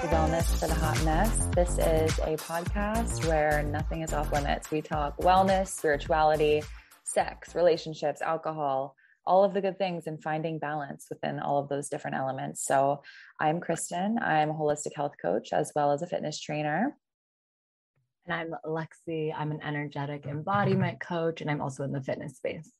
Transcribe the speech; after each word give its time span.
for 0.00 0.66
the 0.66 0.74
Hot 0.74 1.04
Mess. 1.04 1.46
This 1.54 1.72
is 1.72 2.18
a 2.20 2.34
podcast 2.38 3.26
where 3.28 3.62
nothing 3.62 4.00
is 4.00 4.14
off 4.14 4.32
limits. 4.32 4.70
We 4.70 4.80
talk 4.80 5.18
wellness, 5.18 5.68
spirituality, 5.68 6.62
sex, 7.04 7.54
relationships, 7.54 8.22
alcohol, 8.22 8.96
all 9.26 9.44
of 9.44 9.52
the 9.52 9.60
good 9.60 9.76
things, 9.76 10.06
and 10.06 10.22
finding 10.22 10.58
balance 10.58 11.06
within 11.10 11.38
all 11.38 11.58
of 11.58 11.68
those 11.68 11.90
different 11.90 12.16
elements. 12.16 12.64
So, 12.64 13.02
I'm 13.38 13.60
Kristen. 13.60 14.18
I'm 14.18 14.48
a 14.48 14.54
holistic 14.54 14.96
health 14.96 15.12
coach 15.20 15.52
as 15.52 15.70
well 15.76 15.92
as 15.92 16.00
a 16.00 16.06
fitness 16.06 16.40
trainer. 16.40 16.96
And 18.26 18.34
I'm 18.34 18.54
Lexi. 18.64 19.34
I'm 19.36 19.50
an 19.50 19.60
energetic 19.62 20.24
embodiment 20.24 21.00
coach, 21.00 21.42
and 21.42 21.50
I'm 21.50 21.60
also 21.60 21.84
in 21.84 21.92
the 21.92 22.02
fitness 22.02 22.36
space. 22.36 22.72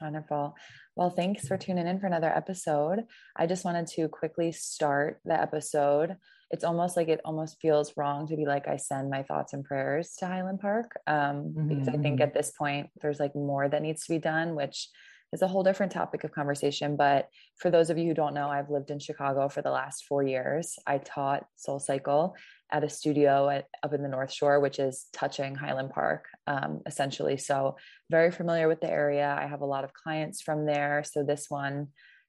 Wonderful. 0.00 0.56
Well, 0.96 1.10
thanks 1.10 1.46
for 1.46 1.56
tuning 1.56 1.86
in 1.86 2.00
for 2.00 2.06
another 2.06 2.34
episode. 2.34 3.04
I 3.36 3.46
just 3.46 3.64
wanted 3.64 3.86
to 3.88 4.08
quickly 4.08 4.50
start 4.50 5.20
the 5.24 5.40
episode 5.40 6.16
it's 6.54 6.62
almost 6.62 6.96
like 6.96 7.08
it 7.08 7.20
almost 7.24 7.60
feels 7.60 7.92
wrong 7.96 8.28
to 8.28 8.36
be 8.36 8.46
like 8.46 8.68
I 8.68 8.76
send 8.76 9.10
my 9.10 9.24
thoughts 9.24 9.54
and 9.54 9.64
prayers 9.64 10.14
to 10.18 10.26
Highland 10.26 10.60
Park 10.60 10.92
um, 11.08 11.16
mm-hmm. 11.16 11.66
because 11.66 11.88
I 11.88 11.96
think 11.98 12.20
mm-hmm. 12.20 12.22
at 12.22 12.32
this 12.32 12.52
point 12.52 12.90
there's 13.02 13.18
like 13.18 13.34
more 13.34 13.68
that 13.68 13.82
needs 13.82 14.06
to 14.06 14.12
be 14.12 14.20
done, 14.20 14.54
which 14.54 14.88
is 15.32 15.42
a 15.42 15.48
whole 15.48 15.64
different 15.64 15.90
topic 15.90 16.22
of 16.22 16.30
conversation. 16.30 16.94
But 16.94 17.28
for 17.56 17.72
those 17.72 17.90
of 17.90 17.98
you 17.98 18.06
who 18.06 18.14
don't 18.14 18.34
know, 18.34 18.48
I've 18.48 18.70
lived 18.70 18.92
in 18.92 19.00
Chicago 19.00 19.48
for 19.48 19.62
the 19.62 19.72
last 19.72 20.04
four 20.04 20.22
years. 20.22 20.78
I 20.86 20.98
taught 20.98 21.44
Soul 21.56 21.80
Cycle 21.80 22.36
at 22.70 22.84
a 22.84 22.88
studio 22.88 23.48
at, 23.48 23.66
up 23.82 23.92
in 23.92 24.04
the 24.04 24.08
North 24.08 24.32
Shore, 24.32 24.60
which 24.60 24.78
is 24.78 25.06
touching 25.12 25.56
Highland 25.56 25.90
Park, 25.90 26.26
um, 26.46 26.82
essentially. 26.86 27.36
So 27.36 27.78
very 28.12 28.30
familiar 28.30 28.68
with 28.68 28.80
the 28.80 28.88
area. 28.90 29.36
I 29.36 29.48
have 29.48 29.62
a 29.62 29.66
lot 29.66 29.82
of 29.82 29.92
clients 29.92 30.40
from 30.40 30.66
there. 30.66 31.02
So 31.04 31.24
this 31.24 31.46
one 31.48 31.88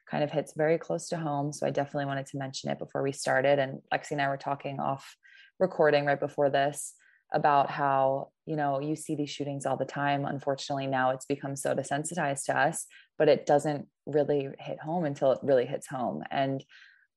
kind 0.10 0.24
of 0.24 0.32
hits 0.32 0.54
very 0.56 0.78
close 0.78 1.10
to 1.10 1.18
home. 1.18 1.52
So 1.52 1.66
I 1.66 1.72
definitely 1.72 2.06
wanted 2.06 2.28
to 2.28 2.38
mention 2.38 2.70
it 2.70 2.80
before 2.80 3.02
we 3.02 3.12
started. 3.12 3.60
And 3.60 3.82
Lexi 3.94 4.12
and 4.12 4.22
I 4.22 4.28
were 4.28 4.38
talking 4.38 4.80
off 4.80 5.16
recording 5.60 6.06
right 6.06 6.20
before 6.20 6.50
this 6.50 6.94
about 7.34 7.72
how, 7.72 8.30
you 8.46 8.56
know, 8.56 8.80
you 8.80 8.96
see 8.96 9.16
these 9.16 9.32
shootings 9.32 9.66
all 9.66 9.78
the 9.78 9.86
time. 9.86 10.26
Unfortunately, 10.26 10.88
now 10.88 11.10
it's 11.10 11.26
become 11.26 11.56
so 11.56 11.74
desensitized 11.74 12.46
to 12.46 12.58
us, 12.58 12.86
but 13.18 13.28
it 13.28 13.46
doesn't 13.46 13.88
really 14.06 14.50
hit 14.60 14.80
home 14.80 15.06
until 15.06 15.32
it 15.32 15.40
really 15.42 15.66
hits 15.66 15.88
home. 15.88 16.24
And 16.30 16.64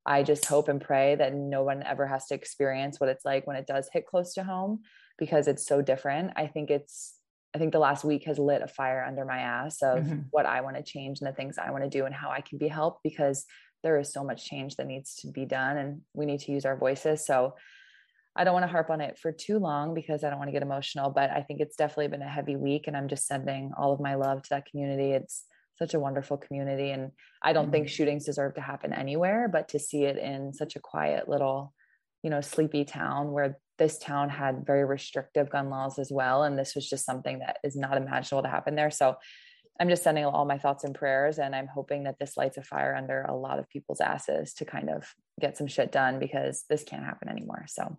I 0.06 0.22
just 0.22 0.46
hope 0.46 0.68
and 0.68 0.80
pray 0.80 1.16
that 1.16 1.34
no 1.34 1.62
one 1.62 1.82
ever 1.82 2.06
has 2.06 2.26
to 2.26 2.34
experience 2.34 2.98
what 2.98 3.10
it's 3.10 3.24
like 3.24 3.46
when 3.46 3.56
it 3.56 3.66
does 3.66 3.90
hit 3.92 4.06
close 4.06 4.32
to 4.34 4.44
home 4.44 4.80
because 5.18 5.46
it's 5.46 5.66
so 5.66 5.82
different. 5.82 6.32
I 6.36 6.46
think 6.46 6.70
it's 6.70 7.17
I 7.54 7.58
think 7.58 7.72
the 7.72 7.78
last 7.78 8.04
week 8.04 8.24
has 8.24 8.38
lit 8.38 8.62
a 8.62 8.68
fire 8.68 9.04
under 9.04 9.24
my 9.24 9.38
ass 9.38 9.82
of 9.82 10.00
mm-hmm. 10.00 10.20
what 10.30 10.46
I 10.46 10.60
want 10.60 10.76
to 10.76 10.82
change 10.82 11.20
and 11.20 11.28
the 11.28 11.34
things 11.34 11.56
I 11.58 11.70
want 11.70 11.84
to 11.84 11.90
do 11.90 12.04
and 12.04 12.14
how 12.14 12.30
I 12.30 12.40
can 12.40 12.58
be 12.58 12.68
helped 12.68 13.02
because 13.02 13.46
there 13.82 13.98
is 13.98 14.12
so 14.12 14.24
much 14.24 14.44
change 14.44 14.76
that 14.76 14.86
needs 14.86 15.14
to 15.16 15.28
be 15.28 15.44
done 15.44 15.76
and 15.76 16.00
we 16.12 16.26
need 16.26 16.40
to 16.40 16.52
use 16.52 16.64
our 16.64 16.76
voices. 16.76 17.24
So 17.24 17.54
I 18.36 18.44
don't 18.44 18.54
want 18.54 18.64
to 18.64 18.70
harp 18.70 18.90
on 18.90 19.00
it 19.00 19.18
for 19.18 19.32
too 19.32 19.58
long 19.58 19.94
because 19.94 20.22
I 20.22 20.30
don't 20.30 20.38
want 20.38 20.48
to 20.48 20.52
get 20.52 20.62
emotional, 20.62 21.10
but 21.10 21.30
I 21.30 21.42
think 21.42 21.60
it's 21.60 21.76
definitely 21.76 22.08
been 22.08 22.22
a 22.22 22.28
heavy 22.28 22.56
week 22.56 22.86
and 22.86 22.96
I'm 22.96 23.08
just 23.08 23.26
sending 23.26 23.72
all 23.76 23.92
of 23.92 24.00
my 24.00 24.14
love 24.14 24.42
to 24.42 24.50
that 24.50 24.66
community. 24.66 25.12
It's 25.12 25.44
such 25.78 25.94
a 25.94 26.00
wonderful 26.00 26.36
community 26.36 26.90
and 26.90 27.12
I 27.42 27.52
don't 27.52 27.64
mm-hmm. 27.64 27.72
think 27.72 27.88
shootings 27.88 28.26
deserve 28.26 28.54
to 28.54 28.60
happen 28.60 28.92
anywhere, 28.92 29.48
but 29.48 29.68
to 29.70 29.78
see 29.78 30.04
it 30.04 30.18
in 30.18 30.52
such 30.52 30.76
a 30.76 30.80
quiet 30.80 31.28
little, 31.28 31.72
you 32.22 32.30
know, 32.30 32.40
sleepy 32.40 32.84
town 32.84 33.32
where 33.32 33.58
this 33.78 33.98
town 33.98 34.28
had 34.28 34.66
very 34.66 34.84
restrictive 34.84 35.50
gun 35.50 35.70
laws 35.70 35.98
as 35.98 36.10
well. 36.10 36.42
And 36.42 36.58
this 36.58 36.74
was 36.74 36.88
just 36.88 37.04
something 37.04 37.38
that 37.40 37.58
is 37.64 37.76
not 37.76 37.96
imaginable 37.96 38.42
to 38.42 38.48
happen 38.48 38.74
there. 38.74 38.90
So 38.90 39.16
I'm 39.80 39.88
just 39.88 40.02
sending 40.02 40.24
all 40.24 40.44
my 40.44 40.58
thoughts 40.58 40.84
and 40.84 40.94
prayers. 40.94 41.38
And 41.38 41.54
I'm 41.54 41.68
hoping 41.68 42.04
that 42.04 42.18
this 42.18 42.36
lights 42.36 42.56
a 42.56 42.62
fire 42.62 42.94
under 42.94 43.22
a 43.22 43.36
lot 43.36 43.58
of 43.58 43.68
people's 43.68 44.00
asses 44.00 44.54
to 44.54 44.64
kind 44.64 44.90
of 44.90 45.06
get 45.40 45.56
some 45.56 45.68
shit 45.68 45.92
done 45.92 46.18
because 46.18 46.64
this 46.68 46.82
can't 46.82 47.04
happen 47.04 47.28
anymore. 47.28 47.64
So 47.68 47.96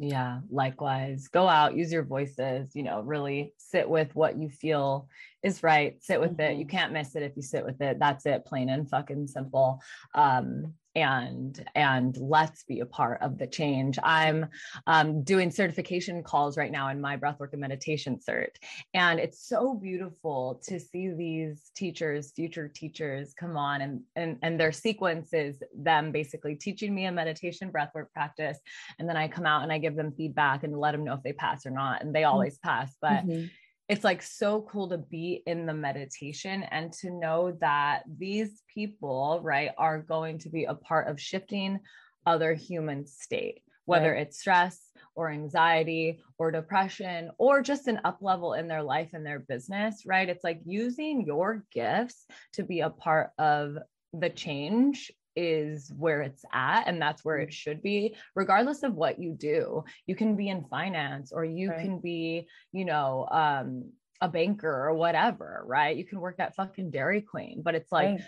yeah, 0.00 0.40
likewise. 0.48 1.26
Go 1.28 1.48
out, 1.48 1.76
use 1.76 1.92
your 1.92 2.04
voices, 2.04 2.70
you 2.74 2.84
know, 2.84 3.00
really 3.00 3.52
sit 3.58 3.88
with 3.88 4.14
what 4.14 4.38
you 4.38 4.48
feel 4.48 5.08
is 5.42 5.62
right. 5.62 5.96
Sit 6.00 6.20
with 6.20 6.32
mm-hmm. 6.32 6.40
it. 6.40 6.56
You 6.56 6.64
mm-hmm. 6.64 6.76
can't 6.76 6.92
miss 6.92 7.16
it 7.16 7.24
if 7.24 7.32
you 7.36 7.42
sit 7.42 7.64
with 7.64 7.80
it. 7.80 7.98
That's 7.98 8.24
it, 8.24 8.46
plain 8.46 8.68
and 8.68 8.88
fucking 8.88 9.26
simple. 9.26 9.82
Um, 10.14 10.74
and 10.94 11.64
and 11.74 12.16
let's 12.16 12.64
be 12.64 12.80
a 12.80 12.86
part 12.86 13.20
of 13.22 13.38
the 13.38 13.46
change. 13.46 13.98
I'm 14.02 14.46
um, 14.86 15.22
doing 15.22 15.50
certification 15.50 16.22
calls 16.22 16.56
right 16.56 16.70
now 16.70 16.88
in 16.88 17.00
my 17.00 17.16
breathwork 17.16 17.52
and 17.52 17.60
meditation 17.60 18.18
cert. 18.18 18.56
And 18.94 19.20
it's 19.20 19.46
so 19.46 19.74
beautiful 19.74 20.60
to 20.66 20.80
see 20.80 21.10
these 21.10 21.70
teachers 21.76 22.32
future 22.32 22.68
teachers 22.68 23.34
come 23.34 23.56
on 23.56 23.80
and 23.80 24.00
and, 24.16 24.38
and 24.42 24.58
their 24.58 24.72
sequence 24.72 25.32
is 25.32 25.56
them 25.76 26.12
basically 26.12 26.54
teaching 26.54 26.94
me 26.94 27.06
a 27.06 27.12
meditation 27.12 27.70
breathwork 27.70 28.12
practice. 28.12 28.58
And 28.98 29.08
then 29.08 29.16
i 29.16 29.28
come 29.28 29.46
out 29.46 29.62
and 29.62 29.72
i 29.72 29.78
give 29.78 29.96
them 29.96 30.12
feedback 30.12 30.64
and 30.64 30.78
let 30.78 30.92
them 30.92 31.04
know 31.04 31.14
if 31.14 31.22
they 31.22 31.32
pass 31.32 31.66
or 31.66 31.70
not. 31.70 32.02
And 32.02 32.14
they 32.14 32.22
mm-hmm. 32.22 32.32
always 32.32 32.58
pass 32.58 32.94
but 33.00 33.26
mm-hmm 33.26 33.46
it's 33.88 34.04
like 34.04 34.22
so 34.22 34.62
cool 34.70 34.88
to 34.90 34.98
be 34.98 35.42
in 35.46 35.64
the 35.64 35.74
meditation 35.74 36.62
and 36.64 36.92
to 36.92 37.10
know 37.10 37.56
that 37.60 38.02
these 38.18 38.62
people, 38.72 39.40
right, 39.42 39.70
are 39.78 40.00
going 40.00 40.38
to 40.40 40.50
be 40.50 40.64
a 40.64 40.74
part 40.74 41.08
of 41.08 41.20
shifting 41.20 41.80
other 42.26 42.52
human 42.52 43.06
state, 43.06 43.62
whether 43.86 44.12
right. 44.12 44.22
it's 44.22 44.38
stress 44.38 44.90
or 45.14 45.30
anxiety 45.30 46.20
or 46.38 46.50
depression 46.50 47.30
or 47.38 47.62
just 47.62 47.88
an 47.88 48.00
up 48.04 48.18
level 48.20 48.52
in 48.52 48.68
their 48.68 48.82
life 48.82 49.10
and 49.14 49.24
their 49.24 49.40
business, 49.40 50.02
right? 50.04 50.28
It's 50.28 50.44
like 50.44 50.60
using 50.66 51.24
your 51.24 51.64
gifts 51.72 52.26
to 52.54 52.64
be 52.64 52.80
a 52.80 52.90
part 52.90 53.30
of 53.38 53.78
the 54.12 54.30
change 54.30 55.10
is 55.38 55.92
where 55.96 56.20
it's 56.22 56.44
at 56.52 56.88
and 56.88 57.00
that's 57.00 57.24
where 57.24 57.36
it 57.36 57.52
should 57.52 57.80
be 57.80 58.16
regardless 58.34 58.82
of 58.82 58.94
what 58.94 59.20
you 59.20 59.32
do. 59.32 59.84
You 60.06 60.16
can 60.16 60.34
be 60.34 60.48
in 60.48 60.64
finance 60.64 61.30
or 61.32 61.44
you 61.44 61.70
right. 61.70 61.80
can 61.80 62.00
be 62.00 62.48
you 62.72 62.84
know 62.84 63.28
um 63.30 63.92
a 64.20 64.28
banker 64.28 64.88
or 64.88 64.94
whatever 64.94 65.62
right? 65.64 65.96
You 65.96 66.04
can 66.04 66.20
work 66.20 66.40
at 66.40 66.56
fucking 66.56 66.90
dairy 66.90 67.20
queen 67.20 67.62
but 67.62 67.76
it's 67.76 67.92
like 67.92 68.18
right 68.18 68.20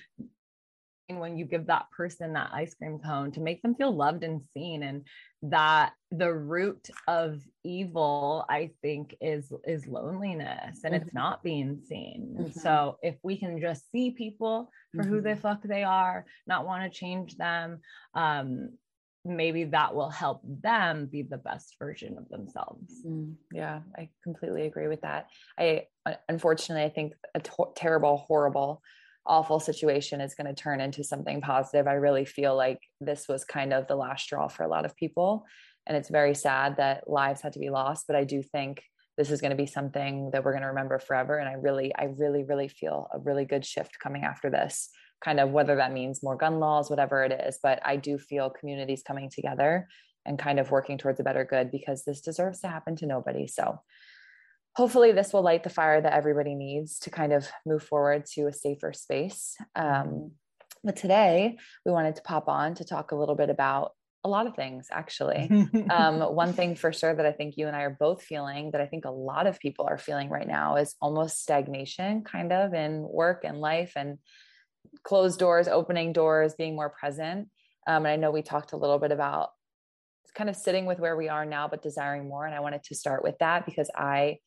when 1.18 1.36
you 1.36 1.44
give 1.44 1.66
that 1.66 1.90
person 1.90 2.32
that 2.32 2.50
ice 2.52 2.74
cream 2.74 2.98
cone 2.98 3.32
to 3.32 3.40
make 3.40 3.62
them 3.62 3.74
feel 3.74 3.94
loved 3.94 4.22
and 4.22 4.42
seen 4.52 4.82
and 4.82 5.06
that 5.42 5.92
the 6.10 6.32
root 6.32 6.88
of 7.08 7.40
evil 7.64 8.44
i 8.48 8.70
think 8.82 9.16
is 9.20 9.52
is 9.64 9.86
loneliness 9.86 10.80
and 10.84 10.94
mm-hmm. 10.94 11.02
it's 11.02 11.14
not 11.14 11.42
being 11.42 11.80
seen 11.88 12.36
mm-hmm. 12.38 12.58
so 12.58 12.98
if 13.02 13.16
we 13.22 13.38
can 13.38 13.60
just 13.60 13.90
see 13.90 14.10
people 14.10 14.70
for 14.94 15.02
mm-hmm. 15.02 15.14
who 15.14 15.20
the 15.20 15.36
fuck 15.36 15.62
they 15.62 15.82
are 15.82 16.24
not 16.46 16.66
want 16.66 16.82
to 16.82 16.98
change 16.98 17.36
them 17.36 17.80
um 18.14 18.68
maybe 19.24 19.64
that 19.64 19.94
will 19.94 20.08
help 20.08 20.40
them 20.44 21.06
be 21.06 21.22
the 21.22 21.36
best 21.36 21.76
version 21.78 22.16
of 22.16 22.28
themselves 22.28 22.92
mm, 23.06 23.34
yeah 23.52 23.80
i 23.96 24.08
completely 24.22 24.66
agree 24.66 24.88
with 24.88 25.00
that 25.02 25.26
i 25.58 25.82
unfortunately 26.28 26.84
i 26.84 26.88
think 26.88 27.12
a 27.34 27.40
to- 27.40 27.72
terrible 27.76 28.16
horrible 28.16 28.82
awful 29.26 29.60
situation 29.60 30.20
is 30.20 30.34
going 30.34 30.46
to 30.46 30.60
turn 30.60 30.80
into 30.80 31.04
something 31.04 31.40
positive. 31.40 31.86
I 31.86 31.94
really 31.94 32.24
feel 32.24 32.56
like 32.56 32.78
this 33.00 33.28
was 33.28 33.44
kind 33.44 33.72
of 33.72 33.86
the 33.86 33.96
last 33.96 34.24
straw 34.24 34.48
for 34.48 34.64
a 34.64 34.68
lot 34.68 34.84
of 34.84 34.96
people. 34.96 35.44
And 35.86 35.96
it's 35.96 36.10
very 36.10 36.34
sad 36.34 36.76
that 36.76 37.08
lives 37.08 37.40
had 37.40 37.52
to 37.54 37.58
be 37.58 37.70
lost. 37.70 38.06
But 38.06 38.16
I 38.16 38.24
do 38.24 38.42
think 38.42 38.82
this 39.16 39.30
is 39.30 39.40
going 39.40 39.50
to 39.50 39.56
be 39.56 39.66
something 39.66 40.30
that 40.32 40.44
we're 40.44 40.52
going 40.52 40.62
to 40.62 40.68
remember 40.68 40.98
forever. 40.98 41.38
And 41.38 41.48
I 41.48 41.54
really, 41.54 41.94
I 41.94 42.04
really, 42.04 42.44
really 42.44 42.68
feel 42.68 43.08
a 43.12 43.18
really 43.18 43.44
good 43.44 43.66
shift 43.66 43.98
coming 44.02 44.24
after 44.24 44.50
this, 44.50 44.88
kind 45.22 45.40
of 45.40 45.50
whether 45.50 45.76
that 45.76 45.92
means 45.92 46.22
more 46.22 46.36
gun 46.36 46.58
laws, 46.58 46.88
whatever 46.88 47.22
it 47.24 47.32
is. 47.32 47.58
But 47.62 47.80
I 47.84 47.96
do 47.96 48.18
feel 48.18 48.50
communities 48.50 49.02
coming 49.06 49.30
together 49.30 49.88
and 50.26 50.38
kind 50.38 50.60
of 50.60 50.70
working 50.70 50.98
towards 50.98 51.20
a 51.20 51.24
better 51.24 51.44
good 51.44 51.70
because 51.70 52.04
this 52.04 52.20
deserves 52.20 52.60
to 52.60 52.68
happen 52.68 52.96
to 52.96 53.06
nobody. 53.06 53.46
So 53.46 53.80
hopefully 54.76 55.12
this 55.12 55.32
will 55.32 55.42
light 55.42 55.62
the 55.62 55.70
fire 55.70 56.00
that 56.00 56.12
everybody 56.12 56.54
needs 56.54 56.98
to 57.00 57.10
kind 57.10 57.32
of 57.32 57.48
move 57.66 57.82
forward 57.82 58.24
to 58.24 58.46
a 58.46 58.52
safer 58.52 58.92
space. 58.92 59.56
Um, 59.74 60.32
but 60.82 60.96
today 60.96 61.58
we 61.84 61.92
wanted 61.92 62.16
to 62.16 62.22
pop 62.22 62.48
on 62.48 62.74
to 62.76 62.84
talk 62.84 63.12
a 63.12 63.16
little 63.16 63.34
bit 63.34 63.50
about 63.50 63.92
a 64.22 64.28
lot 64.28 64.46
of 64.46 64.54
things 64.54 64.88
actually. 64.90 65.50
um, 65.90 66.20
one 66.20 66.52
thing 66.52 66.74
for 66.74 66.92
sure 66.92 67.14
that 67.14 67.26
I 67.26 67.32
think 67.32 67.56
you 67.56 67.66
and 67.66 67.76
I 67.76 67.82
are 67.82 67.96
both 67.98 68.22
feeling 68.22 68.70
that 68.72 68.80
I 68.80 68.86
think 68.86 69.04
a 69.04 69.10
lot 69.10 69.46
of 69.46 69.58
people 69.58 69.86
are 69.88 69.98
feeling 69.98 70.28
right 70.28 70.46
now 70.46 70.76
is 70.76 70.94
almost 71.00 71.42
stagnation 71.42 72.22
kind 72.22 72.52
of 72.52 72.74
in 72.74 73.06
work 73.08 73.44
and 73.44 73.60
life 73.60 73.92
and 73.96 74.18
closed 75.02 75.38
doors, 75.38 75.68
opening 75.68 76.12
doors, 76.12 76.54
being 76.54 76.76
more 76.76 76.90
present. 76.90 77.48
Um, 77.86 78.04
and 78.04 78.08
I 78.08 78.16
know 78.16 78.30
we 78.30 78.42
talked 78.42 78.72
a 78.72 78.76
little 78.76 78.98
bit 78.98 79.12
about 79.12 79.50
kind 80.34 80.48
of 80.48 80.56
sitting 80.56 80.86
with 80.86 80.98
where 80.98 81.16
we 81.16 81.28
are 81.28 81.44
now, 81.44 81.68
but 81.68 81.82
desiring 81.82 82.28
more. 82.28 82.46
And 82.46 82.54
I 82.54 82.60
wanted 82.60 82.84
to 82.84 82.94
start 82.94 83.22
with 83.22 83.36
that 83.40 83.66
because 83.66 83.90
I 83.96 84.38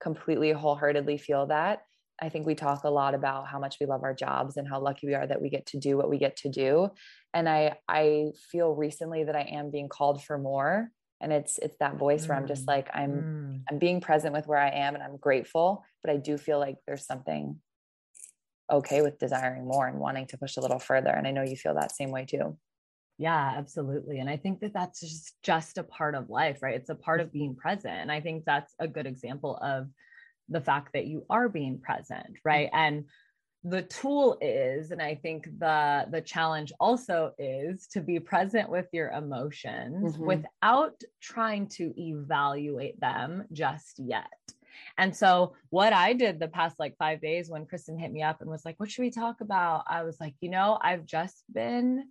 completely 0.00 0.52
wholeheartedly 0.52 1.18
feel 1.18 1.46
that. 1.46 1.82
I 2.22 2.28
think 2.28 2.46
we 2.46 2.54
talk 2.54 2.84
a 2.84 2.90
lot 2.90 3.14
about 3.14 3.46
how 3.46 3.58
much 3.58 3.76
we 3.80 3.86
love 3.86 4.02
our 4.02 4.14
jobs 4.14 4.56
and 4.56 4.68
how 4.68 4.80
lucky 4.80 5.06
we 5.06 5.14
are 5.14 5.26
that 5.26 5.40
we 5.40 5.48
get 5.48 5.66
to 5.66 5.78
do 5.78 5.96
what 5.96 6.10
we 6.10 6.18
get 6.18 6.36
to 6.38 6.48
do. 6.48 6.90
And 7.32 7.48
I 7.48 7.76
I 7.88 8.32
feel 8.50 8.74
recently 8.74 9.24
that 9.24 9.36
I 9.36 9.42
am 9.42 9.70
being 9.70 9.88
called 9.88 10.22
for 10.22 10.36
more. 10.38 10.90
And 11.22 11.32
it's 11.32 11.58
it's 11.58 11.76
that 11.80 11.96
voice 11.96 12.24
mm. 12.24 12.28
where 12.28 12.38
I'm 12.38 12.46
just 12.46 12.64
mm, 12.64 12.68
like, 12.68 12.88
I'm 12.92 13.10
mm. 13.10 13.62
I'm 13.70 13.78
being 13.78 14.00
present 14.00 14.34
with 14.34 14.46
where 14.46 14.58
I 14.58 14.70
am 14.70 14.94
and 14.94 15.02
I'm 15.02 15.16
grateful, 15.16 15.84
but 16.02 16.12
I 16.12 16.16
do 16.16 16.36
feel 16.36 16.58
like 16.58 16.76
there's 16.86 17.06
something 17.06 17.60
okay 18.70 19.02
with 19.02 19.18
desiring 19.18 19.66
more 19.66 19.86
and 19.86 19.98
wanting 19.98 20.26
to 20.28 20.38
push 20.38 20.56
a 20.56 20.60
little 20.60 20.78
further. 20.78 21.10
And 21.10 21.26
I 21.26 21.32
know 21.32 21.42
you 21.42 21.56
feel 21.56 21.74
that 21.74 21.94
same 21.94 22.10
way 22.10 22.24
too. 22.24 22.56
Yeah, 23.20 23.52
absolutely. 23.54 24.18
And 24.20 24.30
I 24.30 24.38
think 24.38 24.60
that 24.60 24.72
that's 24.72 25.00
just, 25.00 25.34
just 25.42 25.76
a 25.76 25.82
part 25.82 26.14
of 26.14 26.30
life, 26.30 26.62
right? 26.62 26.74
It's 26.74 26.88
a 26.88 26.94
part 26.94 27.20
of 27.20 27.30
being 27.30 27.54
present. 27.54 27.92
And 27.92 28.10
I 28.10 28.18
think 28.18 28.46
that's 28.46 28.72
a 28.78 28.88
good 28.88 29.06
example 29.06 29.58
of 29.60 29.88
the 30.48 30.62
fact 30.62 30.94
that 30.94 31.06
you 31.06 31.26
are 31.28 31.50
being 31.50 31.78
present, 31.80 32.38
right? 32.44 32.70
And 32.72 33.04
the 33.62 33.82
tool 33.82 34.38
is 34.40 34.90
and 34.90 35.02
i 35.02 35.14
think 35.14 35.44
the 35.58 36.06
the 36.10 36.22
challenge 36.22 36.72
also 36.80 37.34
is 37.38 37.86
to 37.88 38.00
be 38.00 38.18
present 38.18 38.70
with 38.70 38.86
your 38.90 39.10
emotions 39.10 40.14
mm-hmm. 40.14 40.24
without 40.24 40.98
trying 41.20 41.66
to 41.66 41.92
evaluate 42.00 42.98
them 43.00 43.44
just 43.52 43.98
yet 43.98 44.32
and 44.96 45.14
so 45.14 45.54
what 45.68 45.92
I 45.92 46.12
did 46.12 46.38
the 46.38 46.48
past 46.48 46.78
like 46.78 46.96
five 46.96 47.20
days 47.20 47.50
when 47.50 47.66
Kristen 47.66 47.98
hit 47.98 48.12
me 48.12 48.22
up 48.22 48.40
and 48.40 48.48
was 48.48 48.64
like, 48.64 48.78
what 48.78 48.90
should 48.90 49.02
we 49.02 49.10
talk 49.10 49.40
about? 49.40 49.84
I 49.88 50.04
was 50.04 50.18
like, 50.20 50.34
you 50.40 50.48
know, 50.48 50.78
I've 50.80 51.06
just 51.06 51.42
been 51.52 52.08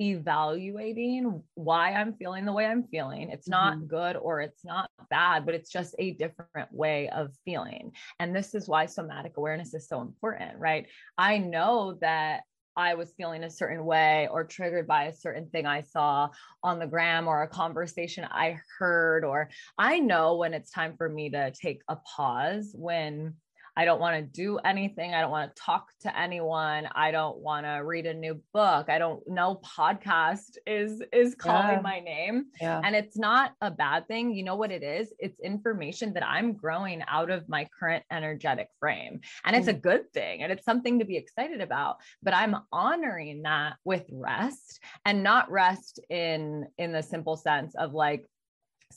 evaluating 0.00 1.42
why 1.54 1.92
I'm 1.92 2.14
feeling 2.14 2.44
the 2.44 2.52
way 2.52 2.66
I'm 2.66 2.84
feeling. 2.84 3.30
It's 3.30 3.48
not 3.48 3.76
mm-hmm. 3.76 3.86
good 3.86 4.16
or 4.16 4.40
it's 4.40 4.64
not 4.64 4.90
bad, 5.10 5.46
but 5.46 5.54
it's 5.54 5.70
just 5.70 5.94
a 5.98 6.12
different 6.12 6.72
way 6.72 7.08
of 7.10 7.32
feeling. 7.44 7.92
And 8.18 8.34
this 8.34 8.54
is 8.54 8.68
why 8.68 8.86
somatic 8.86 9.36
awareness 9.36 9.74
is 9.74 9.88
so 9.88 10.00
important, 10.00 10.58
right? 10.58 10.86
I 11.16 11.38
know 11.38 11.98
that 12.00 12.42
I 12.76 12.94
was 12.94 13.14
feeling 13.16 13.44
a 13.44 13.50
certain 13.50 13.84
way 13.84 14.28
or 14.30 14.44
triggered 14.44 14.86
by 14.86 15.04
a 15.04 15.14
certain 15.14 15.48
thing 15.48 15.66
I 15.66 15.82
saw 15.82 16.30
on 16.62 16.78
the 16.78 16.86
gram 16.86 17.28
or 17.28 17.42
a 17.42 17.48
conversation 17.48 18.26
I 18.28 18.58
heard, 18.78 19.24
or 19.24 19.50
I 19.78 20.00
know 20.00 20.36
when 20.36 20.54
it's 20.54 20.70
time 20.70 20.96
for 20.96 21.08
me 21.08 21.30
to 21.30 21.52
take 21.52 21.82
a 21.88 21.96
pause 21.96 22.74
when 22.76 23.34
I 23.76 23.84
don't 23.84 24.00
want 24.00 24.16
to 24.16 24.22
do 24.22 24.58
anything. 24.58 25.14
I 25.14 25.20
don't 25.20 25.30
want 25.30 25.54
to 25.54 25.62
talk 25.62 25.88
to 26.02 26.18
anyone. 26.18 26.88
I 26.94 27.10
don't 27.10 27.38
want 27.38 27.66
to 27.66 27.82
read 27.84 28.06
a 28.06 28.14
new 28.14 28.40
book. 28.52 28.88
I 28.88 28.98
don't 28.98 29.26
know 29.28 29.60
podcast 29.64 30.56
is 30.66 31.02
is 31.12 31.34
calling 31.34 31.76
yeah. 31.76 31.80
my 31.80 32.00
name. 32.00 32.46
Yeah. 32.60 32.80
And 32.84 32.94
it's 32.94 33.16
not 33.16 33.52
a 33.60 33.70
bad 33.70 34.06
thing. 34.06 34.32
You 34.34 34.44
know 34.44 34.56
what 34.56 34.70
it 34.70 34.82
is? 34.82 35.12
It's 35.18 35.40
information 35.40 36.12
that 36.14 36.26
I'm 36.26 36.52
growing 36.52 37.02
out 37.08 37.30
of 37.30 37.48
my 37.48 37.68
current 37.78 38.04
energetic 38.10 38.68
frame. 38.78 39.20
And 39.44 39.56
it's 39.56 39.66
mm. 39.66 39.76
a 39.76 39.78
good 39.78 40.12
thing 40.12 40.42
and 40.42 40.52
it's 40.52 40.64
something 40.64 40.98
to 40.98 41.04
be 41.04 41.16
excited 41.16 41.60
about, 41.60 41.96
but 42.22 42.34
I'm 42.34 42.56
honoring 42.72 43.42
that 43.42 43.74
with 43.84 44.04
rest 44.12 44.80
and 45.04 45.22
not 45.22 45.50
rest 45.50 46.00
in 46.10 46.66
in 46.78 46.92
the 46.92 47.02
simple 47.02 47.36
sense 47.36 47.74
of 47.74 47.92
like 47.92 48.26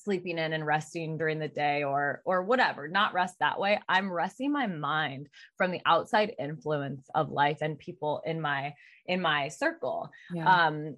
sleeping 0.03 0.37
in 0.37 0.53
and 0.53 0.65
resting 0.65 1.17
during 1.17 1.39
the 1.39 1.47
day 1.47 1.83
or 1.83 2.21
or 2.25 2.43
whatever 2.43 2.87
not 2.87 3.13
rest 3.13 3.35
that 3.39 3.59
way 3.59 3.79
i'm 3.87 4.11
resting 4.11 4.51
my 4.51 4.67
mind 4.67 5.27
from 5.57 5.71
the 5.71 5.81
outside 5.85 6.33
influence 6.39 7.07
of 7.15 7.31
life 7.31 7.59
and 7.61 7.79
people 7.79 8.21
in 8.25 8.39
my 8.39 8.73
in 9.05 9.21
my 9.21 9.47
circle 9.47 10.09
yeah. 10.33 10.67
um 10.67 10.95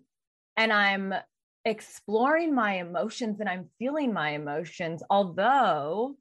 and 0.57 0.73
i'm 0.73 1.13
exploring 1.65 2.53
my 2.53 2.75
emotions 2.75 3.39
and 3.39 3.49
i'm 3.49 3.69
feeling 3.77 4.13
my 4.13 4.31
emotions 4.31 5.03
although 5.09 6.15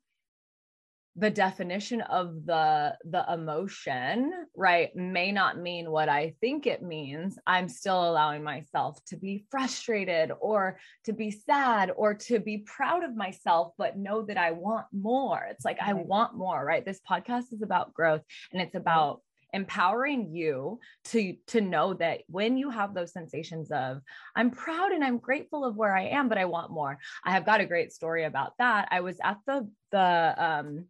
the 1.19 1.31
definition 1.31 2.01
of 2.03 2.47
the 2.47 2.97
the 3.11 3.25
emotion 3.33 4.33
right 4.57 4.95
may 4.95 5.33
not 5.33 5.59
mean 5.59 5.91
what 5.91 6.09
i 6.09 6.33
think 6.41 6.67
it 6.67 6.83
means. 6.83 7.37
I'm 7.47 7.69
still 7.69 8.09
allowing 8.09 8.45
myself 8.45 8.99
to 9.07 9.17
be 9.17 9.45
frustrated 9.51 10.31
or 10.41 10.79
to 11.05 11.13
be 11.13 11.31
sad 11.33 11.91
or 11.97 12.15
to 12.15 12.39
be 12.39 12.59
proud 12.59 13.03
of 13.03 13.17
myself 13.17 13.73
but 13.77 13.99
know 13.99 14.23
that 14.23 14.37
i 14.37 14.53
want 14.53 14.87
more. 14.93 15.45
It's 15.51 15.65
like 15.65 15.79
i 15.81 15.93
want 15.93 16.37
more 16.37 16.65
right? 16.65 16.85
This 16.85 17.01
podcast 17.11 17.53
is 17.53 17.63
about 17.63 17.95
growth 17.95 18.23
and 18.53 18.63
it's 18.63 18.77
about 18.77 19.21
empowering 19.55 20.31
you 20.31 20.79
to 21.05 21.35
to 21.47 21.61
know 21.61 21.95
that 21.95 22.21
when 22.29 22.59
you 22.59 22.69
have 22.69 22.93
those 22.93 23.15
sensations 23.15 23.71
of 23.71 24.03
i'm 24.37 24.51
proud 24.51 24.93
and 24.93 25.03
i'm 25.03 25.17
grateful 25.17 25.65
of 25.65 25.75
where 25.75 25.97
i 25.97 26.03
am 26.03 26.29
but 26.29 26.37
i 26.37 26.45
want 26.45 26.71
more 26.71 26.99
i 27.25 27.31
have 27.31 27.47
got 27.47 27.63
a 27.63 27.65
great 27.65 27.91
story 27.91 28.25
about 28.25 28.53
that. 28.59 28.89
I 28.91 29.01
was 29.01 29.17
at 29.25 29.39
the 29.47 29.67
the 29.91 30.35
um 30.37 30.85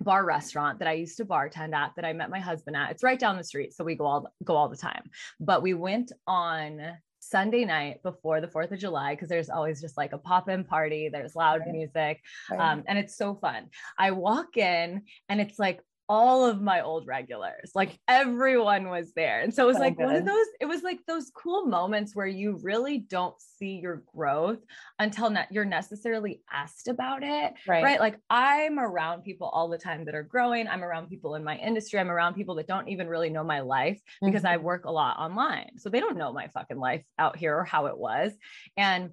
bar 0.00 0.24
restaurant 0.24 0.78
that 0.78 0.88
I 0.88 0.92
used 0.92 1.16
to 1.18 1.24
bartend 1.24 1.74
at 1.74 1.92
that 1.96 2.04
I 2.04 2.12
met 2.12 2.30
my 2.30 2.40
husband 2.40 2.76
at. 2.76 2.90
It's 2.90 3.02
right 3.02 3.18
down 3.18 3.36
the 3.36 3.44
street, 3.44 3.74
so 3.74 3.84
we 3.84 3.94
go 3.94 4.06
all 4.06 4.32
go 4.44 4.56
all 4.56 4.68
the 4.68 4.76
time. 4.76 5.10
But 5.40 5.62
we 5.62 5.74
went 5.74 6.12
on 6.26 6.98
Sunday 7.20 7.64
night 7.64 8.02
before 8.02 8.40
the 8.40 8.46
4th 8.46 8.72
of 8.72 8.78
July 8.78 9.14
because 9.14 9.28
there's 9.28 9.50
always 9.50 9.80
just 9.80 9.96
like 9.96 10.12
a 10.12 10.18
pop-in 10.18 10.64
party, 10.64 11.08
there's 11.08 11.34
loud 11.34 11.60
right. 11.60 11.72
music, 11.72 12.20
right. 12.50 12.60
Um, 12.60 12.84
and 12.86 12.98
it's 12.98 13.16
so 13.16 13.34
fun. 13.34 13.68
I 13.98 14.12
walk 14.12 14.56
in 14.56 15.02
and 15.28 15.40
it's 15.40 15.58
like 15.58 15.80
all 16.08 16.44
of 16.44 16.62
my 16.62 16.80
old 16.82 17.06
regulars 17.06 17.72
like 17.74 17.98
everyone 18.06 18.88
was 18.88 19.12
there. 19.14 19.40
And 19.40 19.52
so 19.52 19.64
it 19.64 19.66
was 19.66 19.78
like 19.78 19.98
one 19.98 20.14
of 20.14 20.24
those 20.24 20.46
it 20.60 20.66
was 20.66 20.82
like 20.82 21.00
those 21.06 21.30
cool 21.34 21.66
moments 21.66 22.14
where 22.14 22.26
you 22.26 22.58
really 22.62 22.98
don't 22.98 23.34
see 23.40 23.80
your 23.82 24.02
growth 24.14 24.60
until 24.98 25.30
ne- 25.30 25.46
you're 25.50 25.64
necessarily 25.64 26.42
asked 26.50 26.88
about 26.88 27.22
it 27.22 27.54
right. 27.66 27.82
right? 27.82 28.00
Like 28.00 28.18
i'm 28.30 28.78
around 28.78 29.22
people 29.22 29.48
all 29.48 29.68
the 29.68 29.78
time 29.78 30.04
that 30.04 30.14
are 30.14 30.22
growing. 30.22 30.68
I'm 30.68 30.84
around 30.84 31.08
people 31.08 31.34
in 31.34 31.42
my 31.42 31.56
industry. 31.56 31.98
I'm 31.98 32.10
around 32.10 32.34
people 32.34 32.54
that 32.56 32.68
don't 32.68 32.88
even 32.88 33.08
really 33.08 33.30
know 33.30 33.44
my 33.44 33.60
life 33.60 34.00
because 34.22 34.42
mm-hmm. 34.42 34.54
i 34.54 34.56
work 34.58 34.84
a 34.84 34.90
lot 34.90 35.18
online. 35.18 35.78
So 35.78 35.88
they 35.88 36.00
don't 36.00 36.16
know 36.16 36.32
my 36.32 36.48
fucking 36.48 36.78
life 36.78 37.04
out 37.18 37.36
here 37.36 37.56
or 37.56 37.64
how 37.64 37.86
it 37.86 37.98
was. 37.98 38.32
And 38.76 39.10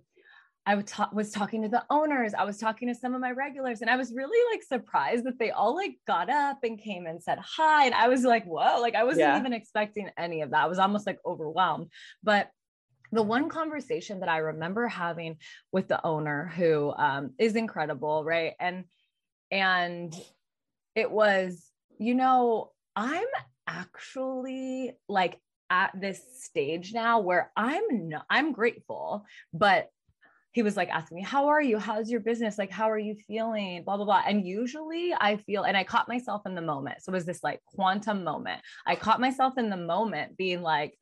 I 0.65 0.75
was 1.12 1.31
talking 1.31 1.62
to 1.63 1.68
the 1.68 1.83
owners. 1.89 2.33
I 2.33 2.45
was 2.45 2.57
talking 2.57 2.88
to 2.88 2.95
some 2.95 3.13
of 3.13 3.19
my 3.19 3.31
regulars, 3.31 3.81
and 3.81 3.89
I 3.89 3.98
was 3.98 4.13
really 4.13 4.56
like 4.56 4.63
surprised 4.63 5.25
that 5.25 5.38
they 5.38 5.51
all 5.51 5.75
like 5.75 5.98
got 6.07 6.30
up 6.30 6.60
and 6.63 6.80
came 6.80 7.06
and 7.06 7.21
said 7.21 7.39
hi. 7.39 7.86
And 7.86 7.94
I 7.94 8.07
was 8.07 8.24
like, 8.24 8.45
whoa, 8.45 8.80
like 8.80 8.95
I 8.95 9.04
wasn't 9.04 9.21
yeah. 9.21 9.39
even 9.39 9.51
expecting 9.51 10.10
any 10.18 10.42
of 10.42 10.51
that. 10.51 10.63
I 10.63 10.68
was 10.68 10.80
almost 10.80 11.06
like 11.06 11.19
overwhelmed. 11.25 11.89
But 12.24 12.50
the 13.12 13.24
one 13.24 13.50
conversation 13.50 14.21
that 14.21 14.30
I 14.30 14.38
remember 14.38 14.88
having 14.88 15.38
with 15.71 15.88
the 15.89 16.04
owner, 16.06 16.51
who 16.56 16.94
um, 16.98 17.31
is 17.38 17.56
incredible, 17.56 18.24
right? 18.24 18.54
And 18.60 18.86
and 19.51 20.15
it 20.96 21.12
was, 21.12 21.70
you 22.00 22.15
know, 22.15 22.72
I'm 22.96 23.27
actually 23.67 24.93
like 25.10 25.39
at 25.70 25.91
this 26.00 26.22
stage 26.43 26.93
now 26.93 27.20
where 27.20 27.51
I'm 27.55 28.10
not, 28.10 28.25
I'm 28.29 28.51
grateful, 28.51 29.25
but 29.53 29.89
he 30.53 30.62
was 30.62 30.77
like 30.77 30.89
asking 30.89 31.15
me, 31.15 31.24
How 31.24 31.48
are 31.48 31.62
you? 31.62 31.77
How's 31.77 32.10
your 32.10 32.22
business? 32.22 32.57
Like, 32.57 32.72
how 32.72 32.89
are 32.89 33.00
you 33.00 33.15
feeling? 33.27 33.83
Blah, 33.83 33.98
blah, 33.98 34.05
blah. 34.05 34.24
And 34.25 34.45
usually 34.45 35.13
I 35.19 35.38
feel, 35.38 35.63
and 35.63 35.75
I 35.75 35.83
caught 35.83 36.07
myself 36.07 36.43
in 36.45 36.55
the 36.55 36.62
moment. 36.62 37.01
So 37.01 37.12
it 37.12 37.15
was 37.15 37.25
this 37.25 37.43
like 37.43 37.60
quantum 37.65 38.24
moment. 38.24 38.62
I 38.86 38.95
caught 38.95 39.19
myself 39.19 39.57
in 39.57 39.69
the 39.69 39.77
moment 39.77 40.38
being 40.38 40.62
like, 40.62 40.98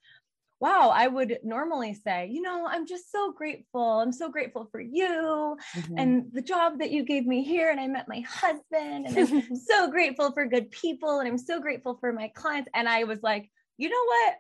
Wow, 0.62 0.92
I 0.94 1.08
would 1.08 1.40
normally 1.44 1.96
say, 1.96 2.30
you 2.32 2.40
know, 2.40 2.68
I'm 2.68 2.86
just 2.86 3.12
so 3.12 3.34
grateful. 3.34 4.00
I'm 4.00 4.12
so 4.12 4.30
grateful 4.30 4.70
for 4.72 4.80
you 4.80 5.58
mm-hmm. 5.76 5.98
and 5.98 6.26
the 6.32 6.42
job 6.44 6.78
that 6.78 6.92
you 6.92 7.04
gave 7.04 7.26
me 7.26 7.44
here. 7.44 7.72
And 7.72 7.80
I 7.80 7.88
met 7.88 8.08
my 8.08 8.20
husband, 8.20 9.08
and 9.08 9.18
I'm 9.18 9.56
so 9.68 9.90
grateful 9.90 10.32
for 10.32 10.46
good 10.46 10.70
people. 10.70 11.20
And 11.20 11.28
I'm 11.28 11.40
so 11.40 11.60
grateful 11.60 11.98
for 12.00 12.14
my 12.14 12.28
clients. 12.36 12.70
And 12.76 12.88
I 12.88 13.06
was 13.06 13.20
like, 13.24 13.50
you 13.78 13.90
know 13.90 14.06
what? 14.06 14.36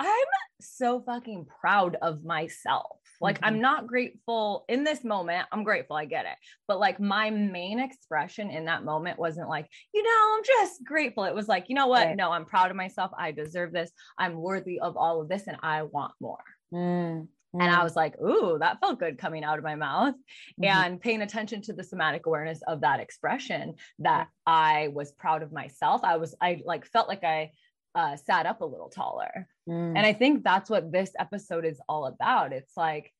I'm 0.00 0.26
so 0.60 1.00
fucking 1.00 1.46
proud 1.60 1.96
of 2.02 2.24
myself 2.24 2.98
like 3.20 3.36
mm-hmm. 3.36 3.44
I'm 3.44 3.60
not 3.60 3.86
grateful 3.86 4.64
in 4.68 4.84
this 4.84 5.04
moment. 5.04 5.46
I'm 5.52 5.64
grateful, 5.64 5.96
I 5.96 6.04
get 6.04 6.26
it. 6.26 6.36
But 6.66 6.78
like 6.78 7.00
my 7.00 7.30
main 7.30 7.80
expression 7.80 8.50
in 8.50 8.66
that 8.66 8.84
moment 8.84 9.18
wasn't 9.18 9.48
like, 9.48 9.68
you 9.92 10.02
know, 10.02 10.36
I'm 10.36 10.44
just 10.44 10.84
grateful. 10.84 11.24
It 11.24 11.34
was 11.34 11.48
like, 11.48 11.66
you 11.68 11.74
know 11.74 11.86
what? 11.86 12.06
Right. 12.06 12.16
No, 12.16 12.30
I'm 12.30 12.44
proud 12.44 12.70
of 12.70 12.76
myself. 12.76 13.10
I 13.18 13.32
deserve 13.32 13.72
this. 13.72 13.90
I'm 14.18 14.36
worthy 14.36 14.80
of 14.80 14.96
all 14.96 15.20
of 15.20 15.28
this 15.28 15.46
and 15.46 15.56
I 15.62 15.82
want 15.82 16.12
more. 16.20 16.44
Mm-hmm. 16.72 17.24
And 17.60 17.70
I 17.70 17.80
mm. 17.80 17.84
was 17.84 17.96
like, 17.96 18.20
ooh, 18.20 18.58
that 18.60 18.78
felt 18.80 19.00
good 19.00 19.18
coming 19.18 19.42
out 19.42 19.58
of 19.58 19.64
my 19.64 19.74
mouth. 19.74 20.14
Mm-hmm. 20.62 20.64
And 20.64 21.00
paying 21.00 21.22
attention 21.22 21.62
to 21.62 21.72
the 21.72 21.82
somatic 21.82 22.26
awareness 22.26 22.60
of 22.68 22.82
that 22.82 23.00
expression 23.00 23.74
that 24.00 24.28
I 24.46 24.90
was 24.92 25.12
proud 25.12 25.42
of 25.42 25.52
myself. 25.52 26.02
I 26.04 26.16
was, 26.16 26.34
I 26.40 26.60
like 26.64 26.86
felt 26.86 27.08
like 27.08 27.24
I 27.24 27.52
uh, 27.94 28.16
sat 28.16 28.46
up 28.46 28.60
a 28.60 28.66
little 28.66 28.88
taller. 28.88 29.48
Mm. 29.68 29.96
And 29.96 30.06
I 30.06 30.12
think 30.12 30.44
that's 30.44 30.70
what 30.70 30.92
this 30.92 31.12
episode 31.18 31.64
is 31.64 31.80
all 31.88 32.06
about. 32.06 32.52
It's 32.52 32.76
like 32.76 33.12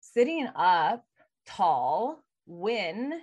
sitting 0.00 0.48
up 0.54 1.04
tall 1.46 2.22
when 2.46 3.20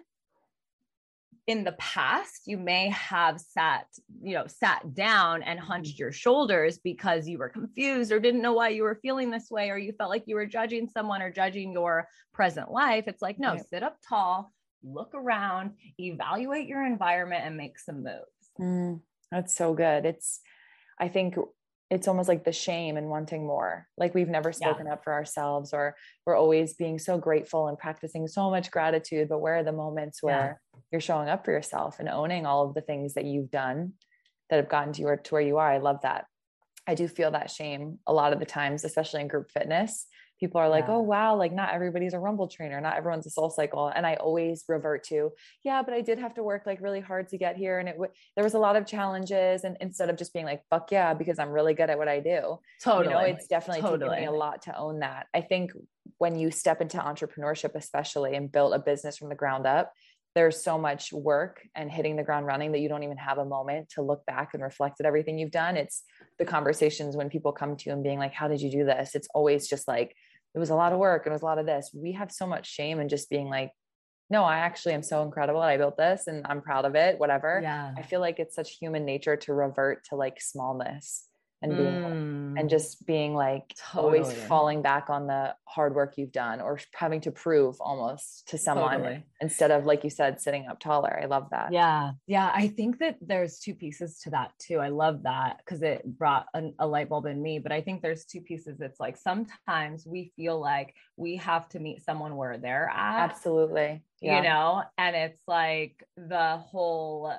in 1.50 1.64
the 1.64 1.72
past 1.74 2.44
you 2.46 2.58
may 2.58 2.90
have 2.90 3.40
sat 3.40 3.88
you 4.22 4.36
know 4.36 4.46
sat 4.46 4.94
down 4.94 5.42
and 5.42 5.60
hunched 5.60 5.98
your 5.98 6.12
shoulders 6.12 6.78
because 6.78 7.28
you 7.28 7.40
were 7.40 7.50
confused 7.50 8.12
or 8.12 8.20
didn't 8.20 8.44
know 8.44 8.54
why 8.54 8.70
you 8.70 8.84
were 8.84 9.00
feeling 9.02 9.32
this 9.32 9.50
way 9.50 9.72
or 9.72 9.78
you 9.78 9.92
felt 9.94 10.12
like 10.12 10.24
you 10.28 10.36
were 10.36 10.46
judging 10.46 10.88
someone 10.88 11.24
or 11.24 11.32
judging 11.32 11.72
your 11.72 12.08
present 12.36 12.70
life 12.70 13.06
it's 13.08 13.22
like 13.22 13.40
no 13.40 13.54
right. 13.54 13.70
sit 13.72 13.82
up 13.82 13.98
tall 14.08 14.54
look 14.84 15.12
around 15.16 15.72
evaluate 16.00 16.68
your 16.68 16.86
environment 16.86 17.44
and 17.44 17.58
make 17.58 17.80
some 17.80 18.04
moves 18.04 18.52
mm, 18.60 19.00
that's 19.32 19.56
so 19.56 19.74
good 19.74 20.06
it's 20.06 20.42
i 21.00 21.08
think 21.08 21.36
it's 21.90 22.08
almost 22.08 22.30
like 22.30 22.44
the 22.44 22.52
shame 22.52 22.98
and 22.98 23.10
wanting 23.10 23.46
more 23.46 23.88
like 23.98 24.14
we've 24.14 24.30
never 24.30 24.52
spoken 24.52 24.86
yeah. 24.86 24.94
up 24.94 25.04
for 25.04 25.14
ourselves 25.14 25.74
or 25.74 25.96
we're 26.26 26.36
always 26.36 26.74
being 26.76 27.00
so 27.00 27.18
grateful 27.18 27.68
and 27.68 27.78
practicing 27.78 28.28
so 28.28 28.50
much 28.50 28.72
gratitude 28.72 29.28
but 29.28 29.40
where 29.40 29.58
are 29.58 29.64
the 29.64 29.72
moments 29.72 30.22
where 30.22 30.60
yeah. 30.74 30.80
you're 30.92 31.02
showing 31.02 31.30
up 31.30 31.46
for 31.46 31.52
yourself 31.52 32.00
and 32.00 32.10
owning 32.10 32.46
all 32.46 32.68
of 32.68 32.74
the 32.74 32.82
things 32.82 33.16
that 33.16 33.26
you've 33.26 33.52
done 33.52 33.94
that 34.50 34.58
have 34.58 34.70
gotten 34.70 34.94
to 34.94 35.02
you 35.02 35.18
to 35.24 35.34
where 35.34 35.42
you 35.42 35.58
are 35.58 35.72
i 35.72 35.78
love 35.78 36.02
that 36.02 36.26
i 36.88 36.96
do 36.96 37.08
feel 37.08 37.32
that 37.32 37.52
shame 37.52 38.00
a 38.08 38.14
lot 38.14 38.34
of 38.34 38.40
the 38.40 38.46
times 38.46 38.84
especially 38.84 39.22
in 39.22 39.28
group 39.28 39.50
fitness 39.52 40.06
people 40.40 40.62
are 40.62 40.70
like, 40.70 40.86
yeah. 40.88 40.96
oh, 40.96 41.02
wow, 41.02 41.36
like 41.36 41.54
not 41.54 41.74
everybody's 41.74 42.14
a 42.14 42.20
rumble 42.20 42.48
trainer, 42.48 42.80
not 42.80 42.98
everyone's 42.98 43.28
a 43.28 43.30
soul 43.30 43.50
cycle. 43.50 43.88
And 43.88 44.06
I 44.06 44.16
always 44.16 44.64
revert 44.68 45.04
to, 45.06 45.32
yeah, 45.64 45.82
but 45.84 45.94
I 45.94 46.02
did 46.02 46.20
have 46.20 46.34
to 46.36 46.44
work 46.44 46.64
like 46.66 46.82
really 46.82 47.02
hard 47.02 47.30
to 47.30 47.38
get 47.38 47.58
here. 47.58 47.80
And 47.80 47.90
it 47.90 47.94
w- 47.94 48.12
there 48.36 48.44
was 48.44 48.54
a 48.54 48.60
lot 48.60 48.76
of 48.76 48.86
challenges. 48.86 49.64
And 49.64 49.78
instead 49.82 50.10
of 50.10 50.18
just 50.18 50.34
being 50.34 50.46
like, 50.46 50.64
fuck 50.70 50.92
yeah, 50.92 51.14
because 51.14 51.40
I'm 51.40 51.50
really 51.50 51.74
good 51.74 51.90
at 51.90 51.98
what 51.98 52.08
I 52.08 52.20
do. 52.20 52.60
Totally. 52.84 53.14
You 53.14 53.20
know, 53.20 53.26
it's 53.26 53.48
definitely 53.48 53.82
totally. 53.82 54.10
taken 54.10 54.22
me 54.22 54.28
a 54.28 54.32
lot 54.32 54.64
to 54.64 54.78
own 54.78 55.00
that. 55.00 55.28
I 55.34 55.42
think 55.42 55.72
when 56.18 56.38
you 56.38 56.52
step 56.52 56.82
into 56.82 56.98
entrepreneurship, 56.98 57.76
especially 57.76 58.36
and 58.36 58.52
build 58.52 58.74
a 58.74 58.80
business 58.80 59.18
from 59.18 59.30
the 59.30 59.36
ground 59.36 59.66
up, 59.66 59.94
there's 60.36 60.64
so 60.64 60.78
much 60.78 61.12
work 61.12 61.62
and 61.76 61.92
hitting 61.92 62.16
the 62.16 62.24
ground 62.24 62.46
running 62.46 62.72
that 62.72 62.80
you 62.80 62.90
don't 62.90 63.04
even 63.04 63.18
have 63.18 63.40
a 63.40 63.46
moment 63.46 63.90
to 63.90 64.02
look 64.02 64.26
back 64.26 64.54
and 64.54 64.62
reflect 64.62 65.00
at 65.00 65.06
everything 65.06 65.40
you've 65.40 65.52
done. 65.52 65.76
It's 65.76 66.04
the 66.38 66.46
conversations 66.46 67.18
when 67.18 67.30
people 67.30 67.52
come 67.52 67.76
to 67.76 67.90
you 67.90 67.94
and 67.94 68.04
being 68.04 68.20
like, 68.20 68.34
How 68.34 68.48
did 68.48 68.62
you 68.62 68.72
do 68.72 68.86
this? 68.86 69.16
It's 69.16 69.28
always 69.34 69.68
just 69.68 69.88
like, 69.88 70.16
it 70.56 70.60
was 70.60 70.70
a 70.70 70.76
lot 70.76 70.94
of 70.94 71.00
work 71.00 71.26
and 71.26 71.32
it 71.32 71.36
was 71.36 71.42
a 71.42 71.46
lot 71.46 71.60
of 71.60 71.66
this. 71.66 71.92
We 71.94 72.14
have 72.14 72.32
so 72.32 72.48
much 72.48 72.68
shame 72.68 73.00
and 73.00 73.10
just 73.10 73.30
being 73.30 73.50
like, 73.50 73.72
no, 74.30 74.44
I 74.44 74.58
actually 74.58 74.94
am 74.94 75.04
so 75.04 75.24
incredible. 75.24 75.62
and 75.62 75.70
I 75.72 75.78
built 75.78 75.98
this 75.98 76.28
and 76.28 76.46
I'm 76.48 76.62
proud 76.62 76.86
of 76.86 76.96
it, 76.96 77.20
whatever. 77.20 77.60
Yeah. 77.62 77.94
I 77.98 78.04
feel 78.04 78.20
like 78.20 78.40
it's 78.40 78.56
such 78.56 78.78
human 78.78 79.06
nature 79.06 79.38
to 79.38 79.54
revert 79.54 80.06
to 80.10 80.16
like 80.16 80.40
smallness 80.42 81.29
and 81.62 81.76
being 81.76 81.94
mm. 81.94 82.60
and 82.60 82.70
just 82.70 83.06
being 83.06 83.36
like 83.36 83.76
totally. 83.92 84.20
always 84.20 84.34
falling 84.44 84.82
back 84.82 85.10
on 85.10 85.28
the 85.28 85.54
hard 85.66 85.94
work 85.94 86.14
you've 86.18 86.32
done 86.32 86.62
or 86.62 86.80
having 86.94 87.20
to 87.22 87.32
prove 87.32 87.76
almost 87.80 88.48
to 88.48 88.58
someone 88.58 89.00
totally. 89.00 89.24
instead 89.42 89.72
of 89.72 89.86
like 89.86 90.04
you 90.04 90.10
said 90.10 90.40
sitting 90.40 90.68
up 90.68 90.80
taller 90.80 91.20
i 91.22 91.26
love 91.26 91.48
that 91.52 91.72
yeah 91.74 92.12
yeah 92.28 92.52
i 92.54 92.68
think 92.68 92.98
that 93.00 93.18
there's 93.22 93.60
two 93.60 93.74
pieces 93.74 94.20
to 94.20 94.30
that 94.30 94.52
too 94.60 94.78
i 94.78 94.88
love 94.88 95.24
that 95.24 95.58
because 95.58 95.82
it 95.82 96.02
brought 96.18 96.46
an, 96.54 96.74
a 96.80 96.88
light 96.88 97.10
bulb 97.10 97.26
in 97.26 97.42
me 97.42 97.60
but 97.60 97.72
i 97.72 97.82
think 97.82 98.02
there's 98.02 98.26
two 98.26 98.42
pieces 98.42 98.80
it's 98.80 99.00
like 99.00 99.18
sometimes 99.18 100.06
we 100.06 100.32
feel 100.36 100.60
like 100.60 100.94
we 101.18 101.36
have 101.36 101.68
to 101.68 101.80
meet 101.80 102.04
someone 102.04 102.36
where 102.36 102.58
they're 102.58 102.90
at 102.90 103.30
absolutely 103.30 104.02
yeah. 104.22 104.38
you 104.38 104.44
know 104.44 104.84
and 104.98 105.16
it's 105.16 105.42
like 105.48 106.04
the 106.16 106.58
whole 106.58 107.34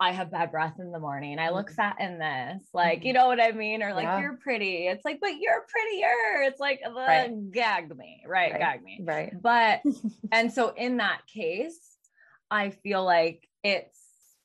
I 0.00 0.12
have 0.12 0.30
bad 0.30 0.50
breath 0.50 0.76
in 0.78 0.92
the 0.92 0.98
morning. 0.98 1.38
I 1.38 1.50
look 1.50 1.66
mm-hmm. 1.66 1.74
fat 1.74 1.96
in 2.00 2.18
this. 2.18 2.66
Like, 2.72 3.04
you 3.04 3.12
mm-hmm. 3.12 3.20
know 3.20 3.26
what 3.26 3.40
I 3.40 3.52
mean? 3.52 3.82
Or 3.82 3.92
like, 3.92 4.04
yeah. 4.04 4.20
you're 4.20 4.38
pretty. 4.38 4.86
It's 4.86 5.04
like, 5.04 5.20
but 5.20 5.38
you're 5.38 5.66
prettier. 5.68 6.42
It's 6.48 6.58
like, 6.58 6.80
the 6.82 6.90
right. 6.90 7.50
gagged 7.52 7.94
me, 7.94 8.22
right? 8.26 8.52
right? 8.52 8.60
Gag 8.60 8.82
me. 8.82 9.00
Right. 9.04 9.32
But, 9.40 9.82
and 10.32 10.50
so 10.50 10.70
in 10.70 10.96
that 10.96 11.20
case, 11.32 11.78
I 12.50 12.70
feel 12.70 13.04
like 13.04 13.46
it's 13.62 13.98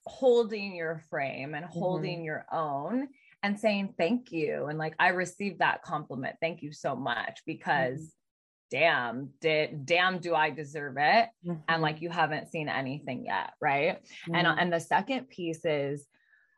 holding 0.05 0.75
your 0.75 1.01
frame 1.09 1.53
and 1.53 1.65
holding 1.65 2.17
mm-hmm. 2.17 2.25
your 2.25 2.45
own 2.51 3.07
and 3.41 3.57
saying 3.57 3.93
thank 3.97 4.33
you. 4.33 4.65
And 4.65 4.77
like, 4.77 4.95
I 4.99 5.09
received 5.09 5.59
that 5.59 5.83
compliment. 5.83 6.35
Thank 6.41 6.63
you 6.63 6.73
so 6.73 6.95
much 6.95 7.41
because 7.45 7.99
mm-hmm 7.99 8.21
damn 8.75 9.29
did 9.39 9.85
damn 9.85 10.19
do 10.19 10.35
i 10.35 10.49
deserve 10.49 10.95
it? 10.97 11.29
Mm-hmm. 11.45 11.61
and 11.69 11.81
like 11.81 12.01
you 12.01 12.09
haven't 12.09 12.49
seen 12.51 12.67
anything 12.67 13.25
yet 13.25 13.53
right? 13.61 14.01
Mm-hmm. 14.03 14.35
and 14.35 14.47
and 14.59 14.73
the 14.73 14.81
second 14.81 15.29
piece 15.29 15.63
is 15.63 16.05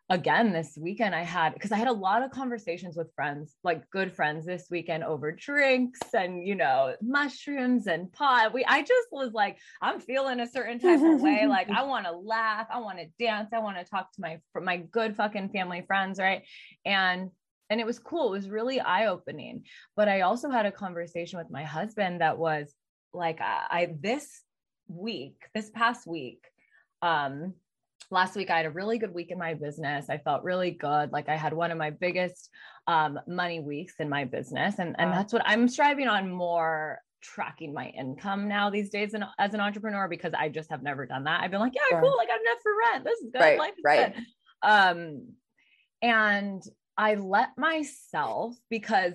again 0.09 0.51
this 0.51 0.75
weekend 0.81 1.13
i 1.13 1.21
had 1.21 1.53
because 1.53 1.71
i 1.71 1.77
had 1.77 1.89
a 1.89 1.99
lot 2.07 2.23
of 2.23 2.31
conversations 2.31 2.95
with 2.97 3.13
friends 3.13 3.55
like 3.63 3.87
good 3.91 4.11
friends 4.11 4.47
this 4.47 4.65
weekend 4.71 5.03
over 5.03 5.31
drinks 5.31 5.99
and 6.15 6.47
you 6.47 6.55
know 6.55 6.95
mushrooms 7.01 7.85
and 7.85 8.11
pot. 8.13 8.51
We 8.51 8.65
i 8.65 8.81
just 8.81 9.09
was 9.11 9.33
like 9.33 9.57
i'm 9.81 9.99
feeling 9.99 10.39
a 10.39 10.47
certain 10.47 10.79
type 10.79 11.01
of 11.03 11.21
way. 11.21 11.45
Like 11.57 11.69
i 11.69 11.83
want 11.83 12.05
to 12.05 12.13
laugh 12.13 12.67
i 12.73 12.79
want 12.79 12.97
to 12.97 13.05
dance 13.23 13.49
i 13.53 13.59
want 13.59 13.77
to 13.77 13.83
talk 13.83 14.11
to 14.13 14.21
my 14.21 14.39
my 14.59 14.77
good 14.77 15.15
fucking 15.15 15.49
family 15.49 15.83
friends 15.85 16.17
right? 16.19 16.41
And 16.83 17.29
and 17.69 17.79
it 17.79 17.85
was 17.85 17.99
cool. 17.99 18.27
It 18.27 18.37
was 18.37 18.49
really 18.49 18.79
eye 18.79 19.07
opening. 19.07 19.63
But 19.95 20.09
I 20.09 20.21
also 20.21 20.49
had 20.49 20.65
a 20.65 20.71
conversation 20.71 21.39
with 21.39 21.49
my 21.49 21.63
husband 21.63 22.21
that 22.21 22.37
was 22.37 22.73
like, 23.13 23.41
I, 23.41 23.65
I 23.69 23.95
this 23.99 24.41
week, 24.87 25.43
this 25.53 25.69
past 25.69 26.07
week, 26.07 26.43
um, 27.01 27.53
last 28.09 28.35
week 28.35 28.49
I 28.49 28.57
had 28.57 28.65
a 28.65 28.71
really 28.71 28.97
good 28.97 29.13
week 29.13 29.31
in 29.31 29.37
my 29.37 29.53
business. 29.53 30.09
I 30.09 30.17
felt 30.17 30.43
really 30.43 30.71
good. 30.71 31.11
Like 31.11 31.29
I 31.29 31.35
had 31.35 31.53
one 31.53 31.71
of 31.71 31.77
my 31.77 31.89
biggest 31.89 32.49
um, 32.87 33.19
money 33.27 33.59
weeks 33.59 33.95
in 33.99 34.09
my 34.09 34.23
business. 34.23 34.79
And, 34.79 34.95
and 34.97 35.11
that's 35.11 35.33
what 35.33 35.43
I'm 35.45 35.67
striving 35.67 36.07
on 36.07 36.31
more 36.31 36.99
tracking 37.21 37.73
my 37.73 37.87
income 37.87 38.47
now 38.47 38.69
these 38.69 38.89
days 38.89 39.13
and 39.13 39.25
as 39.39 39.53
an 39.53 39.59
entrepreneur 39.59 40.07
because 40.07 40.33
I 40.33 40.49
just 40.49 40.69
have 40.69 40.83
never 40.83 41.05
done 41.05 41.25
that. 41.25 41.41
I've 41.41 41.51
been 41.51 41.59
like, 41.59 41.73
yeah, 41.75 41.81
sure. 41.89 42.01
cool. 42.01 42.15
Like 42.15 42.29
I'm 42.31 42.39
enough 42.39 42.59
for 42.63 42.71
rent. 42.93 43.03
This 43.03 43.19
is 43.19 43.31
good. 43.31 43.41
Right, 43.41 43.59
Life 43.59 43.73
is 43.77 43.83
right. 43.83 44.13
good. 44.13 44.23
Um, 44.61 45.27
and 46.01 46.63
I 46.97 47.15
let 47.15 47.57
myself 47.57 48.55
because 48.69 49.13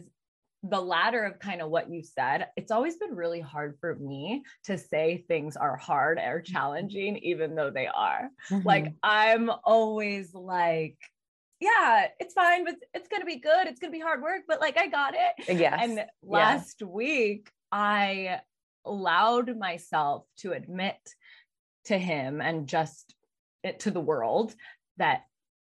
the 0.62 0.80
latter 0.80 1.24
of 1.24 1.40
kind 1.40 1.60
of 1.60 1.70
what 1.70 1.90
you 1.90 2.02
said, 2.02 2.46
it's 2.56 2.70
always 2.70 2.96
been 2.96 3.16
really 3.16 3.40
hard 3.40 3.76
for 3.80 3.96
me 3.96 4.44
to 4.64 4.78
say 4.78 5.24
things 5.26 5.56
are 5.56 5.76
hard 5.76 6.18
or 6.18 6.40
challenging, 6.40 7.16
even 7.18 7.56
though 7.56 7.70
they 7.70 7.88
are. 7.88 8.30
Mm-hmm. 8.48 8.66
Like, 8.66 8.92
I'm 9.02 9.50
always 9.64 10.32
like, 10.32 10.96
yeah, 11.58 12.06
it's 12.20 12.34
fine, 12.34 12.64
but 12.64 12.76
it's 12.94 13.08
going 13.08 13.22
to 13.22 13.26
be 13.26 13.40
good. 13.40 13.66
It's 13.66 13.80
going 13.80 13.92
to 13.92 13.98
be 13.98 14.02
hard 14.02 14.22
work, 14.22 14.42
but 14.46 14.60
like, 14.60 14.78
I 14.78 14.86
got 14.86 15.14
it. 15.14 15.58
Yes. 15.58 15.80
And 15.82 16.04
last 16.22 16.76
yeah. 16.80 16.86
week, 16.86 17.50
I 17.72 18.40
allowed 18.84 19.56
myself 19.56 20.24
to 20.38 20.52
admit 20.52 20.96
to 21.86 21.98
him 21.98 22.40
and 22.40 22.68
just 22.68 23.14
it, 23.64 23.80
to 23.80 23.90
the 23.90 24.00
world 24.00 24.54
that 24.98 25.22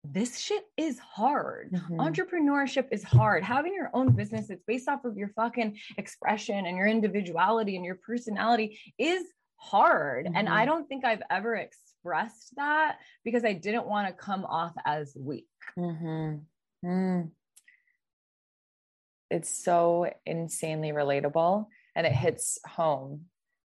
this 0.04 0.40
shit 0.40 0.64
is 0.78 0.98
hard. 1.00 1.72
Mm-hmm. 1.72 2.00
Entrepreneurship 2.00 2.88
is 2.92 3.04
hard. 3.04 3.44
Having 3.44 3.76
your 3.76 3.90
own 3.94 4.14
business 4.14 4.50
it's 4.50 4.64
based 4.66 4.90
off 4.90 5.06
of 5.06 5.18
your 5.18 5.30
fucking 5.30 5.78
expression 5.98 6.66
and 6.66 6.76
your 6.76 6.88
individuality 6.88 7.76
and 7.76 7.86
your 7.86 7.96
personality 7.96 8.80
is 8.98 9.24
hard. 9.58 10.26
Mm-hmm. 10.26 10.36
And 10.36 10.50
I 10.50 10.62
mm-hmm. 10.62 10.70
don't 10.70 10.88
think 10.88 11.06
I've 11.06 11.22
ever 11.30 11.56
expressed 11.56 12.56
that 12.56 12.98
because 13.24 13.46
I 13.46 13.54
didn't 13.54 13.86
want 13.86 14.08
to 14.08 14.14
come 14.14 14.44
off 14.44 14.74
as 14.86 15.16
weak. 15.18 15.48
Mm-hmm. 15.78 16.88
Mm. 16.88 17.30
It's 19.30 19.64
so 19.64 20.12
insanely 20.26 20.92
relatable 20.92 21.68
and 21.96 22.08
it 22.08 22.14
hits 22.14 22.58
home 22.66 23.26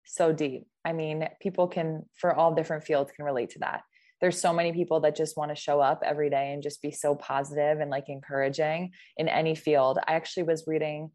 so 0.05 0.31
deep. 0.31 0.65
I 0.83 0.93
mean, 0.93 1.27
people 1.39 1.67
can, 1.67 2.05
for 2.17 2.33
all 2.33 2.55
different 2.55 2.83
fields, 2.83 3.11
can 3.11 3.25
relate 3.25 3.51
to 3.51 3.59
that 3.59 3.81
there's 4.21 4.39
so 4.39 4.53
many 4.53 4.71
people 4.71 4.99
that 5.01 5.15
just 5.15 5.35
want 5.35 5.49
to 5.49 5.55
show 5.55 5.79
up 5.81 6.03
every 6.05 6.29
day 6.29 6.53
and 6.53 6.61
just 6.61 6.81
be 6.81 6.91
so 6.91 7.15
positive 7.15 7.79
and 7.79 7.89
like 7.89 8.07
encouraging 8.07 8.91
in 9.17 9.27
any 9.27 9.55
field. 9.55 9.97
I 10.07 10.13
actually 10.13 10.43
was 10.43 10.65
reading 10.67 11.11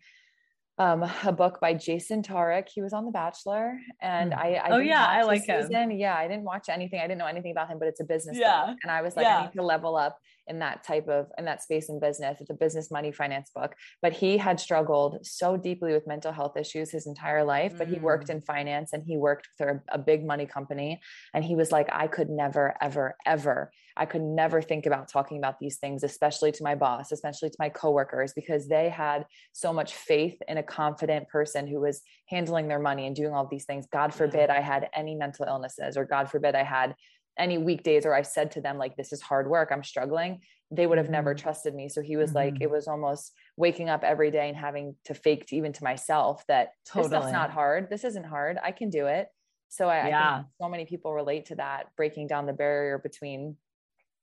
um, 0.79 1.09
a 1.25 1.33
book 1.33 1.59
by 1.61 1.75
Jason 1.75 2.23
Tartick. 2.23 2.69
He 2.69 2.83
was 2.83 2.93
on 2.93 3.07
The 3.07 3.13
Bachelor, 3.13 3.79
and 4.03 4.35
hmm. 4.35 4.39
I, 4.39 4.55
I 4.57 4.69
oh 4.71 4.79
yeah, 4.79 5.07
I 5.07 5.23
like 5.23 5.45
him. 5.45 5.91
Yeah, 5.93 6.17
I 6.17 6.29
didn't 6.29 6.45
watch 6.45 6.69
anything. 6.69 7.01
I 7.01 7.05
didn't 7.05 7.19
know 7.19 7.27
anything 7.27 7.53
about 7.53 7.69
him, 7.69 7.79
but 7.79 7.89
it's 7.89 8.01
a 8.01 8.05
business 8.05 8.37
yeah. 8.39 8.67
book, 8.67 8.79
and 8.83 8.91
I 8.91 9.03
was 9.03 9.17
like, 9.17 9.25
yeah. 9.25 9.39
I 9.39 9.43
need 9.45 9.53
to 9.55 9.63
level 9.63 9.97
up 9.97 10.19
in 10.49 10.59
that 10.61 10.85
type 10.85 11.09
of 11.09 11.27
in 11.39 11.45
that 11.45 11.63
space 11.63 11.89
in 11.89 11.99
business. 12.01 12.41
It's 12.41 12.51
a 12.51 12.55
business 12.55 12.91
money 12.91 13.13
finance 13.13 13.51
book. 13.55 13.75
But 14.03 14.13
he 14.13 14.39
had 14.39 14.61
struggled 14.61 15.25
so 15.27 15.57
deeply 15.57 15.93
with 15.93 16.07
mental 16.07 16.33
health 16.33 16.57
issues 16.57 16.91
his 16.91 17.07
entire 17.07 17.45
life. 17.45 17.75
But 17.77 17.89
he 17.89 17.99
worked 17.99 18.29
mm. 18.29 18.35
in 18.35 18.41
finance 18.43 18.93
and 18.93 19.03
he 19.05 19.17
worked 19.17 19.49
for 19.59 19.85
a, 19.91 19.97
a 19.97 19.99
big 19.99 20.25
money 20.25 20.47
company, 20.47 21.01
and 21.35 21.45
he 21.45 21.57
was 21.57 21.73
like, 21.73 21.89
I 21.93 22.07
could 22.07 22.31
never, 22.31 22.75
ever, 22.81 23.17
ever 23.25 23.71
I 23.97 24.05
could 24.05 24.23
never 24.23 24.61
think 24.61 24.85
about 24.85 25.09
talking 25.09 25.39
about 25.39 25.59
these 25.59 25.79
things, 25.79 26.05
especially 26.05 26.53
to 26.53 26.63
my 26.63 26.75
boss, 26.75 27.13
especially 27.13 27.49
to 27.49 27.57
my 27.59 27.71
coworkers, 27.71 28.33
because 28.35 28.69
they 28.69 28.91
had 28.91 29.25
so 29.53 29.73
much 29.73 29.95
faith 29.95 30.37
in 30.49 30.59
a 30.59 30.63
confident 30.63 31.29
person 31.29 31.67
who 31.67 31.81
was 31.81 32.03
handling 32.29 32.69
their 32.69 32.79
money 32.79 33.07
and 33.07 33.17
doing 33.17 33.33
all 33.33 33.49
these 33.51 33.65
things. 33.65 33.87
God 33.91 34.13
forbid 34.13 34.51
I 34.51 34.61
had 34.61 34.91
any 34.95 35.15
mental 35.15 35.47
illnesses, 35.47 35.97
or 35.97 36.05
God 36.05 36.31
forbid 36.31 36.55
I 36.55 36.65
had 36.65 36.95
any 37.39 37.59
weekdays, 37.59 38.07
or 38.07 38.15
I 38.15 38.23
said 38.23 38.53
to 38.53 38.61
them, 38.61 38.79
like, 38.79 38.97
this 38.97 39.13
is 39.13 39.21
hard 39.21 39.49
work, 39.49 39.71
I'm 39.73 39.85
struggling. 39.85 40.41
They 40.71 40.87
would 40.87 40.99
have 40.99 41.11
never 41.11 41.35
mm-hmm. 41.35 41.43
trusted 41.43 41.75
me. 41.75 41.89
So 41.89 42.03
he 42.03 42.17
was 42.17 42.31
mm-hmm. 42.31 42.55
like, 42.55 42.55
it 42.61 42.71
was 42.71 42.89
almost 42.89 43.33
waking 43.57 43.89
up 43.89 44.03
every 44.03 44.31
day 44.31 44.49
and 44.49 44.57
having 44.57 44.97
to 45.05 45.15
fake 45.15 45.47
to 45.47 45.57
even 45.57 45.73
to 45.75 45.85
myself 45.85 46.45
that 46.49 46.71
totally. 46.87 47.11
this 47.11 47.19
stuff's 47.19 47.33
not 47.33 47.51
hard. 47.51 47.89
This 47.91 48.05
isn't 48.05 48.25
hard. 48.25 48.59
I 48.63 48.73
can 48.73 48.91
do 48.91 49.07
it 49.07 49.29
So 49.69 49.89
I, 49.89 50.09
yeah. 50.09 50.31
I 50.31 50.37
think 50.37 50.47
so 50.61 50.69
many 50.69 50.87
people 50.87 51.13
relate 51.13 51.47
to 51.47 51.57
that, 51.57 51.87
breaking 51.97 52.27
down 52.27 52.47
the 52.47 52.53
barrier 52.53 52.99
between, 52.99 53.57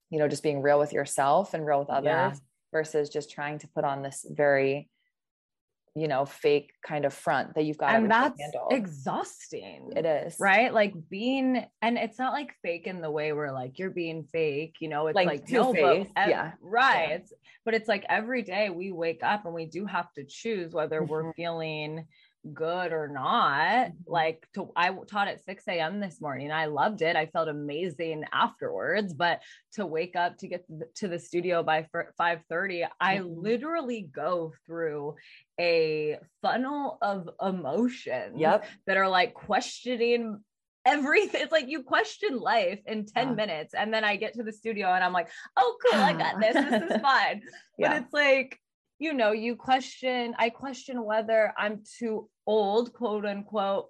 you 0.09 0.19
know, 0.19 0.27
just 0.27 0.43
being 0.43 0.61
real 0.61 0.79
with 0.79 0.93
yourself 0.93 1.53
and 1.53 1.65
real 1.65 1.79
with 1.79 1.89
others 1.89 2.05
yeah. 2.05 2.33
versus 2.71 3.09
just 3.09 3.31
trying 3.31 3.59
to 3.59 3.67
put 3.67 3.83
on 3.83 4.01
this 4.01 4.25
very 4.29 4.89
you 5.95 6.07
know 6.07 6.25
fake 6.25 6.71
kind 6.85 7.05
of 7.05 7.13
front 7.13 7.53
that 7.53 7.65
you've 7.65 7.77
got 7.77 7.93
and 7.93 8.09
that's 8.09 8.41
exhausting 8.71 9.91
it 9.95 10.05
is 10.05 10.35
right 10.39 10.73
like 10.73 10.93
being 11.09 11.63
and 11.83 11.97
it's 11.97 12.17
not 12.17 12.33
like 12.33 12.51
fake 12.63 12.87
in 12.87 12.99
the 12.99 13.11
way 13.11 13.31
where 13.31 13.51
like 13.51 13.77
you're 13.77 13.91
being 13.91 14.23
fake 14.23 14.75
you 14.79 14.89
know 14.89 15.05
it's 15.05 15.15
like, 15.15 15.27
like 15.27 15.49
no 15.49 15.71
but, 15.71 16.07
yeah 16.27 16.53
right 16.61 17.09
yeah. 17.09 17.15
it's 17.15 17.33
but 17.63 17.75
it's 17.75 17.87
like 17.87 18.05
every 18.09 18.41
day 18.41 18.69
we 18.69 18.91
wake 18.91 19.21
up 19.21 19.45
and 19.45 19.53
we 19.53 19.65
do 19.65 19.85
have 19.85 20.11
to 20.13 20.23
choose 20.23 20.73
whether 20.73 21.01
mm-hmm. 21.01 21.11
we're 21.11 21.33
feeling 21.33 22.07
good 22.51 22.91
or 22.91 23.07
not. 23.07 23.87
Mm-hmm. 23.87 24.11
Like 24.11 24.47
to, 24.55 24.71
I 24.75 24.91
taught 25.07 25.27
at 25.27 25.43
6 25.43 25.63
a.m. 25.67 25.99
this 25.99 26.19
morning. 26.19 26.51
I 26.51 26.65
loved 26.65 27.01
it. 27.01 27.15
I 27.15 27.27
felt 27.27 27.47
amazing 27.47 28.25
afterwards. 28.31 29.13
But 29.13 29.41
to 29.73 29.85
wake 29.85 30.15
up 30.15 30.37
to 30.39 30.47
get 30.47 30.65
to 30.95 31.07
the 31.07 31.19
studio 31.19 31.63
by 31.63 31.87
5:30, 31.93 32.09
mm-hmm. 32.19 32.91
I 32.99 33.19
literally 33.19 34.09
go 34.13 34.53
through 34.65 35.15
a 35.59 36.17
funnel 36.41 36.97
of 37.01 37.29
emotions 37.41 38.35
yep. 38.37 38.65
that 38.87 38.97
are 38.97 39.09
like 39.09 39.33
questioning 39.33 40.39
everything. 40.85 41.41
It's 41.41 41.51
like 41.51 41.69
you 41.69 41.83
question 41.83 42.37
life 42.39 42.79
in 42.85 43.05
10 43.05 43.29
yeah. 43.29 43.33
minutes. 43.33 43.73
And 43.73 43.93
then 43.93 44.03
I 44.03 44.15
get 44.15 44.33
to 44.33 44.43
the 44.43 44.51
studio 44.51 44.87
and 44.89 45.03
I'm 45.03 45.13
like, 45.13 45.29
oh, 45.57 45.77
cool, 45.83 45.99
I 45.99 46.13
got 46.13 46.39
this. 46.39 46.53
This 46.53 46.91
is 46.91 47.01
fine. 47.01 47.41
yeah. 47.77 47.89
But 47.89 48.03
it's 48.03 48.13
like, 48.13 48.59
you 49.03 49.13
know, 49.13 49.33
you 49.33 49.57
question, 49.57 50.33
I 50.39 50.49
question 50.49 51.03
whether 51.03 51.53
I'm 51.57 51.83
too 51.99 52.29
old, 52.47 52.93
quote 52.93 53.25
unquote, 53.25 53.87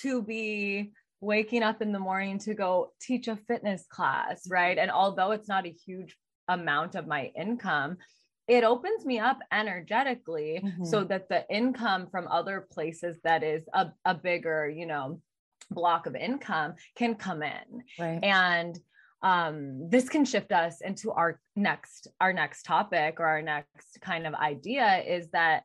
to 0.00 0.22
be 0.22 0.92
waking 1.20 1.62
up 1.62 1.82
in 1.82 1.92
the 1.92 1.98
morning 1.98 2.38
to 2.38 2.54
go 2.54 2.92
teach 2.98 3.28
a 3.28 3.36
fitness 3.36 3.84
class, 3.90 4.48
right? 4.48 4.78
And 4.78 4.90
although 4.90 5.32
it's 5.32 5.48
not 5.48 5.66
a 5.66 5.76
huge 5.86 6.16
amount 6.48 6.94
of 6.94 7.06
my 7.06 7.30
income, 7.38 7.98
it 8.48 8.64
opens 8.64 9.04
me 9.04 9.18
up 9.18 9.38
energetically 9.52 10.62
mm-hmm. 10.64 10.84
so 10.84 11.04
that 11.04 11.28
the 11.28 11.44
income 11.50 12.08
from 12.10 12.26
other 12.28 12.66
places 12.72 13.18
that 13.22 13.42
is 13.42 13.64
a, 13.74 13.92
a 14.06 14.14
bigger, 14.14 14.66
you 14.66 14.86
know, 14.86 15.20
block 15.70 16.06
of 16.06 16.16
income 16.16 16.74
can 16.96 17.16
come 17.16 17.42
in. 17.42 17.82
Right. 17.98 18.20
And 18.22 18.78
um, 19.24 19.88
this 19.88 20.08
can 20.10 20.26
shift 20.26 20.52
us 20.52 20.82
into 20.82 21.10
our 21.10 21.40
next 21.56 22.08
our 22.20 22.32
next 22.32 22.64
topic 22.64 23.18
or 23.18 23.26
our 23.26 23.42
next 23.42 23.98
kind 24.02 24.26
of 24.26 24.34
idea 24.34 25.02
is 25.02 25.28
that 25.30 25.64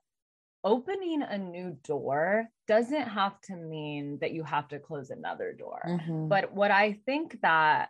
opening 0.63 1.21
a 1.21 1.37
new 1.37 1.77
door 1.83 2.47
doesn't 2.67 3.07
have 3.09 3.39
to 3.41 3.55
mean 3.55 4.17
that 4.21 4.31
you 4.31 4.43
have 4.43 4.69
to 4.69 4.79
close 4.79 5.09
another 5.09 5.53
door. 5.53 5.81
Mm-hmm. 5.85 6.29
But 6.29 6.53
what 6.53 6.71
I 6.71 6.99
think 7.05 7.39
that 7.41 7.89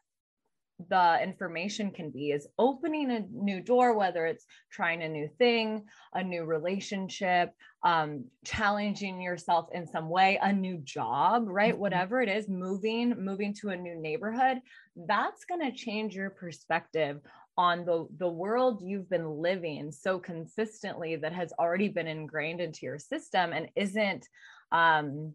the 0.87 1.21
information 1.21 1.91
can 1.91 2.09
be 2.09 2.31
is 2.31 2.47
opening 2.57 3.11
a 3.11 3.25
new 3.31 3.59
door, 3.59 3.97
whether 3.97 4.25
it's 4.25 4.45
trying 4.71 5.03
a 5.03 5.09
new 5.09 5.29
thing, 5.37 5.83
a 6.13 6.23
new 6.23 6.45
relationship, 6.45 7.53
um, 7.83 8.23
challenging 8.45 9.21
yourself 9.21 9.67
in 9.73 9.85
some 9.85 10.09
way, 10.09 10.39
a 10.41 10.53
new 10.53 10.77
job, 10.77 11.43
right? 11.47 11.73
Mm-hmm. 11.73 11.81
Whatever 11.81 12.21
it 12.21 12.29
is, 12.29 12.47
moving, 12.47 13.13
moving 13.19 13.53
to 13.55 13.69
a 13.69 13.75
new 13.75 13.95
neighborhood, 13.95 14.61
that's 14.95 15.43
going 15.45 15.61
to 15.61 15.75
change 15.75 16.15
your 16.15 16.29
perspective 16.29 17.19
on 17.57 17.83
the 17.83 18.07
the 18.17 18.27
world 18.27 18.81
you've 18.81 19.09
been 19.09 19.41
living 19.41 19.91
so 19.91 20.17
consistently 20.17 21.17
that 21.17 21.33
has 21.33 21.51
already 21.59 21.89
been 21.89 22.07
ingrained 22.07 22.61
into 22.61 22.85
your 22.85 22.97
system 22.97 23.51
and 23.51 23.67
isn't 23.75 24.25
um, 24.71 25.33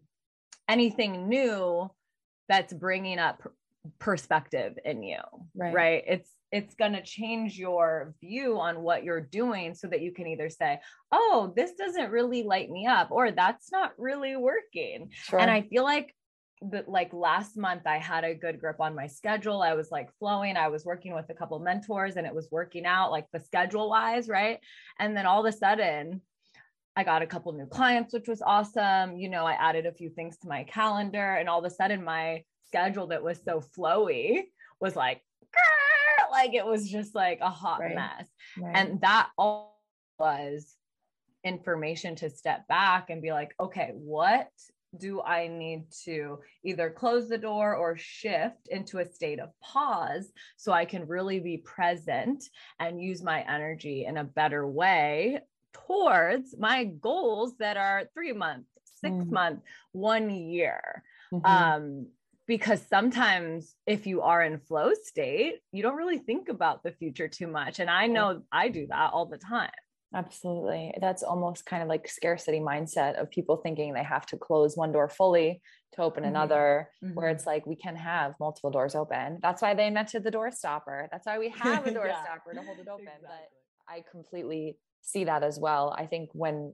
anything 0.67 1.29
new 1.29 1.87
that's 2.49 2.73
bringing 2.73 3.19
up 3.19 3.43
perspective 3.99 4.77
in 4.83 5.03
you 5.03 5.19
right, 5.55 5.73
right? 5.73 6.03
it's 6.07 6.31
it's 6.51 6.75
going 6.75 6.93
to 6.93 7.01
change 7.01 7.57
your 7.57 8.13
view 8.21 8.59
on 8.59 8.81
what 8.81 9.03
you're 9.03 9.21
doing 9.21 9.73
so 9.73 9.87
that 9.87 10.01
you 10.01 10.11
can 10.11 10.27
either 10.27 10.49
say 10.49 10.79
oh 11.11 11.53
this 11.55 11.73
doesn't 11.73 12.11
really 12.11 12.43
light 12.43 12.69
me 12.69 12.85
up 12.85 13.09
or 13.11 13.31
that's 13.31 13.71
not 13.71 13.91
really 13.97 14.35
working 14.35 15.09
sure. 15.11 15.39
and 15.39 15.49
i 15.51 15.61
feel 15.61 15.83
like 15.83 16.13
but 16.61 16.87
like 16.87 17.13
last 17.13 17.57
month 17.57 17.81
I 17.85 17.97
had 17.97 18.23
a 18.23 18.33
good 18.33 18.59
grip 18.59 18.77
on 18.79 18.95
my 18.95 19.07
schedule. 19.07 19.61
I 19.61 19.73
was 19.73 19.91
like 19.91 20.09
flowing. 20.17 20.57
I 20.57 20.69
was 20.69 20.85
working 20.85 21.13
with 21.13 21.29
a 21.29 21.33
couple 21.33 21.59
mentors 21.59 22.15
and 22.15 22.25
it 22.25 22.33
was 22.33 22.47
working 22.51 22.85
out 22.85 23.11
like 23.11 23.25
the 23.31 23.39
schedule 23.39 23.89
wise, 23.89 24.27
right? 24.27 24.59
And 24.99 25.15
then 25.15 25.25
all 25.25 25.45
of 25.45 25.53
a 25.53 25.57
sudden 25.57 26.21
I 26.95 27.03
got 27.03 27.21
a 27.21 27.27
couple 27.27 27.51
new 27.51 27.65
clients, 27.65 28.13
which 28.13 28.27
was 28.27 28.41
awesome. 28.41 29.17
You 29.17 29.29
know, 29.29 29.45
I 29.45 29.53
added 29.53 29.85
a 29.85 29.91
few 29.91 30.09
things 30.09 30.37
to 30.39 30.47
my 30.47 30.63
calendar 30.63 31.35
and 31.35 31.49
all 31.49 31.59
of 31.59 31.65
a 31.65 31.75
sudden 31.75 32.03
my 32.03 32.43
schedule 32.67 33.07
that 33.07 33.23
was 33.23 33.39
so 33.43 33.61
flowy 33.77 34.43
was 34.79 34.95
like 34.95 35.21
like 36.35 36.53
it 36.53 36.65
was 36.65 36.89
just 36.89 37.15
like 37.15 37.39
a 37.41 37.49
hot 37.49 37.79
right. 37.79 37.95
mess. 37.95 38.27
Right. 38.57 38.75
And 38.75 39.01
that 39.01 39.29
all 39.37 39.81
was 40.19 40.75
information 41.43 42.15
to 42.17 42.29
step 42.29 42.67
back 42.67 43.09
and 43.09 43.21
be 43.21 43.31
like, 43.31 43.53
okay, 43.59 43.91
what 43.93 44.49
do 44.97 45.21
I 45.21 45.47
need 45.47 45.85
to 46.05 46.39
either 46.63 46.89
close 46.89 47.27
the 47.27 47.37
door 47.37 47.75
or 47.75 47.97
shift 47.97 48.67
into 48.69 48.99
a 48.99 49.05
state 49.05 49.39
of 49.39 49.49
pause 49.61 50.31
so 50.57 50.71
I 50.71 50.85
can 50.85 51.07
really 51.07 51.39
be 51.39 51.57
present 51.57 52.43
and 52.79 53.01
use 53.01 53.21
my 53.21 53.41
energy 53.41 54.05
in 54.05 54.17
a 54.17 54.23
better 54.23 54.67
way 54.67 55.39
towards 55.73 56.55
my 56.57 56.85
goals 56.85 57.53
that 57.59 57.75
are 57.77 58.09
three 58.13 58.31
months, 58.31 58.69
6 59.01 59.11
mm-hmm. 59.11 59.33
months, 59.33 59.61
one 59.91 60.29
year? 60.29 61.03
Mm-hmm. 61.33 61.45
Um, 61.45 62.07
because 62.47 62.81
sometimes 62.87 63.73
if 63.87 64.05
you 64.05 64.21
are 64.21 64.43
in 64.43 64.59
flow 64.59 64.91
state, 64.93 65.55
you 65.71 65.81
don't 65.81 65.95
really 65.95 66.19
think 66.19 66.49
about 66.49 66.83
the 66.83 66.91
future 66.91 67.27
too 67.27 67.47
much. 67.47 67.79
And 67.79 67.89
I 67.89 68.07
know 68.07 68.43
I 68.51 68.69
do 68.69 68.87
that 68.87 69.11
all 69.13 69.25
the 69.25 69.37
time. 69.37 69.71
Absolutely. 70.13 70.93
That's 71.01 71.23
almost 71.23 71.65
kind 71.65 71.83
of 71.83 71.89
like 71.89 72.07
scarcity 72.07 72.59
mindset 72.59 73.19
of 73.19 73.29
people 73.29 73.57
thinking 73.57 73.93
they 73.93 74.03
have 74.03 74.25
to 74.27 74.37
close 74.37 74.77
one 74.77 74.91
door 74.91 75.09
fully 75.09 75.61
to 75.93 76.01
open 76.01 76.23
mm-hmm. 76.23 76.29
another, 76.29 76.89
mm-hmm. 77.03 77.15
where 77.15 77.29
it's 77.29 77.45
like 77.45 77.65
we 77.65 77.75
can 77.75 77.95
have 77.95 78.33
multiple 78.39 78.71
doors 78.71 78.95
open. 78.95 79.39
That's 79.41 79.61
why 79.61 79.73
they 79.73 79.87
invented 79.87 80.23
the 80.23 80.31
door 80.31 80.51
stopper. 80.51 81.09
That's 81.11 81.25
why 81.25 81.37
we 81.39 81.49
have 81.57 81.85
a 81.85 81.91
door 81.91 82.07
yeah. 82.07 82.23
stopper 82.23 82.53
to 82.53 82.61
hold 82.61 82.79
it 82.79 82.87
open. 82.87 83.07
Exactly. 83.07 83.27
But 83.27 83.93
I 83.93 84.03
completely 84.09 84.77
see 85.01 85.25
that 85.25 85.43
as 85.43 85.59
well. 85.59 85.93
I 85.97 86.05
think 86.05 86.29
when 86.33 86.73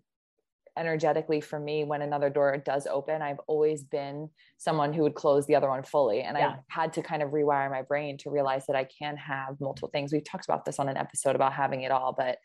energetically 0.77 1.41
for 1.41 1.59
me, 1.59 1.83
when 1.83 2.01
another 2.01 2.29
door 2.29 2.57
does 2.57 2.87
open, 2.87 3.21
I've 3.21 3.39
always 3.47 3.83
been 3.83 4.29
someone 4.57 4.93
who 4.93 5.03
would 5.03 5.15
close 5.15 5.45
the 5.45 5.55
other 5.55 5.69
one 5.69 5.83
fully. 5.83 6.21
And 6.21 6.37
yeah. 6.37 6.49
I 6.49 6.55
had 6.67 6.93
to 6.93 7.01
kind 7.01 7.21
of 7.21 7.31
rewire 7.31 7.69
my 7.69 7.81
brain 7.81 8.17
to 8.19 8.29
realize 8.29 8.65
that 8.67 8.75
I 8.75 8.85
can 8.85 9.17
have 9.17 9.59
multiple 9.59 9.89
things. 9.89 10.13
We've 10.13 10.23
talked 10.23 10.45
about 10.45 10.65
this 10.65 10.79
on 10.79 10.87
an 10.87 10.97
episode 10.97 11.35
about 11.35 11.53
having 11.53 11.81
it 11.81 11.91
all, 11.91 12.13
but 12.17 12.37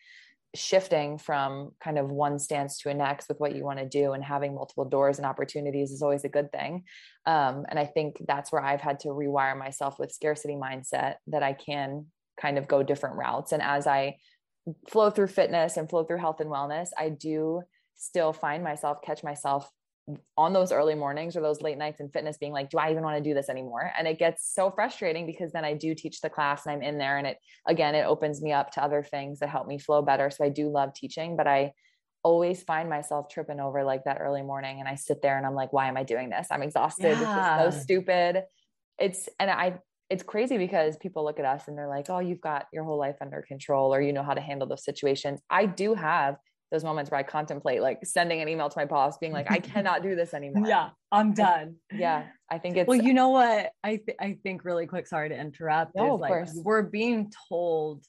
shifting 0.57 1.19
from 1.19 1.73
kind 1.83 1.99
of 1.99 2.11
one 2.11 2.39
stance 2.39 2.79
to 2.79 2.89
a 2.89 2.95
next 2.95 3.29
with 3.29 3.39
what 3.39 3.55
you 3.55 3.65
want 3.65 3.79
to 3.79 3.89
do 3.89 4.13
and 4.13 4.25
having 4.25 4.55
multiple 4.55 4.85
doors 4.85 5.19
and 5.19 5.27
opportunities 5.27 5.91
is 5.91 6.03
always 6.03 6.25
a 6.25 6.29
good 6.29 6.51
thing 6.51 6.85
um, 7.27 7.67
and 7.69 7.79
i 7.79 7.85
think 7.85 8.17
that's 8.27 8.51
where 8.51 8.63
i've 8.63 8.81
had 8.81 8.99
to 8.99 9.09
rewire 9.09 9.57
myself 9.57 9.99
with 9.99 10.13
scarcity 10.13 10.55
mindset 10.55 11.17
that 11.27 11.43
i 11.43 11.53
can 11.53 12.07
kind 12.41 12.59
of 12.59 12.69
go 12.69 12.83
different 12.83 13.17
routes 13.17 13.53
and 13.53 13.63
as 13.63 13.87
i 13.87 14.17
flow 14.89 15.11
through 15.11 15.27
fitness 15.27 15.77
and 15.77 15.91
flow 15.91 16.05
through 16.05 16.19
health 16.19 16.41
and 16.41 16.51
wellness 16.51 16.89
i 16.99 17.09
do 17.09 17.61
still 17.97 18.33
find 18.33 18.63
myself 18.63 18.99
catch 19.03 19.25
myself 19.25 19.71
on 20.37 20.53
those 20.53 20.71
early 20.71 20.95
mornings 20.95 21.37
or 21.37 21.41
those 21.41 21.61
late 21.61 21.79
nights 21.79 21.99
in 21.99 22.09
fitness 22.09 22.37
being 22.37 22.53
like 22.53 22.71
do 22.71 22.79
i 22.79 22.91
even 22.91 23.03
want 23.03 23.17
to 23.17 23.29
do 23.29 23.35
this 23.35 23.49
anymore? 23.49 23.93
And 23.99 24.07
it 24.07 24.19
gets 24.19 24.53
so 24.55 24.71
frustrating 24.71 25.27
because 25.27 25.53
then 25.53 25.65
i 25.65 25.75
do 25.75 25.95
teach 25.95 26.21
the 26.21 26.31
class 26.31 26.65
and 26.65 26.75
i'm 26.75 26.83
in 26.83 26.99
there 26.99 27.19
and 27.19 27.27
it 27.27 27.39
again 27.67 27.95
it 27.95 28.05
opens 28.05 28.41
me 28.41 28.53
up 28.53 28.71
to 28.73 28.83
other 28.83 29.03
things 29.03 29.41
that 29.41 29.49
help 29.49 29.67
me 29.67 29.79
flow 29.79 30.03
better. 30.03 30.31
So 30.31 30.45
i 30.45 30.49
do 30.49 30.69
love 30.69 30.95
teaching 30.95 31.37
but 31.37 31.49
i 31.49 31.73
always 32.23 32.63
find 32.63 32.89
myself 32.89 33.29
tripping 33.29 33.61
over 33.61 33.85
like 33.85 34.05
that 34.05 34.19
early 34.21 34.43
morning 34.43 34.81
and 34.81 34.89
i 34.89 34.95
sit 34.95 35.23
there 35.23 35.37
and 35.37 35.47
i'm 35.47 35.55
like 35.55 35.73
why 35.73 35.89
am 35.89 35.97
i 35.97 36.05
doing 36.05 36.31
this? 36.31 36.49
I'm 36.51 36.63
exhausted. 36.63 37.19
Yeah. 37.19 37.65
this 37.65 37.75
is 37.75 37.81
so 37.81 37.83
stupid. 37.83 38.45
It's 38.99 39.29
and 39.41 39.51
i 39.51 39.79
it's 40.09 40.23
crazy 40.23 40.57
because 40.57 40.97
people 40.99 41.25
look 41.25 41.41
at 41.41 41.45
us 41.45 41.67
and 41.67 41.77
they're 41.77 41.89
like 41.89 42.09
oh 42.11 42.21
you've 42.21 42.41
got 42.41 42.67
your 42.73 42.85
whole 42.85 42.99
life 42.99 43.17
under 43.21 43.43
control 43.43 43.93
or 43.93 44.01
you 44.01 44.13
know 44.13 44.23
how 44.23 44.35
to 44.35 44.41
handle 44.41 44.69
those 44.69 44.85
situations. 44.85 45.41
I 45.51 45.67
do 45.67 45.95
have 45.95 46.37
those 46.73 46.83
moments 46.83 47.11
where 47.11 47.21
I 47.21 47.23
contemplate 47.23 47.81
like 47.81 48.05
sending 48.05 48.41
an 48.41 48.49
email 48.49 48.69
to 48.69 48.79
my 48.79 48.85
boss 48.85 49.19
being 49.19 49.33
like, 49.33 49.51
I 49.51 49.59
cannot 49.61 50.03
do 50.03 50.17
this 50.17 50.35
anymore. 50.35 50.67
Yeah, 50.67 50.91
I'm 51.13 51.33
done. 51.33 51.77
Yeah, 51.93 52.25
I 52.51 52.59
think 52.59 52.77
it's 52.77 52.89
well, 52.89 53.01
you 53.01 53.15
know 53.15 53.31
what? 53.31 53.71
I 53.85 53.97
th- 53.97 54.17
I 54.21 54.39
think 54.43 54.65
really 54.65 54.87
quick, 54.87 55.07
sorry 55.07 55.29
to 55.29 55.39
interrupt. 55.39 55.95
No, 55.95 56.17
is 56.17 56.21
like 56.21 56.31
course. 56.31 56.61
we're 56.65 56.83
being 56.83 57.33
told 57.49 58.05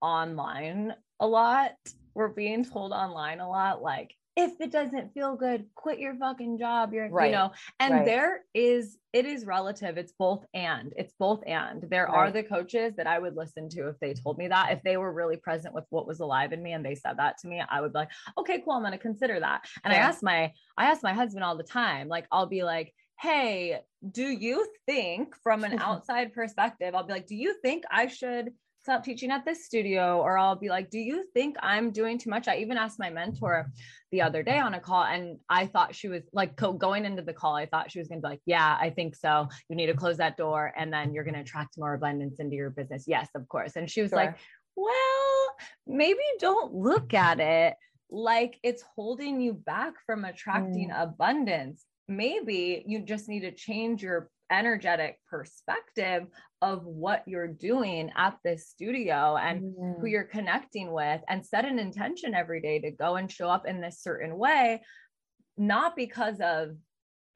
online 0.00 0.94
a 1.20 1.26
lot. 1.26 1.72
We're 2.14 2.28
being 2.28 2.64
told 2.64 2.92
online 2.92 3.40
a 3.40 3.48
lot, 3.48 3.82
like 3.82 4.14
if 4.36 4.60
it 4.60 4.70
doesn't 4.70 5.12
feel 5.12 5.34
good, 5.36 5.66
quit 5.74 5.98
your 5.98 6.14
fucking 6.14 6.58
job. 6.58 6.92
You're, 6.92 7.08
right. 7.08 7.26
you 7.26 7.36
know, 7.36 7.52
and 7.78 7.94
right. 7.94 8.04
there 8.04 8.44
is, 8.54 8.96
it 9.12 9.26
is 9.26 9.44
relative. 9.44 9.98
It's 9.98 10.12
both 10.12 10.44
and 10.54 10.92
it's 10.96 11.12
both 11.18 11.42
and 11.46 11.84
there 11.90 12.06
right. 12.06 12.14
are 12.14 12.30
the 12.30 12.42
coaches 12.42 12.94
that 12.96 13.06
I 13.06 13.18
would 13.18 13.36
listen 13.36 13.68
to 13.70 13.88
if 13.88 13.98
they 14.00 14.14
told 14.14 14.38
me 14.38 14.48
that, 14.48 14.72
if 14.72 14.82
they 14.82 14.96
were 14.96 15.12
really 15.12 15.36
present 15.36 15.74
with 15.74 15.84
what 15.90 16.06
was 16.06 16.20
alive 16.20 16.52
in 16.52 16.62
me 16.62 16.72
and 16.72 16.84
they 16.84 16.94
said 16.94 17.18
that 17.18 17.38
to 17.38 17.48
me, 17.48 17.60
I 17.68 17.80
would 17.80 17.92
be 17.92 17.98
like, 17.98 18.10
okay, 18.38 18.62
cool. 18.64 18.74
I'm 18.74 18.82
going 18.82 18.92
to 18.92 18.98
consider 18.98 19.40
that. 19.40 19.64
And 19.84 19.92
yeah. 19.92 20.00
I 20.00 20.02
ask 20.02 20.22
my, 20.22 20.52
I 20.76 20.86
ask 20.86 21.02
my 21.02 21.12
husband 21.12 21.44
all 21.44 21.56
the 21.56 21.64
time, 21.64 22.08
like, 22.08 22.26
I'll 22.30 22.46
be 22.46 22.62
like, 22.62 22.94
hey, 23.20 23.80
do 24.10 24.26
you 24.26 24.66
think 24.86 25.34
from 25.42 25.64
an 25.64 25.78
outside 25.80 26.32
perspective, 26.32 26.94
I'll 26.94 27.04
be 27.04 27.12
like, 27.12 27.26
do 27.26 27.36
you 27.36 27.54
think 27.62 27.84
I 27.90 28.06
should 28.06 28.52
stop 28.90 29.04
teaching 29.04 29.30
at 29.30 29.44
this 29.44 29.64
studio? 29.64 30.20
Or 30.20 30.36
I'll 30.36 30.56
be 30.56 30.68
like, 30.68 30.90
do 30.90 30.98
you 30.98 31.24
think 31.32 31.54
I'm 31.62 31.92
doing 31.92 32.18
too 32.18 32.28
much? 32.28 32.48
I 32.48 32.56
even 32.56 32.76
asked 32.76 32.98
my 32.98 33.08
mentor 33.08 33.70
the 34.10 34.22
other 34.22 34.42
day 34.42 34.58
on 34.58 34.74
a 34.74 34.80
call, 34.80 35.04
and 35.04 35.38
I 35.48 35.66
thought 35.66 35.94
she 35.94 36.08
was 36.08 36.24
like 36.32 36.56
going 36.56 37.04
into 37.04 37.22
the 37.22 37.32
call, 37.32 37.54
I 37.54 37.66
thought 37.66 37.92
she 37.92 38.00
was 38.00 38.08
going 38.08 38.20
to 38.20 38.26
be 38.26 38.30
like, 38.30 38.42
yeah, 38.46 38.76
I 38.80 38.90
think 38.90 39.14
so. 39.14 39.48
You 39.68 39.76
need 39.76 39.86
to 39.86 39.94
close 39.94 40.16
that 40.16 40.36
door, 40.36 40.72
and 40.76 40.92
then 40.92 41.14
you're 41.14 41.22
going 41.22 41.34
to 41.34 41.40
attract 41.40 41.78
more 41.78 41.94
abundance 41.94 42.40
into 42.40 42.56
your 42.56 42.70
business. 42.70 43.04
Yes, 43.06 43.28
of 43.36 43.48
course. 43.48 43.76
And 43.76 43.88
she 43.88 44.02
was 44.02 44.10
sure. 44.10 44.18
like, 44.18 44.36
well, 44.74 45.54
maybe 45.86 46.18
don't 46.40 46.74
look 46.74 47.14
at 47.14 47.38
it 47.38 47.76
like 48.10 48.58
it's 48.64 48.82
holding 48.96 49.40
you 49.40 49.52
back 49.52 49.94
from 50.04 50.24
attracting 50.24 50.90
mm. 50.90 51.00
abundance. 51.00 51.84
Maybe 52.08 52.82
you 52.88 53.02
just 53.02 53.28
need 53.28 53.42
to 53.42 53.52
change 53.52 54.02
your 54.02 54.28
energetic 54.50 55.18
perspective 55.28 56.26
of 56.62 56.84
what 56.84 57.22
you're 57.26 57.48
doing 57.48 58.10
at 58.16 58.36
this 58.44 58.68
studio 58.68 59.36
and 59.36 59.62
mm. 59.62 60.00
who 60.00 60.06
you're 60.06 60.24
connecting 60.24 60.92
with 60.92 61.20
and 61.28 61.44
set 61.44 61.64
an 61.64 61.78
intention 61.78 62.34
every 62.34 62.60
day 62.60 62.78
to 62.80 62.90
go 62.90 63.16
and 63.16 63.30
show 63.30 63.48
up 63.48 63.66
in 63.66 63.80
this 63.80 64.02
certain 64.02 64.36
way 64.36 64.82
not 65.56 65.94
because 65.96 66.40
of 66.40 66.76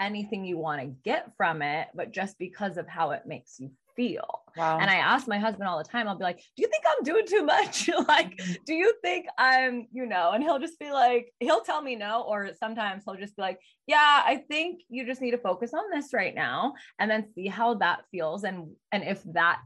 anything 0.01 0.45
you 0.45 0.59
want 0.59 0.81
to 0.81 0.95
get 1.05 1.31
from 1.37 1.63
it 1.63 1.89
but 1.95 2.13
just 2.13 2.39
because 2.39 2.77
of 2.77 2.89
how 2.89 3.13
it 3.13 3.23
makes 3.27 3.59
you 3.59 3.71
feel. 3.97 4.43
Wow. 4.57 4.79
And 4.79 4.89
I 4.89 4.97
ask 4.97 5.27
my 5.27 5.39
husband 5.39 5.69
all 5.69 5.79
the 5.79 5.85
time, 5.85 6.07
I'll 6.07 6.17
be 6.17 6.25
like, 6.25 6.39
Do 6.57 6.63
you 6.63 6.69
think 6.69 6.85
I'm 6.87 7.05
doing 7.05 7.27
too 7.27 7.45
much? 7.45 7.89
like, 8.09 8.37
mm-hmm. 8.37 8.53
do 8.67 8.75
you 8.75 8.95
think 9.03 9.27
I'm, 9.37 9.89
you 9.93 10.07
know, 10.07 10.31
and 10.33 10.43
he'll 10.43 10.59
just 10.59 10.79
be 10.79 10.93
like, 10.93 11.33
he'll 11.41 11.63
tell 11.63 11.83
me 11.83 11.97
no, 11.97 12.23
or 12.23 12.51
sometimes 12.59 13.03
he'll 13.05 13.17
just 13.17 13.37
be 13.37 13.43
like, 13.43 13.59
Yeah, 13.87 14.23
I 14.25 14.45
think 14.49 14.83
you 14.89 15.07
just 15.07 15.21
need 15.21 15.33
to 15.33 15.39
focus 15.39 15.73
on 15.75 15.83
this 15.93 16.13
right 16.13 16.35
now 16.35 16.75
and 16.99 17.11
then 17.11 17.27
see 17.35 17.49
how 17.49 17.75
that 17.75 18.03
feels. 18.11 18.45
And 18.45 18.73
and 18.93 19.03
if 19.03 19.23
that 19.33 19.63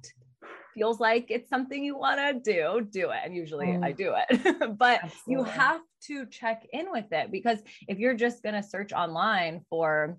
feels 0.75 1.01
like 1.01 1.27
it's 1.29 1.49
something 1.49 1.83
you 1.83 1.99
want 1.99 2.19
to 2.19 2.53
do, 2.53 2.87
do 2.88 3.11
it. 3.11 3.19
And 3.25 3.35
usually 3.35 3.67
mm. 3.67 3.85
I 3.85 3.93
do 3.93 4.14
it. 4.17 4.79
but 4.79 5.01
Absolutely. 5.03 5.11
you 5.27 5.43
have 5.45 5.81
to 6.05 6.27
check 6.27 6.67
in 6.73 6.91
with 6.91 7.12
it 7.12 7.33
because 7.33 7.59
if 7.88 7.99
you're 7.99 8.14
just 8.14 8.43
going 8.43 8.55
to 8.55 8.62
search 8.62 8.93
online 8.93 9.64
for 9.69 10.19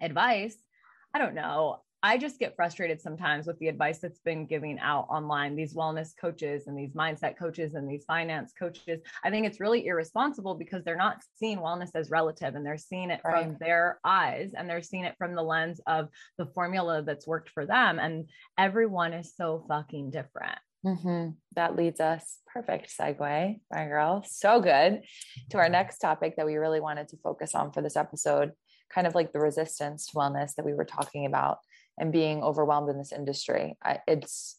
advice, 0.00 0.56
I 1.14 1.18
don't 1.18 1.34
know. 1.34 1.82
I 2.02 2.16
just 2.16 2.38
get 2.38 2.56
frustrated 2.56 3.00
sometimes 3.00 3.46
with 3.46 3.58
the 3.58 3.68
advice 3.68 3.98
that's 3.98 4.20
been 4.20 4.46
giving 4.46 4.78
out 4.78 5.06
online, 5.10 5.54
these 5.54 5.74
wellness 5.74 6.12
coaches 6.18 6.66
and 6.66 6.78
these 6.78 6.94
mindset 6.94 7.36
coaches 7.36 7.74
and 7.74 7.88
these 7.88 8.04
finance 8.04 8.52
coaches. 8.58 9.00
I 9.22 9.30
think 9.30 9.46
it's 9.46 9.60
really 9.60 9.86
irresponsible 9.86 10.54
because 10.54 10.82
they're 10.82 10.96
not 10.96 11.22
seeing 11.36 11.58
wellness 11.58 11.90
as 11.94 12.10
relative 12.10 12.54
and 12.54 12.64
they're 12.64 12.78
seeing 12.78 13.10
it 13.10 13.20
right. 13.24 13.44
from 13.44 13.56
their 13.60 14.00
eyes 14.04 14.52
and 14.56 14.68
they're 14.68 14.82
seeing 14.82 15.04
it 15.04 15.14
from 15.18 15.34
the 15.34 15.42
lens 15.42 15.80
of 15.86 16.08
the 16.38 16.46
formula 16.46 17.02
that's 17.02 17.26
worked 17.26 17.50
for 17.50 17.66
them. 17.66 17.98
And 17.98 18.30
everyone 18.56 19.12
is 19.12 19.34
so 19.36 19.64
fucking 19.68 20.10
different. 20.10 20.58
Mm-hmm. 20.86 21.32
That 21.56 21.76
leads 21.76 22.00
us 22.00 22.38
perfect 22.50 22.90
segue, 22.98 23.60
my 23.70 23.86
girl. 23.86 24.24
So 24.26 24.60
good 24.60 25.02
to 25.50 25.58
our 25.58 25.68
next 25.68 25.98
topic 25.98 26.36
that 26.36 26.46
we 26.46 26.56
really 26.56 26.80
wanted 26.80 27.08
to 27.08 27.18
focus 27.18 27.54
on 27.54 27.72
for 27.72 27.82
this 27.82 27.96
episode, 27.96 28.52
kind 28.88 29.06
of 29.06 29.14
like 29.14 29.34
the 29.34 29.40
resistance 29.40 30.06
to 30.06 30.16
wellness 30.16 30.54
that 30.54 30.64
we 30.64 30.72
were 30.72 30.86
talking 30.86 31.26
about 31.26 31.58
and 31.98 32.12
being 32.12 32.42
overwhelmed 32.42 32.88
in 32.88 32.98
this 32.98 33.12
industry. 33.12 33.76
I, 33.82 33.98
it's 34.06 34.56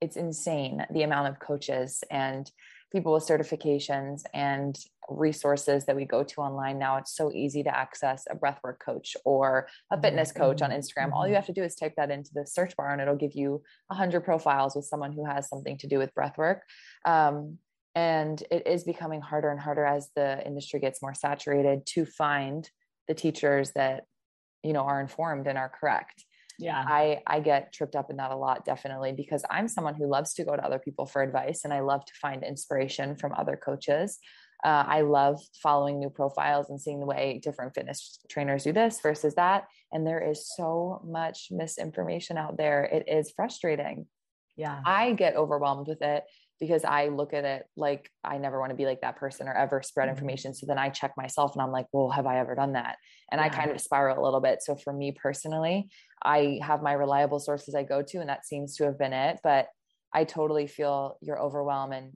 it's 0.00 0.16
insane 0.16 0.84
the 0.92 1.02
amount 1.02 1.28
of 1.28 1.40
coaches 1.40 2.04
and 2.10 2.50
people 2.92 3.12
with 3.12 3.26
certifications 3.26 4.22
and 4.32 4.78
resources 5.08 5.86
that 5.86 5.96
we 5.96 6.04
go 6.04 6.22
to 6.22 6.40
online. 6.40 6.78
Now 6.78 6.98
it's 6.98 7.14
so 7.14 7.32
easy 7.32 7.62
to 7.62 7.76
access 7.76 8.24
a 8.30 8.36
breathwork 8.36 8.78
coach 8.78 9.16
or 9.24 9.68
a 9.90 10.00
fitness 10.00 10.32
coach 10.32 10.62
on 10.62 10.70
instagram. 10.70 11.12
All 11.12 11.26
you 11.26 11.30
mm-hmm. 11.30 11.36
have 11.36 11.46
to 11.46 11.52
do 11.52 11.62
is 11.62 11.74
type 11.74 11.94
that 11.96 12.10
into 12.10 12.30
the 12.32 12.46
search 12.46 12.76
bar 12.76 12.92
and 12.92 13.00
it'll 13.00 13.16
give 13.16 13.34
you 13.34 13.62
100 13.88 14.20
profiles 14.20 14.76
with 14.76 14.84
someone 14.84 15.12
who 15.12 15.24
has 15.24 15.48
something 15.48 15.78
to 15.78 15.86
do 15.86 15.98
with 15.98 16.14
breathwork. 16.14 16.60
Um, 17.04 17.58
and 17.94 18.42
it 18.50 18.66
is 18.66 18.84
becoming 18.84 19.22
harder 19.22 19.50
and 19.50 19.58
harder 19.58 19.84
as 19.84 20.10
the 20.14 20.46
industry 20.46 20.78
gets 20.78 21.00
more 21.00 21.14
saturated 21.14 21.86
to 21.86 22.04
find 22.04 22.68
the 23.08 23.14
teachers 23.14 23.72
that 23.72 24.04
you 24.62 24.72
know 24.72 24.82
are 24.82 25.00
informed 25.00 25.46
and 25.46 25.56
are 25.56 25.70
correct 25.70 26.25
yeah. 26.58 26.84
I 26.86 27.20
i 27.26 27.40
get 27.40 27.72
tripped 27.72 27.96
up 27.96 28.10
in 28.10 28.16
that 28.16 28.30
a 28.30 28.36
lot 28.36 28.64
definitely 28.64 29.12
because 29.12 29.44
i'm 29.50 29.68
someone 29.68 29.94
who 29.94 30.06
loves 30.06 30.34
to 30.34 30.44
go 30.44 30.56
to 30.56 30.64
other 30.64 30.78
people 30.78 31.06
for 31.06 31.22
advice 31.22 31.64
and 31.64 31.72
i 31.72 31.80
love 31.80 32.04
to 32.04 32.12
find 32.20 32.42
inspiration 32.42 33.16
from 33.16 33.32
other 33.32 33.56
coaches. 33.56 34.18
Uh, 34.64 34.84
i 34.88 35.02
love 35.02 35.38
following 35.62 35.98
new 35.98 36.08
profiles 36.08 36.70
and 36.70 36.80
seeing 36.80 36.98
the 36.98 37.06
way 37.06 37.38
different 37.42 37.74
fitness 37.74 38.18
trainers 38.30 38.64
do 38.64 38.72
this 38.72 39.00
versus 39.00 39.34
that 39.34 39.64
and 39.92 40.06
there 40.06 40.20
is 40.20 40.50
so 40.54 41.00
much 41.04 41.48
misinformation 41.50 42.36
out 42.36 42.56
there. 42.56 42.84
It 42.84 43.04
is 43.08 43.32
frustrating. 43.34 44.06
Yeah. 44.56 44.80
I 44.84 45.12
get 45.12 45.36
overwhelmed 45.36 45.88
with 45.88 46.02
it 46.02 46.24
because 46.60 46.84
I 46.84 47.08
look 47.08 47.34
at 47.34 47.44
it 47.44 47.64
like 47.76 48.10
I 48.24 48.38
never 48.38 48.58
want 48.58 48.70
to 48.70 48.76
be 48.76 48.86
like 48.86 49.02
that 49.02 49.16
person 49.16 49.48
or 49.48 49.54
ever 49.54 49.82
spread 49.82 50.08
mm-hmm. 50.08 50.16
information. 50.16 50.54
So 50.54 50.66
then 50.66 50.78
I 50.78 50.88
check 50.88 51.12
myself 51.16 51.52
and 51.54 51.62
I'm 51.62 51.72
like, 51.72 51.86
well, 51.92 52.10
have 52.10 52.26
I 52.26 52.38
ever 52.38 52.54
done 52.54 52.72
that? 52.72 52.96
And 53.30 53.38
yeah. 53.38 53.46
I 53.46 53.48
kind 53.48 53.70
of 53.70 53.80
spiral 53.80 54.18
a 54.18 54.24
little 54.24 54.40
bit. 54.40 54.62
So 54.62 54.74
for 54.76 54.92
me 54.92 55.12
personally, 55.12 55.88
I 56.22 56.58
have 56.62 56.82
my 56.82 56.92
reliable 56.92 57.40
sources 57.40 57.74
I 57.74 57.82
go 57.82 58.02
to, 58.02 58.18
and 58.18 58.28
that 58.28 58.46
seems 58.46 58.76
to 58.76 58.84
have 58.84 58.98
been 58.98 59.12
it. 59.12 59.40
But 59.42 59.66
I 60.14 60.24
totally 60.24 60.66
feel 60.66 61.18
your 61.20 61.38
overwhelm 61.38 61.92
and 61.92 62.12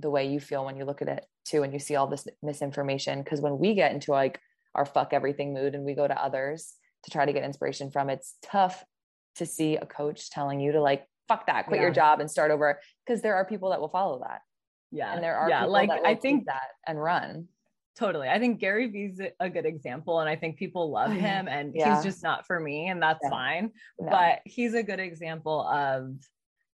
the 0.00 0.10
way 0.10 0.26
you 0.26 0.40
feel 0.40 0.64
when 0.64 0.76
you 0.76 0.84
look 0.84 1.02
at 1.02 1.08
it 1.08 1.24
too, 1.44 1.62
and 1.62 1.72
you 1.72 1.78
see 1.78 1.94
all 1.94 2.08
this 2.08 2.26
misinformation. 2.42 3.22
Because 3.22 3.40
when 3.40 3.58
we 3.58 3.74
get 3.74 3.92
into 3.92 4.10
like 4.10 4.40
our 4.74 4.84
fuck 4.84 5.12
everything 5.12 5.54
mood 5.54 5.74
and 5.74 5.84
we 5.84 5.94
go 5.94 6.08
to 6.08 6.22
others 6.22 6.74
to 7.04 7.10
try 7.10 7.24
to 7.24 7.32
get 7.32 7.44
inspiration 7.44 7.90
from, 7.90 8.10
it's 8.10 8.34
tough 8.42 8.84
to 9.36 9.46
see 9.46 9.76
a 9.76 9.86
coach 9.86 10.30
telling 10.30 10.60
you 10.60 10.72
to 10.72 10.80
like 10.80 11.06
fuck 11.28 11.46
that, 11.46 11.66
quit 11.66 11.78
yeah. 11.78 11.82
your 11.84 11.92
job 11.92 12.20
and 12.20 12.30
start 12.30 12.50
over. 12.50 12.80
Because 13.06 13.22
there 13.22 13.34
are 13.34 13.44
people 13.44 13.70
that 13.70 13.80
will 13.80 13.88
follow 13.88 14.20
that. 14.26 14.40
Yeah. 14.90 15.12
And 15.12 15.22
there 15.22 15.36
are 15.36 15.48
yeah, 15.50 15.64
like 15.64 15.90
I 15.90 16.14
think 16.14 16.46
that 16.46 16.68
and 16.86 17.02
run. 17.02 17.48
Totally. 17.96 18.28
I 18.28 18.38
think 18.38 18.58
Gary 18.58 18.88
Vee's 18.88 19.20
a 19.38 19.48
good 19.48 19.66
example. 19.66 20.20
And 20.20 20.28
I 20.28 20.36
think 20.36 20.56
people 20.56 20.90
love 20.90 21.10
oh, 21.10 21.14
him 21.14 21.46
and 21.46 21.74
yeah. 21.74 21.94
he's 21.94 22.04
just 22.04 22.22
not 22.22 22.46
for 22.46 22.58
me. 22.58 22.88
And 22.88 23.00
that's 23.00 23.20
yeah. 23.22 23.30
fine. 23.30 23.70
No. 24.00 24.10
But 24.10 24.40
he's 24.44 24.74
a 24.74 24.82
good 24.82 24.98
example 24.98 25.66
of 25.68 26.14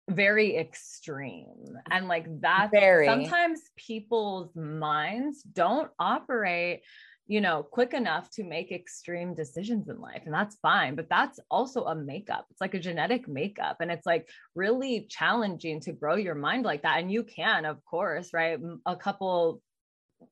very 0.08 0.56
extreme. 0.56 1.76
And 1.90 2.08
like 2.08 2.26
that 2.40 2.70
very 2.72 3.06
sometimes 3.06 3.60
people's 3.76 4.54
minds 4.56 5.42
don't 5.42 5.90
operate 5.98 6.82
you 7.26 7.40
know, 7.40 7.62
quick 7.62 7.94
enough 7.94 8.28
to 8.30 8.44
make 8.44 8.70
extreme 8.70 9.34
decisions 9.34 9.88
in 9.88 10.00
life. 10.00 10.22
And 10.26 10.34
that's 10.34 10.56
fine. 10.56 10.94
But 10.94 11.08
that's 11.08 11.40
also 11.50 11.84
a 11.84 11.94
makeup. 11.94 12.46
It's 12.50 12.60
like 12.60 12.74
a 12.74 12.78
genetic 12.78 13.26
makeup. 13.28 13.78
And 13.80 13.90
it's 13.90 14.04
like 14.04 14.28
really 14.54 15.06
challenging 15.08 15.80
to 15.80 15.92
grow 15.92 16.16
your 16.16 16.34
mind 16.34 16.64
like 16.64 16.82
that. 16.82 16.98
And 16.98 17.10
you 17.10 17.22
can, 17.24 17.64
of 17.64 17.82
course, 17.84 18.34
right? 18.34 18.58
A 18.84 18.96
couple 18.96 19.62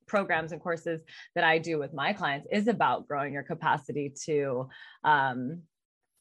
programs 0.07 0.53
and 0.53 0.61
courses 0.61 1.01
that 1.35 1.45
I 1.45 1.59
do 1.59 1.79
with 1.79 1.95
my 1.95 2.13
clients 2.13 2.47
is 2.51 2.69
about 2.69 3.09
growing 3.09 3.33
your 3.33 3.43
capacity 3.43 4.13
to 4.27 4.69
um, 5.03 5.63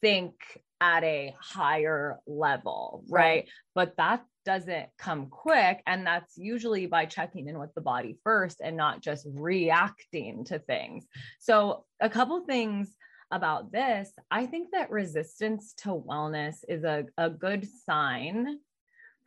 think 0.00 0.34
at 0.80 1.04
a 1.04 1.34
higher 1.38 2.18
level, 2.26 3.04
right? 3.08 3.20
right? 3.20 3.48
But 3.74 3.96
that 3.98 4.24
doesn't 4.44 4.88
come 4.98 5.26
quick. 5.26 5.82
And 5.86 6.06
that's 6.06 6.36
usually 6.36 6.86
by 6.86 7.06
checking 7.06 7.48
in 7.48 7.58
with 7.58 7.74
the 7.74 7.80
body 7.80 8.18
first 8.24 8.60
and 8.62 8.76
not 8.76 9.00
just 9.00 9.26
reacting 9.32 10.44
to 10.46 10.58
things. 10.58 11.06
So, 11.38 11.84
a 12.00 12.08
couple 12.08 12.40
things 12.44 12.94
about 13.32 13.72
this 13.72 14.12
I 14.30 14.46
think 14.46 14.72
that 14.72 14.90
resistance 14.90 15.72
to 15.78 15.88
wellness 15.88 16.56
is 16.68 16.84
a, 16.84 17.06
a 17.16 17.30
good 17.30 17.66
sign 17.86 18.58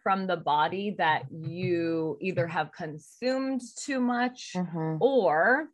from 0.04 0.28
the 0.28 0.38
body 0.38 0.96
that 1.00 1.24
you 1.32 2.16
either 2.22 2.46
have 2.46 2.72
consumed 2.72 3.62
too 3.76 4.00
much 4.00 4.52
mm-hmm. 4.56 4.98
or 5.00 5.70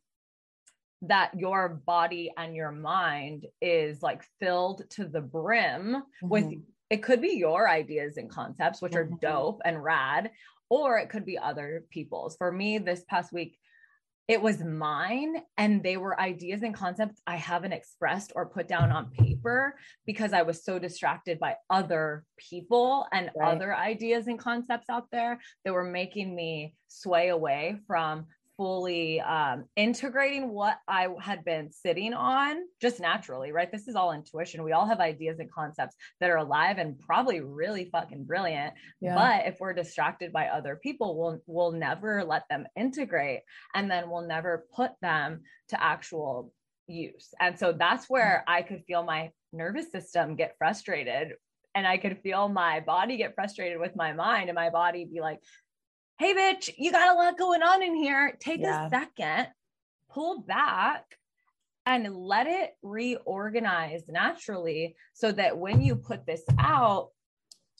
that 1.02 1.38
your 1.38 1.68
body 1.86 2.32
and 2.38 2.56
your 2.56 2.72
mind 2.72 3.46
is 3.62 4.02
like 4.02 4.24
filled 4.40 4.90
to 4.92 5.04
the 5.04 5.20
brim 5.20 5.96
mm-hmm. 5.96 6.28
with 6.30 6.54
it 6.92 7.02
could 7.02 7.22
be 7.22 7.30
your 7.30 7.68
ideas 7.68 8.18
and 8.18 8.30
concepts 8.30 8.82
which 8.82 8.92
mm-hmm. 8.92 9.14
are 9.14 9.20
dope 9.20 9.62
and 9.66 9.84
rad 9.84 10.30
or 10.70 11.00
it 11.00 11.10
could 11.10 11.26
be 11.26 11.40
other 11.40 11.86
people's 11.90 12.36
for 12.36 12.52
me 12.52 12.78
this 12.78 13.04
past 13.10 13.34
week 13.34 13.58
it 14.28 14.42
was 14.42 14.64
mine 14.64 15.36
and 15.58 15.84
they 15.84 15.98
were 15.98 16.20
ideas 16.20 16.62
and 16.62 16.76
concepts 16.76 17.22
I 17.28 17.36
haven't 17.38 17.74
expressed 17.74 18.32
or 18.36 18.46
put 18.46 18.68
down 18.68 18.92
on 18.92 19.10
paper 19.10 19.76
because 20.06 20.32
I 20.32 20.44
was 20.44 20.64
so 20.64 20.80
distracted 20.80 21.40
by 21.40 21.56
other 21.70 22.24
people 22.38 23.08
and 23.12 23.32
right. 23.36 23.56
other 23.56 23.76
ideas 23.76 24.28
and 24.28 24.40
concepts 24.40 24.90
out 24.90 25.08
there 25.12 25.40
that 25.66 25.74
were 25.74 25.84
making 25.84 26.34
me 26.34 26.76
sway 26.88 27.30
away 27.30 27.78
from 27.88 28.28
fully 28.62 29.20
um, 29.22 29.66
integrating 29.76 30.50
what 30.50 30.78
I 30.88 31.08
had 31.20 31.44
been 31.44 31.72
sitting 31.72 32.14
on 32.14 32.58
just 32.80 33.00
naturally, 33.00 33.52
right? 33.52 33.72
This 33.72 33.88
is 33.88 33.96
all 33.96 34.12
intuition. 34.12 34.64
We 34.64 34.72
all 34.72 34.86
have 34.86 35.00
ideas 35.00 35.40
and 35.40 35.52
concepts 35.52 35.96
that 36.20 36.30
are 36.30 36.38
alive 36.38 36.78
and 36.78 37.00
probably 37.00 37.42
really 37.42 37.86
fucking 37.86 38.26
brilliant. 38.26 38.76
Yeah. 39.00 39.16
But 39.16 39.52
if 39.52 39.60
we're 39.60 39.74
distracted 39.74 40.32
by 40.32 40.46
other 40.46 40.80
people, 40.84 41.18
we'll 41.18 41.42
we'll 41.48 41.72
never 41.72 42.24
let 42.24 42.44
them 42.52 42.68
integrate, 42.76 43.40
and 43.74 43.90
then 43.90 44.12
we'll 44.12 44.28
never 44.28 44.68
put 44.76 44.92
them 45.02 45.42
to 45.70 45.84
actual 45.84 46.54
use. 46.86 47.34
And 47.40 47.58
so 47.58 47.72
that's 47.72 48.12
where 48.12 48.44
I 48.48 48.62
could 48.62 48.84
feel 48.86 49.02
my 49.02 49.32
nervous 49.52 49.92
system 49.92 50.36
get 50.36 50.54
frustrated 50.60 51.34
and 51.74 51.88
I 51.88 51.98
could 51.98 52.20
feel 52.20 52.48
my 52.48 52.82
body 52.82 53.18
get 53.18 53.34
frustrated 53.34 53.80
with 53.80 53.96
my 53.96 54.14
mind 54.14 54.50
and 54.50 54.56
my 54.56 54.70
body 54.70 55.06
be 55.06 55.20
like, 55.20 55.40
hey, 56.22 56.36
bitch, 56.36 56.70
you 56.78 56.92
got 56.92 57.16
a 57.16 57.18
lot 57.18 57.36
going 57.36 57.64
on 57.64 57.82
in 57.82 57.96
here. 57.96 58.38
Take 58.40 58.62
yeah. 58.62 58.86
a 58.86 58.90
second, 58.92 59.48
pull 60.12 60.42
back, 60.42 61.18
and 61.88 62.16
let 62.16 62.46
it 62.46 62.76
reorganize 62.84 64.04
naturally 64.08 64.96
so 65.14 65.32
that 65.32 65.58
when 65.58 65.82
you 65.82 65.96
put 65.96 66.28
this 66.28 66.44
out, 66.60 67.10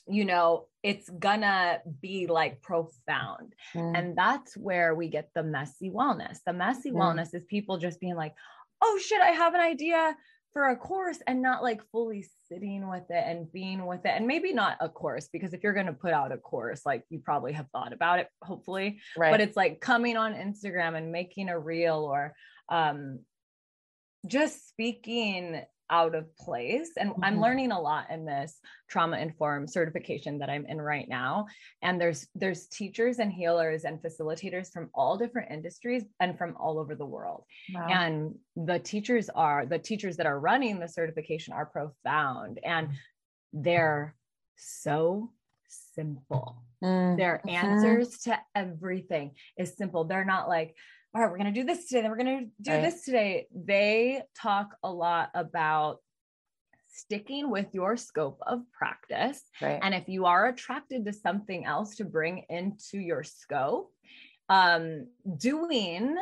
you 0.08 0.26
know, 0.26 0.66
it's 0.82 1.08
gonna 1.08 1.82
be 2.02 2.26
like 2.26 2.64
profound. 2.64 3.54
Mm. 3.76 3.96
And 3.96 4.18
that's 4.18 4.58
where 4.58 4.96
we 4.96 5.08
get 5.08 5.30
the 5.36 5.44
messy 5.44 5.92
wellness. 5.92 6.40
The 6.44 6.54
messy 6.54 6.90
mm. 6.90 6.96
wellness 6.96 7.36
is 7.36 7.44
people 7.44 7.78
just 7.78 8.00
being 8.00 8.16
like, 8.16 8.34
oh 8.82 9.00
shit, 9.06 9.22
I 9.22 9.30
have 9.30 9.54
an 9.54 9.62
idea 9.62 10.16
for 10.54 10.70
a 10.70 10.76
course 10.76 11.20
and 11.28 11.42
not 11.42 11.64
like 11.64 11.82
fully 11.92 12.26
sitting 12.50 12.90
with 12.90 13.10
it 13.10 13.24
and 13.26 13.52
being 13.52 13.86
with 13.86 14.06
it 14.06 14.14
and 14.16 14.28
maybe 14.28 14.52
not 14.52 14.78
a 14.82 14.90
course 14.90 15.30
because 15.32 15.54
if 15.54 15.64
you're 15.64 15.74
going 15.74 15.86
to 15.86 15.94
put 15.94 16.14
out 16.14 16.32
a 16.32 16.38
course 16.38 16.82
like 16.86 17.04
you 17.10 17.20
probably 17.20 17.54
have 17.54 17.68
thought 17.72 17.94
about 17.94 18.20
it 18.20 18.28
hopefully 18.44 19.00
right. 19.18 19.32
but 19.32 19.40
it's 19.40 19.56
like 19.56 19.80
coming 19.80 20.18
on 20.18 20.34
instagram 20.34 20.98
and 20.98 21.12
making 21.12 21.48
a 21.48 21.58
reel 21.58 22.10
or 22.12 22.34
um 22.70 23.20
just 24.28 24.68
speaking 24.68 25.62
out 25.92 26.16
of 26.16 26.36
place. 26.38 26.92
And 26.98 27.12
mm-hmm. 27.12 27.24
I'm 27.24 27.42
learning 27.42 27.72
a 27.72 27.80
lot 27.80 28.10
in 28.10 28.26
this 28.26 28.60
trauma 28.90 29.18
informed 29.18 29.70
certification 29.70 30.40
that 30.40 30.50
I'm 30.50 30.66
in 30.66 30.82
right 30.82 31.08
now. 31.08 31.48
And 31.82 32.00
there's 32.02 32.28
there's 32.34 32.68
teachers 32.68 33.20
and 33.20 33.32
healers 33.32 33.84
and 33.84 34.02
facilitators 34.02 34.72
from 34.72 34.90
all 34.96 35.18
different 35.18 35.52
industries 35.52 36.04
and 36.20 36.38
from 36.38 36.56
all 36.58 36.80
over 36.80 36.96
the 36.96 37.06
world. 37.06 37.44
Wow. 37.74 37.88
And 37.88 38.36
the 38.56 38.80
teachers 38.80 39.30
are 39.30 39.66
the 39.66 39.80
teachers 39.80 40.18
that 40.18 40.26
are 40.26 40.40
running 40.40 40.80
the 40.80 40.88
certification 40.88 41.54
are 41.54 41.66
profound 41.66 42.60
and 42.64 42.90
they're 43.54 44.16
so 44.56 45.32
simple. 45.68 46.64
Mm-hmm. 46.84 47.18
Their 47.18 47.42
answers 47.48 48.20
to 48.20 48.38
everything 48.56 49.32
is 49.58 49.76
simple. 49.76 50.06
They're 50.06 50.26
not 50.26 50.48
like 50.48 50.76
all 51.14 51.22
right, 51.22 51.30
we're 51.30 51.38
going 51.38 51.54
to 51.54 51.60
do 51.60 51.66
this 51.66 51.88
today, 51.88 52.02
then 52.02 52.12
we're 52.12 52.18
going 52.18 52.40
to 52.40 52.52
do 52.62 52.72
right. 52.72 52.82
this 52.82 53.04
today. 53.04 53.48
They 53.54 54.24
talk 54.40 54.76
a 54.84 54.92
lot 54.92 55.30
about 55.34 55.98
sticking 56.88 57.50
with 57.50 57.68
your 57.74 57.98
scope 57.98 58.40
of 58.46 58.62
practice. 58.72 59.42
Right. 59.62 59.80
And 59.82 59.94
if 59.94 60.08
you 60.08 60.26
are 60.26 60.48
attracted 60.48 61.06
to 61.06 61.14
something 61.14 61.66
else 61.66 61.96
to 61.98 62.06
bring 62.06 62.46
into 62.50 63.00
your 63.00 63.24
scope, 63.24 63.92
um, 64.50 65.08
doing 65.38 66.16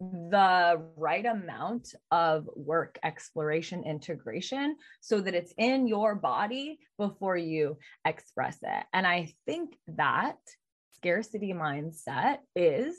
the 0.00 0.80
right 0.96 1.26
amount 1.26 1.92
of 2.12 2.48
work 2.54 2.98
exploration 3.02 3.82
integration 3.82 4.76
so 5.00 5.20
that 5.20 5.34
it's 5.34 5.52
in 5.58 5.88
your 5.88 6.14
body 6.14 6.78
before 6.98 7.36
you 7.36 7.76
express 8.04 8.58
it. 8.62 8.84
And 8.92 9.06
I 9.06 9.32
think 9.46 9.76
that 9.88 10.38
scarcity 10.94 11.52
mindset 11.52 12.38
is 12.54 12.96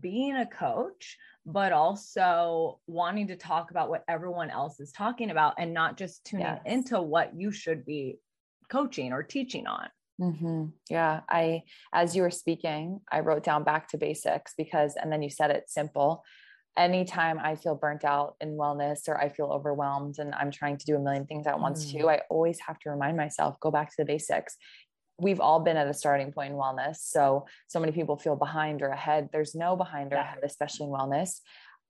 being 0.00 0.36
a 0.36 0.46
coach, 0.46 1.16
but 1.44 1.72
also 1.72 2.78
wanting 2.86 3.28
to 3.28 3.36
talk 3.36 3.70
about 3.70 3.88
what 3.88 4.04
everyone 4.08 4.50
else 4.50 4.78
is 4.80 4.92
talking 4.92 5.30
about 5.30 5.54
and 5.58 5.74
not 5.74 5.96
just 5.96 6.24
tuning 6.24 6.46
yes. 6.46 6.60
into 6.66 7.00
what 7.00 7.34
you 7.34 7.50
should 7.50 7.84
be 7.84 8.18
coaching 8.70 9.12
or 9.12 9.22
teaching 9.22 9.66
on. 9.66 9.88
Mm-hmm. 10.20 10.66
Yeah. 10.88 11.20
I, 11.28 11.62
as 11.92 12.14
you 12.14 12.22
were 12.22 12.30
speaking, 12.30 13.00
I 13.10 13.20
wrote 13.20 13.42
down 13.42 13.64
back 13.64 13.88
to 13.88 13.98
basics 13.98 14.54
because, 14.56 14.94
and 15.00 15.12
then 15.12 15.22
you 15.22 15.30
said 15.30 15.50
it 15.50 15.64
simple. 15.68 16.22
Anytime 16.76 17.38
I 17.38 17.56
feel 17.56 17.74
burnt 17.74 18.04
out 18.04 18.36
in 18.40 18.56
wellness 18.56 19.08
or 19.08 19.20
I 19.20 19.28
feel 19.28 19.46
overwhelmed 19.46 20.18
and 20.18 20.34
I'm 20.34 20.50
trying 20.50 20.78
to 20.78 20.86
do 20.86 20.96
a 20.96 21.00
million 21.00 21.26
things 21.26 21.46
at 21.46 21.58
once 21.58 21.84
mm. 21.84 22.00
too, 22.00 22.08
I 22.08 22.22
always 22.30 22.60
have 22.60 22.78
to 22.80 22.90
remind 22.90 23.16
myself, 23.16 23.58
go 23.60 23.70
back 23.70 23.90
to 23.90 23.96
the 23.98 24.04
basics 24.04 24.56
we've 25.22 25.40
all 25.40 25.60
been 25.60 25.76
at 25.76 25.86
a 25.86 25.94
starting 25.94 26.32
point 26.32 26.52
in 26.52 26.58
wellness. 26.58 26.96
So, 26.96 27.46
so 27.68 27.80
many 27.80 27.92
people 27.92 28.16
feel 28.16 28.36
behind 28.36 28.82
or 28.82 28.88
ahead. 28.88 29.28
There's 29.32 29.54
no 29.54 29.76
behind 29.76 30.12
or 30.12 30.16
ahead, 30.16 30.40
especially 30.42 30.86
in 30.86 30.92
wellness. 30.92 31.40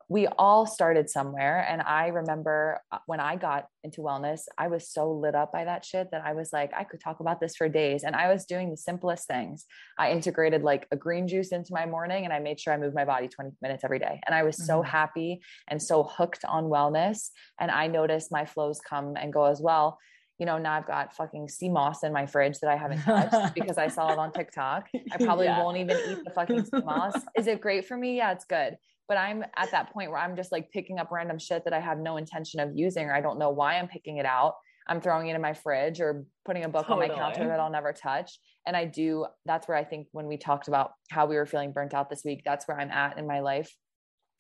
We 0.09 0.27
all 0.27 0.67
started 0.67 1.09
somewhere. 1.09 1.65
And 1.67 1.81
I 1.81 2.09
remember 2.09 2.83
uh, 2.91 2.99
when 3.07 3.21
I 3.21 3.37
got 3.37 3.67
into 3.83 4.03
wellness, 4.03 4.43
I 4.59 4.67
was 4.67 4.91
so 4.91 5.11
lit 5.11 5.35
up 5.35 5.53
by 5.53 5.65
that 5.65 5.87
shit 5.87 6.11
that 6.11 6.23
I 6.23 6.35
was 6.35 6.53
like, 6.53 6.73
I 6.77 6.85
could 6.85 7.01
talk 7.01 7.21
about 7.21 7.41
this 7.41 7.57
for 7.57 7.69
days. 7.69 8.03
And 8.03 8.15
I 8.15 8.31
was 8.31 8.45
doing 8.45 8.71
the 8.71 8.77
simplest 8.77 9.27
things. 9.27 9.65
I 9.99 10.11
integrated 10.11 10.63
like 10.63 10.87
a 10.91 10.97
green 10.97 11.29
juice 11.29 11.53
into 11.53 11.73
my 11.73 11.87
morning 11.87 12.25
and 12.25 12.33
I 12.33 12.41
made 12.41 12.61
sure 12.61 12.75
I 12.75 12.77
moved 12.77 12.95
my 12.95 13.07
body 13.07 13.29
20 13.29 13.53
minutes 13.63 13.85
every 13.85 14.01
day. 14.01 14.21
And 14.27 14.35
I 14.35 14.43
was 14.43 14.57
mm-hmm. 14.57 14.67
so 14.67 14.83
happy 14.83 15.41
and 15.69 15.83
so 15.83 16.03
hooked 16.03 16.45
on 16.45 16.65
wellness. 16.65 17.31
And 17.59 17.71
I 17.71 17.87
noticed 17.87 18.31
my 18.31 18.45
flows 18.45 18.81
come 18.87 19.15
and 19.17 19.33
go 19.33 19.45
as 19.45 19.63
well 19.63 19.99
you 20.43 20.47
know, 20.47 20.59
now 20.59 20.73
I've 20.73 20.89
got 20.89 21.15
fucking 21.15 21.49
sea 21.49 21.69
moss 21.69 22.03
in 22.03 22.13
my 22.13 22.27
fridge 22.27 22.59
that 22.59 22.69
I 22.69 22.75
haven't 22.75 23.03
touched 23.03 23.55
because 23.55 23.79
I 23.79 23.87
saw 23.87 24.13
it 24.13 24.19
on 24.19 24.33
TikTok. 24.33 24.89
I 25.13 25.17
probably 25.25 25.45
yeah. 25.45 25.63
won't 25.63 25.77
even 25.77 25.97
eat 26.11 26.25
the 26.25 26.33
fucking 26.33 26.65
sea 26.65 26.81
moss. 26.85 27.15
Is 27.37 27.47
it 27.47 27.61
great 27.61 27.87
for 27.87 27.97
me? 27.97 28.17
Yeah, 28.17 28.33
it's 28.33 28.45
good. 28.45 28.77
But 29.07 29.19
I'm 29.19 29.45
at 29.57 29.71
that 29.71 29.93
point 29.93 30.11
where 30.11 30.19
I'm 30.19 30.35
just 30.35 30.51
like 30.51 30.69
picking 30.73 30.99
up 30.99 31.13
random 31.13 31.39
shit 31.39 31.63
that 31.63 31.73
I 31.73 31.79
have 31.79 31.99
no 31.99 32.17
intention 32.17 32.59
of 32.59 32.73
using, 32.75 33.07
or 33.07 33.15
I 33.15 33.21
don't 33.21 33.39
know 33.39 33.51
why 33.51 33.79
I'm 33.79 33.87
picking 33.87 34.17
it 34.17 34.27
out. 34.27 34.55
I'm 34.89 35.01
throwing 35.01 35.29
it 35.29 35.37
in 35.37 35.41
my 35.41 35.53
fridge 35.53 36.01
or 36.01 36.25
putting 36.45 36.65
a 36.65 36.69
book 36.69 36.89
totally. 36.89 37.09
on 37.09 37.17
my 37.17 37.23
counter 37.23 37.47
that 37.47 37.61
I'll 37.61 37.71
never 37.71 37.93
touch. 37.93 38.37
And 38.67 38.77
I 38.77 38.85
do, 38.85 39.27
that's 39.47 39.69
where 39.69 39.77
I 39.77 39.85
think 39.85 40.09
when 40.11 40.27
we 40.27 40.39
talked 40.39 40.67
about 40.67 40.91
how 41.09 41.27
we 41.27 41.37
were 41.37 41.47
feeling 41.47 41.71
burnt 41.71 41.95
out 41.95 42.11
this 42.11 42.25
week, 42.25 42.43
that's 42.45 42.67
where 42.67 42.81
I'm 42.81 42.91
at 42.91 43.17
in 43.17 43.29
my 43.29 43.39
life. 43.39 43.73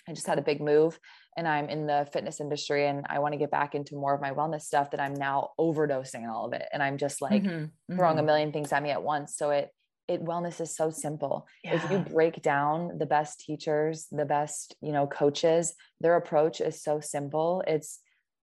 I 0.08 0.12
just 0.12 0.26
had 0.26 0.38
a 0.38 0.42
big 0.42 0.60
move 0.60 0.98
and 1.36 1.46
I'm 1.46 1.68
in 1.68 1.86
the 1.86 2.08
fitness 2.12 2.40
industry 2.40 2.86
and 2.86 3.06
I 3.08 3.20
want 3.20 3.32
to 3.32 3.38
get 3.38 3.50
back 3.50 3.74
into 3.74 3.96
more 3.96 4.14
of 4.14 4.20
my 4.20 4.32
wellness 4.32 4.62
stuff 4.62 4.90
that 4.90 5.00
I'm 5.00 5.14
now 5.14 5.50
overdosing 5.58 6.28
all 6.28 6.46
of 6.46 6.52
it. 6.52 6.66
And 6.72 6.82
I'm 6.82 6.98
just 6.98 7.22
like 7.22 7.42
mm-hmm, 7.42 7.96
throwing 7.96 8.16
mm-hmm. 8.16 8.18
a 8.18 8.26
million 8.26 8.52
things 8.52 8.72
at 8.72 8.82
me 8.82 8.90
at 8.90 9.02
once. 9.02 9.36
So 9.36 9.50
it, 9.50 9.70
it 10.08 10.24
wellness 10.24 10.60
is 10.60 10.74
so 10.74 10.90
simple. 10.90 11.46
Yeah. 11.62 11.76
If 11.76 11.90
you 11.90 11.98
break 11.98 12.42
down 12.42 12.98
the 12.98 13.06
best 13.06 13.40
teachers, 13.40 14.08
the 14.10 14.24
best, 14.24 14.74
you 14.82 14.92
know, 14.92 15.06
coaches, 15.06 15.74
their 16.00 16.16
approach 16.16 16.60
is 16.60 16.82
so 16.82 17.00
simple. 17.00 17.62
It's, 17.66 18.00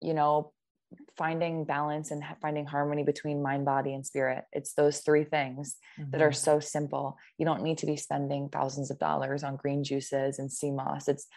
you 0.02 0.14
know, 0.14 0.52
finding 1.18 1.66
balance 1.66 2.12
and 2.12 2.24
finding 2.42 2.66
harmony 2.66 3.04
between 3.04 3.42
mind, 3.42 3.66
body, 3.66 3.94
and 3.94 4.06
spirit. 4.06 4.44
It's 4.52 4.74
those 4.74 5.00
three 5.00 5.24
things 5.24 5.78
mm-hmm. 6.00 6.12
that 6.12 6.22
are 6.22 6.30
mm-hmm. 6.30 6.34
so 6.36 6.60
simple. 6.60 7.18
You 7.38 7.46
don't 7.46 7.64
need 7.64 7.80
to 7.80 7.86
be 7.86 7.96
spending 7.96 8.50
thousands 8.50 8.92
of 8.92 9.00
dollars 9.00 9.44
on 9.44 9.56
green 9.56 9.84
juices 9.84 10.40
and 10.40 10.52
sea 10.52 10.72
moss. 10.72 11.08
It's 11.08 11.28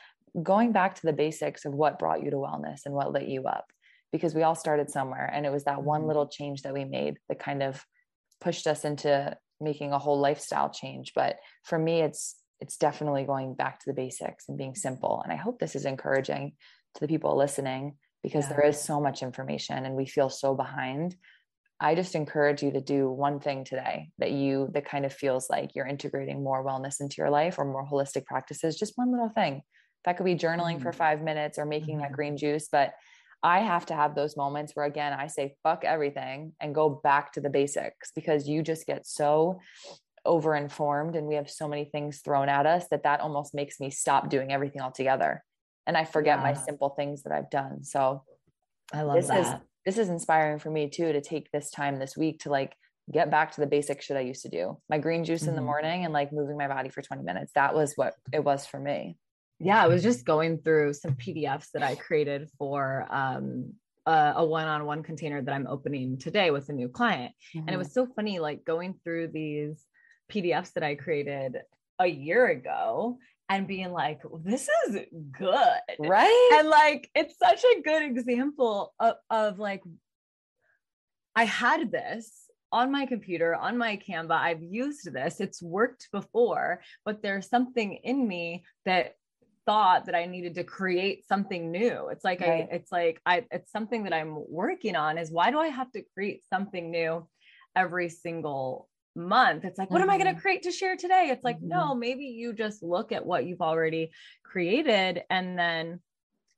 going 0.42 0.72
back 0.72 0.94
to 0.96 1.06
the 1.06 1.12
basics 1.12 1.64
of 1.64 1.74
what 1.74 1.98
brought 1.98 2.22
you 2.22 2.30
to 2.30 2.36
wellness 2.36 2.80
and 2.84 2.94
what 2.94 3.12
lit 3.12 3.28
you 3.28 3.44
up 3.44 3.66
because 4.12 4.34
we 4.34 4.42
all 4.42 4.54
started 4.54 4.90
somewhere 4.90 5.30
and 5.32 5.44
it 5.46 5.52
was 5.52 5.64
that 5.64 5.82
one 5.82 6.00
mm-hmm. 6.00 6.08
little 6.08 6.28
change 6.28 6.62
that 6.62 6.74
we 6.74 6.84
made 6.84 7.18
that 7.28 7.38
kind 7.38 7.62
of 7.62 7.84
pushed 8.40 8.66
us 8.66 8.84
into 8.84 9.36
making 9.60 9.92
a 9.92 9.98
whole 9.98 10.20
lifestyle 10.20 10.70
change 10.70 11.12
but 11.14 11.36
for 11.64 11.78
me 11.78 12.00
it's 12.00 12.36
it's 12.60 12.76
definitely 12.76 13.24
going 13.24 13.54
back 13.54 13.78
to 13.78 13.84
the 13.86 13.94
basics 13.94 14.48
and 14.48 14.58
being 14.58 14.74
simple 14.74 15.20
and 15.24 15.32
i 15.32 15.36
hope 15.36 15.58
this 15.58 15.74
is 15.74 15.84
encouraging 15.84 16.52
to 16.94 17.00
the 17.00 17.08
people 17.08 17.36
listening 17.36 17.96
because 18.28 18.46
yeah. 18.46 18.56
there 18.56 18.66
is 18.66 18.80
so 18.80 19.00
much 19.00 19.22
information 19.22 19.84
and 19.84 19.94
we 19.94 20.06
feel 20.06 20.28
so 20.28 20.54
behind 20.54 21.16
i 21.80 21.94
just 21.94 22.14
encourage 22.14 22.62
you 22.62 22.70
to 22.70 22.80
do 22.80 23.10
one 23.10 23.40
thing 23.40 23.64
today 23.64 24.10
that 24.18 24.32
you 24.32 24.68
that 24.72 24.84
kind 24.84 25.04
of 25.04 25.12
feels 25.12 25.48
like 25.48 25.74
you're 25.74 25.86
integrating 25.86 26.42
more 26.42 26.64
wellness 26.64 27.00
into 27.00 27.16
your 27.18 27.30
life 27.30 27.58
or 27.58 27.64
more 27.64 27.86
holistic 27.86 28.24
practices 28.24 28.76
just 28.76 28.92
one 28.96 29.10
little 29.10 29.30
thing 29.30 29.62
that 30.04 30.16
could 30.16 30.24
be 30.24 30.34
journaling 30.34 30.76
mm-hmm. 30.76 30.82
for 30.82 30.92
five 30.92 31.22
minutes 31.22 31.58
or 31.58 31.66
making 31.66 31.96
mm-hmm. 31.96 32.02
that 32.02 32.12
green 32.12 32.36
juice. 32.36 32.68
But 32.70 32.94
I 33.42 33.60
have 33.60 33.86
to 33.86 33.94
have 33.94 34.14
those 34.14 34.36
moments 34.36 34.72
where, 34.74 34.86
again, 34.86 35.12
I 35.12 35.28
say, 35.28 35.56
fuck 35.62 35.84
everything 35.84 36.52
and 36.60 36.74
go 36.74 36.88
back 36.88 37.32
to 37.32 37.40
the 37.40 37.50
basics 37.50 38.10
because 38.14 38.48
you 38.48 38.62
just 38.62 38.86
get 38.86 39.06
so 39.06 39.60
over 40.24 40.56
informed 40.56 41.14
and 41.14 41.26
we 41.26 41.36
have 41.36 41.48
so 41.48 41.68
many 41.68 41.84
things 41.84 42.20
thrown 42.24 42.48
at 42.48 42.66
us 42.66 42.86
that 42.90 43.04
that 43.04 43.20
almost 43.20 43.54
makes 43.54 43.78
me 43.78 43.90
stop 43.90 44.28
doing 44.28 44.52
everything 44.52 44.82
altogether. 44.82 45.44
And 45.88 45.96
I 45.96 46.04
forget 46.04 46.38
yeah. 46.38 46.44
my 46.44 46.52
simple 46.52 46.90
things 46.90 47.24
that 47.24 47.32
I've 47.32 47.50
done. 47.50 47.82
So 47.82 48.22
I 48.92 49.02
love 49.02 49.16
this 49.16 49.26
that. 49.26 49.40
Is, 49.40 49.54
this 49.84 49.98
is 49.98 50.08
inspiring 50.08 50.60
for 50.60 50.70
me 50.70 50.88
too 50.88 51.12
to 51.12 51.20
take 51.20 51.50
this 51.50 51.70
time 51.70 51.98
this 51.98 52.16
week 52.16 52.40
to 52.40 52.50
like 52.50 52.76
get 53.10 53.30
back 53.30 53.52
to 53.52 53.60
the 53.60 53.66
basic 53.66 54.02
shit 54.02 54.16
I 54.16 54.20
used 54.20 54.42
to 54.42 54.48
do. 54.48 54.78
My 54.88 54.98
green 54.98 55.24
juice 55.24 55.40
mm-hmm. 55.40 55.48
in 55.48 55.54
the 55.56 55.60
mm-hmm. 55.60 55.66
morning 55.66 56.04
and 56.04 56.12
like 56.12 56.32
moving 56.32 56.56
my 56.56 56.68
body 56.68 56.90
for 56.90 57.02
20 57.02 57.24
minutes. 57.24 57.52
That 57.56 57.74
was 57.74 57.94
what 57.96 58.14
it 58.32 58.44
was 58.44 58.64
for 58.66 58.78
me 58.78 59.16
yeah, 59.60 59.82
I 59.82 59.88
was 59.88 60.02
just 60.02 60.24
going 60.24 60.58
through 60.58 60.92
some 60.94 61.14
PDFs 61.14 61.72
that 61.74 61.82
I 61.82 61.96
created 61.96 62.48
for 62.58 63.06
um, 63.10 63.72
a, 64.06 64.34
a, 64.36 64.44
one-on-one 64.44 65.02
container 65.02 65.42
that 65.42 65.52
I'm 65.52 65.66
opening 65.66 66.18
today 66.18 66.50
with 66.50 66.68
a 66.68 66.72
new 66.72 66.88
client. 66.88 67.32
Mm-hmm. 67.32 67.58
And 67.58 67.68
it 67.68 67.72
mm-hmm. 67.72 67.78
was 67.78 67.92
so 67.92 68.06
funny, 68.06 68.38
like 68.38 68.64
going 68.64 68.94
through 69.02 69.28
these 69.28 69.84
PDFs 70.32 70.74
that 70.74 70.84
I 70.84 70.94
created 70.94 71.56
a 71.98 72.06
year 72.06 72.46
ago 72.46 73.18
and 73.48 73.66
being 73.66 73.92
like, 73.92 74.20
this 74.44 74.68
is 74.86 74.98
good. 75.32 75.80
Right. 75.98 76.50
And 76.54 76.68
like, 76.68 77.10
it's 77.14 77.34
such 77.38 77.64
a 77.64 77.80
good 77.82 78.02
example 78.02 78.94
of, 79.00 79.14
of 79.30 79.58
like, 79.58 79.82
I 81.34 81.44
had 81.44 81.90
this 81.90 82.30
on 82.70 82.92
my 82.92 83.06
computer, 83.06 83.54
on 83.54 83.78
my 83.78 83.96
Canva. 83.96 84.32
I've 84.32 84.62
used 84.62 85.12
this, 85.12 85.40
it's 85.40 85.62
worked 85.62 86.08
before, 86.12 86.82
but 87.04 87.22
there's 87.22 87.48
something 87.48 87.94
in 88.04 88.26
me 88.26 88.64
that 88.84 89.14
thought 89.68 90.06
that 90.06 90.14
I 90.14 90.24
needed 90.24 90.54
to 90.54 90.64
create 90.64 91.28
something 91.28 91.70
new. 91.70 92.08
It's 92.08 92.24
like 92.24 92.40
right. 92.40 92.66
I 92.70 92.74
it's 92.74 92.90
like 92.90 93.20
I 93.26 93.44
it's 93.50 93.70
something 93.70 94.04
that 94.04 94.14
I'm 94.14 94.34
working 94.48 94.96
on 94.96 95.18
is 95.18 95.30
why 95.30 95.50
do 95.50 95.58
I 95.58 95.68
have 95.68 95.92
to 95.92 96.02
create 96.14 96.42
something 96.48 96.90
new 96.90 97.28
every 97.76 98.08
single 98.08 98.87
month? 99.14 99.64
It's 99.64 99.78
like, 99.78 99.90
what 99.90 100.00
mm-hmm. 100.00 100.10
am 100.10 100.14
I 100.14 100.22
going 100.22 100.34
to 100.34 100.40
create 100.40 100.62
to 100.62 100.72
share 100.72 100.96
today? 100.96 101.28
It's 101.30 101.44
like, 101.44 101.56
mm-hmm. 101.56 101.68
no, 101.68 101.94
maybe 101.94 102.24
you 102.24 102.52
just 102.52 102.82
look 102.82 103.12
at 103.12 103.24
what 103.24 103.46
you've 103.46 103.60
already 103.60 104.10
created 104.44 105.22
and 105.30 105.58
then 105.58 106.00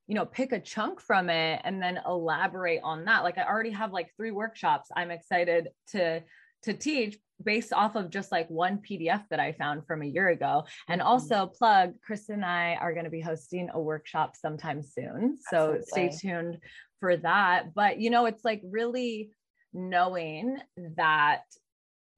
you 0.06 0.16
know 0.16 0.26
pick 0.26 0.50
a 0.50 0.58
chunk 0.58 1.00
from 1.00 1.30
it 1.30 1.60
and 1.62 1.80
then 1.80 2.00
elaborate 2.04 2.80
on 2.82 3.04
that 3.04 3.22
like 3.22 3.38
i 3.38 3.44
already 3.44 3.70
have 3.70 3.92
like 3.92 4.10
three 4.16 4.32
workshops 4.32 4.88
i'm 4.96 5.12
excited 5.12 5.68
to 5.86 6.20
to 6.62 6.74
teach 6.74 7.16
based 7.42 7.72
off 7.72 7.96
of 7.96 8.10
just 8.10 8.30
like 8.30 8.48
one 8.48 8.78
PDF 8.78 9.22
that 9.30 9.40
I 9.40 9.52
found 9.52 9.86
from 9.86 10.02
a 10.02 10.06
year 10.06 10.28
ago. 10.28 10.64
And 10.88 11.00
mm-hmm. 11.00 11.08
also 11.08 11.46
plug, 11.46 11.94
Chris 12.04 12.28
and 12.28 12.44
I 12.44 12.74
are 12.74 12.92
going 12.92 13.04
to 13.04 13.10
be 13.10 13.20
hosting 13.20 13.70
a 13.72 13.80
workshop 13.80 14.36
sometime 14.36 14.82
soon. 14.82 15.38
So 15.50 15.74
Absolutely. 15.74 16.12
stay 16.12 16.28
tuned 16.28 16.58
for 17.00 17.16
that. 17.18 17.74
But 17.74 17.98
you 17.98 18.10
know, 18.10 18.26
it's 18.26 18.44
like 18.44 18.60
really 18.64 19.30
knowing 19.72 20.58
that 20.96 21.42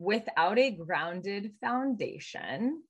without 0.02 0.58
a 0.58 0.70
grounded 0.70 1.52
foundation, 1.60 2.82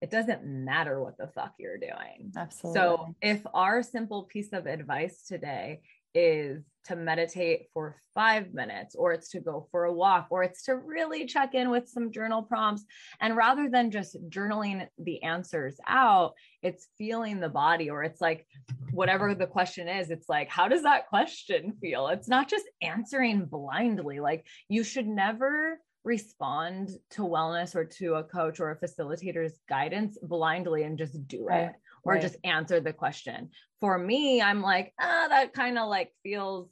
it 0.00 0.10
doesn't 0.10 0.44
matter 0.44 1.02
what 1.02 1.16
the 1.18 1.28
fuck 1.28 1.54
you're 1.58 1.78
doing. 1.78 2.32
Absolutely. 2.36 2.80
So 2.80 3.14
if 3.20 3.42
our 3.52 3.82
simple 3.82 4.24
piece 4.24 4.52
of 4.52 4.66
advice 4.66 5.24
today 5.26 5.80
is 6.14 6.62
to 6.84 6.94
meditate 6.94 7.66
for 7.72 7.96
five 8.14 8.54
minutes, 8.54 8.94
or 8.94 9.12
it's 9.12 9.30
to 9.30 9.40
go 9.40 9.66
for 9.72 9.84
a 9.84 9.92
walk, 9.92 10.28
or 10.30 10.44
it's 10.44 10.62
to 10.64 10.76
really 10.76 11.26
check 11.26 11.54
in 11.54 11.70
with 11.70 11.88
some 11.88 12.12
journal 12.12 12.42
prompts. 12.42 12.84
And 13.20 13.36
rather 13.36 13.68
than 13.68 13.90
just 13.90 14.16
journaling 14.28 14.86
the 14.98 15.22
answers 15.22 15.76
out, 15.88 16.34
it's 16.62 16.86
feeling 16.98 17.40
the 17.40 17.48
body, 17.48 17.90
or 17.90 18.04
it's 18.04 18.20
like 18.20 18.46
whatever 18.92 19.34
the 19.34 19.46
question 19.46 19.88
is, 19.88 20.10
it's 20.10 20.28
like, 20.28 20.48
how 20.48 20.68
does 20.68 20.82
that 20.82 21.08
question 21.08 21.72
feel? 21.80 22.08
It's 22.08 22.28
not 22.28 22.48
just 22.48 22.66
answering 22.80 23.46
blindly. 23.46 24.20
Like, 24.20 24.46
you 24.68 24.84
should 24.84 25.08
never 25.08 25.80
respond 26.04 26.90
to 27.10 27.22
wellness 27.22 27.74
or 27.74 27.84
to 27.84 28.14
a 28.14 28.24
coach 28.24 28.60
or 28.60 28.70
a 28.70 28.76
facilitator's 28.76 29.58
guidance 29.68 30.18
blindly 30.22 30.82
and 30.82 30.98
just 30.98 31.26
do 31.26 31.46
right. 31.46 31.64
it 31.64 31.72
or 32.04 32.14
right. 32.14 32.22
just 32.22 32.36
answer 32.44 32.80
the 32.80 32.92
question. 32.92 33.50
For 33.80 33.98
me, 33.98 34.42
I'm 34.42 34.60
like, 34.60 34.92
ah, 35.00 35.26
that 35.28 35.54
kind 35.54 35.78
of 35.78 35.88
like 35.88 36.12
feels 36.22 36.68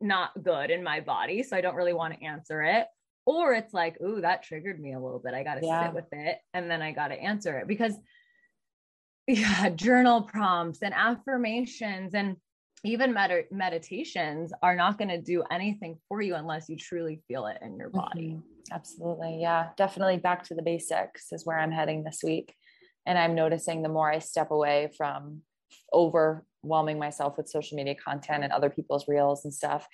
not 0.00 0.30
good 0.42 0.70
in 0.70 0.82
my 0.82 1.00
body. 1.00 1.42
So 1.42 1.56
I 1.56 1.60
don't 1.60 1.76
really 1.76 1.92
want 1.92 2.14
to 2.14 2.24
answer 2.24 2.62
it. 2.62 2.86
Or 3.24 3.54
it's 3.54 3.72
like, 3.72 4.00
ooh, 4.00 4.20
that 4.20 4.42
triggered 4.42 4.80
me 4.80 4.94
a 4.94 5.00
little 5.00 5.20
bit. 5.20 5.34
I 5.34 5.44
got 5.44 5.60
to 5.60 5.66
yeah. 5.66 5.86
sit 5.86 5.94
with 5.94 6.12
it 6.12 6.38
and 6.54 6.68
then 6.68 6.82
I 6.82 6.90
got 6.90 7.08
to 7.08 7.14
answer 7.14 7.58
it 7.58 7.68
because, 7.68 7.94
yeah, 9.28 9.68
journal 9.70 10.22
prompts 10.22 10.82
and 10.82 10.92
affirmations 10.92 12.14
and 12.14 12.36
even 12.84 13.12
med- 13.12 13.46
meditations 13.50 14.52
are 14.62 14.74
not 14.74 14.98
going 14.98 15.08
to 15.08 15.20
do 15.20 15.42
anything 15.50 15.98
for 16.08 16.20
you 16.20 16.34
unless 16.34 16.68
you 16.68 16.76
truly 16.76 17.22
feel 17.28 17.46
it 17.46 17.58
in 17.62 17.76
your 17.76 17.90
body. 17.90 18.36
Mm-hmm. 18.36 18.74
Absolutely. 18.74 19.38
Yeah. 19.40 19.68
Definitely 19.76 20.16
back 20.18 20.44
to 20.44 20.54
the 20.54 20.62
basics 20.62 21.32
is 21.32 21.46
where 21.46 21.58
I'm 21.58 21.72
heading 21.72 22.04
this 22.04 22.20
week. 22.24 22.54
And 23.06 23.18
I'm 23.18 23.34
noticing 23.34 23.82
the 23.82 23.88
more 23.88 24.10
I 24.10 24.18
step 24.18 24.50
away 24.50 24.90
from 24.96 25.42
overwhelming 25.92 26.98
myself 26.98 27.36
with 27.36 27.48
social 27.48 27.76
media 27.76 27.94
content 27.94 28.44
and 28.44 28.52
other 28.52 28.70
people's 28.70 29.08
reels 29.08 29.44
and 29.44 29.52
stuff, 29.52 29.86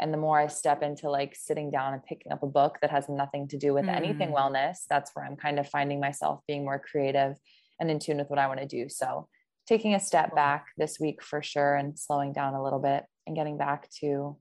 and 0.00 0.12
the 0.12 0.18
more 0.18 0.38
I 0.38 0.46
step 0.46 0.82
into 0.82 1.10
like 1.10 1.34
sitting 1.34 1.70
down 1.70 1.92
and 1.92 2.04
picking 2.04 2.32
up 2.32 2.42
a 2.42 2.46
book 2.46 2.78
that 2.80 2.90
has 2.90 3.08
nothing 3.08 3.48
to 3.48 3.58
do 3.58 3.74
with 3.74 3.86
mm. 3.86 3.94
anything 3.94 4.30
wellness, 4.30 4.78
that's 4.88 5.10
where 5.14 5.24
I'm 5.24 5.36
kind 5.36 5.58
of 5.58 5.68
finding 5.68 6.00
myself 6.00 6.40
being 6.46 6.64
more 6.64 6.78
creative 6.78 7.36
and 7.80 7.90
in 7.90 7.98
tune 7.98 8.18
with 8.18 8.30
what 8.30 8.38
I 8.38 8.46
want 8.46 8.60
to 8.60 8.66
do. 8.66 8.88
So, 8.88 9.28
taking 9.68 9.94
a 9.94 10.00
step 10.00 10.34
back 10.34 10.68
this 10.78 10.98
week 10.98 11.22
for 11.22 11.42
sure 11.42 11.74
and 11.76 11.98
slowing 11.98 12.32
down 12.32 12.54
a 12.54 12.62
little 12.62 12.78
bit 12.78 13.04
and 13.26 13.36
getting 13.36 13.58
back 13.58 13.90
to 14.00 14.36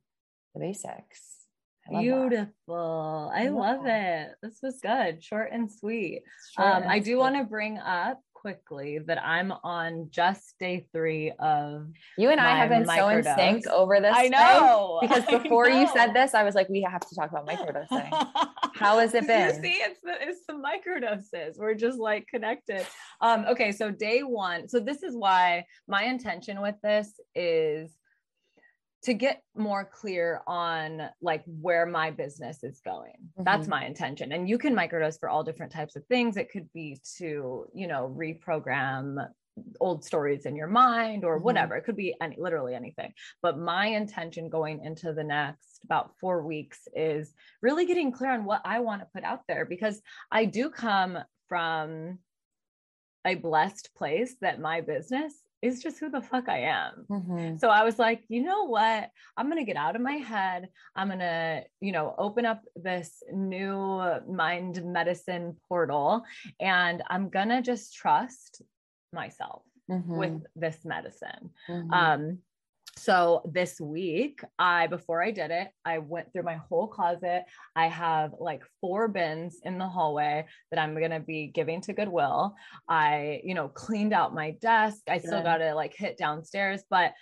the 0.54 0.62
basics. 0.62 1.38
I 1.94 2.02
Beautiful. 2.02 3.32
I 3.34 3.48
love 3.50 3.86
it. 3.86 4.32
This 4.42 4.60
was 4.62 4.80
good, 4.82 5.24
short 5.24 5.50
and 5.52 5.72
sweet. 5.72 6.24
Short 6.56 6.68
um, 6.68 6.84
and 6.84 6.92
I 6.92 7.00
do 7.00 7.18
want 7.18 7.36
to 7.36 7.44
bring 7.44 7.78
up 7.78 8.20
quickly 8.34 9.00
that 9.00 9.22
I'm 9.24 9.52
on 9.64 10.08
just 10.12 10.56
day 10.60 10.86
three 10.94 11.32
of 11.40 11.88
you 12.18 12.30
and 12.30 12.40
I 12.40 12.56
have 12.56 12.70
been 12.70 12.86
so 12.86 13.10
in 13.10 13.24
sync 13.24 13.68
over 13.68 14.00
this. 14.00 14.14
I 14.16 14.28
know 14.28 15.00
because 15.02 15.26
before 15.30 15.70
know. 15.70 15.82
you 15.82 15.88
said 15.88 16.14
this, 16.14 16.34
I 16.34 16.44
was 16.44 16.56
like, 16.56 16.70
we 16.70 16.82
have 16.82 17.02
to 17.02 17.16
talk 17.16 17.32
about 17.32 17.48
microdosing. 17.48 18.10
How 18.76 19.00
has 19.00 19.14
it 19.16 19.26
been? 19.26 19.56
You 19.56 19.62
see, 19.62 19.78
it's 19.80 20.00
the 20.02 20.14
it's 20.22 20.46
the 20.48 20.54
microdoses. 20.54 21.58
We're 21.58 21.74
just 21.74 22.00
like 22.00 22.28
connected. 22.28 22.86
Um, 23.22 23.46
okay, 23.50 23.72
so 23.72 23.92
day 23.92 24.22
one. 24.22 24.68
So 24.68 24.80
this 24.80 25.04
is 25.04 25.16
why 25.16 25.66
my 25.88 26.04
intention 26.04 26.62
with 26.62 26.76
this 26.84 27.20
is 27.36 27.92
to 29.04 29.14
get 29.14 29.44
more 29.56 29.86
clear 29.86 30.42
on 30.48 31.10
like 31.22 31.44
where 31.46 31.86
my 31.86 32.12
business 32.12 32.64
is 32.64 32.82
going 32.84 33.14
mm-hmm. 33.14 33.44
that's 33.44 33.68
my 33.68 33.86
intention 33.86 34.32
and 34.32 34.50
you 34.50 34.58
can 34.58 34.76
microdose 34.76 35.20
for 35.20 35.30
all 35.30 35.44
different 35.44 35.72
types 35.72 35.96
of 35.96 36.06
things 36.08 36.36
it 36.36 36.52
could 36.52 36.68
be 36.74 37.00
to 37.18 37.66
you 37.74 37.88
know 37.88 38.14
reprogram 38.18 39.28
old 39.80 40.04
stories 40.04 40.46
in 40.46 40.56
your 40.56 40.68
mind 40.68 41.24
or 41.24 41.36
mm-hmm. 41.36 41.46
whatever 41.46 41.76
it 41.76 41.84
could 41.84 41.96
be 41.96 42.14
any 42.22 42.36
literally 42.40 42.76
anything 42.76 43.12
but 43.42 43.58
my 43.58 43.88
intention 43.88 44.50
going 44.50 44.84
into 44.84 45.14
the 45.14 45.24
next 45.24 45.80
about 45.84 46.12
4 46.20 46.44
weeks 46.44 46.88
is 46.96 47.34
really 47.62 47.86
getting 47.86 48.12
clear 48.12 48.32
on 48.32 48.46
what 48.46 48.62
I 48.66 48.80
want 48.80 49.02
to 49.02 49.08
put 49.14 49.24
out 49.24 49.42
there 49.48 49.66
because 49.66 50.02
I 50.32 50.46
do 50.46 50.70
come 50.70 51.18
from 51.48 52.20
a 53.28 53.36
blessed 53.36 53.90
place 53.96 54.36
that 54.42 54.60
my 54.60 54.82
business 54.82 55.34
is 55.62 55.82
just 55.82 56.00
who 56.00 56.10
the 56.10 56.22
fuck 56.22 56.50
I 56.50 56.60
am. 56.60 57.06
Mm-hmm. 57.10 57.58
So 57.58 57.70
I 57.70 57.84
was 57.84 57.98
like, 57.98 58.24
you 58.30 58.44
know 58.44 58.66
what? 58.66 59.10
I'm 59.36 59.50
going 59.50 59.58
to 59.58 59.66
get 59.66 59.78
out 59.78 59.96
of 59.96 60.02
my 60.02 60.14
head. 60.14 60.70
I'm 60.96 61.08
going 61.08 61.20
to, 61.20 61.64
you 61.82 61.92
know, 61.92 62.14
open 62.18 62.46
up 62.46 62.62
this 62.76 63.24
new 63.32 64.02
mind 64.30 64.84
medicine 64.86 65.56
portal 65.68 66.24
and 66.60 67.02
I'm 67.10 67.30
going 67.30 67.50
to 67.50 67.62
just 67.62 67.96
trust 67.96 68.62
myself 69.12 69.64
mm-hmm. 69.90 70.18
with 70.18 70.44
this 70.56 70.78
medicine. 70.86 71.50
Mm-hmm. 71.70 71.92
Um, 71.92 72.40
so 72.98 73.42
this 73.46 73.80
week, 73.80 74.42
I 74.58 74.88
before 74.88 75.24
I 75.24 75.32
did 75.32 75.52
it, 75.52 75.70
I 75.86 76.00
went 76.00 76.32
through 76.32 76.44
my 76.44 76.56
whole 76.56 76.88
closet. 76.88 77.44
I 77.76 77.88
have 77.88 78.32
like 78.40 78.64
four 78.82 79.08
bins 79.08 79.60
in 79.64 79.78
the 79.78 79.88
hallway 79.88 80.46
that 80.72 80.80
I'm 80.80 80.96
going 80.96 81.12
to 81.12 81.20
be 81.20 81.48
giving 81.48 81.82
to 81.82 81.94
Goodwill. 81.94 82.56
I, 82.90 83.42
you 83.44 83.54
know, 83.54 83.68
cleaned 83.68 84.14
out 84.14 84.34
my 84.34 84.52
desk. 84.62 85.02
I 85.08 85.20
still 85.20 85.44
got 85.44 85.58
to 85.58 85.74
like 85.74 85.96
hit 85.96 86.18
downstairs, 86.18 86.84
but 86.90 87.14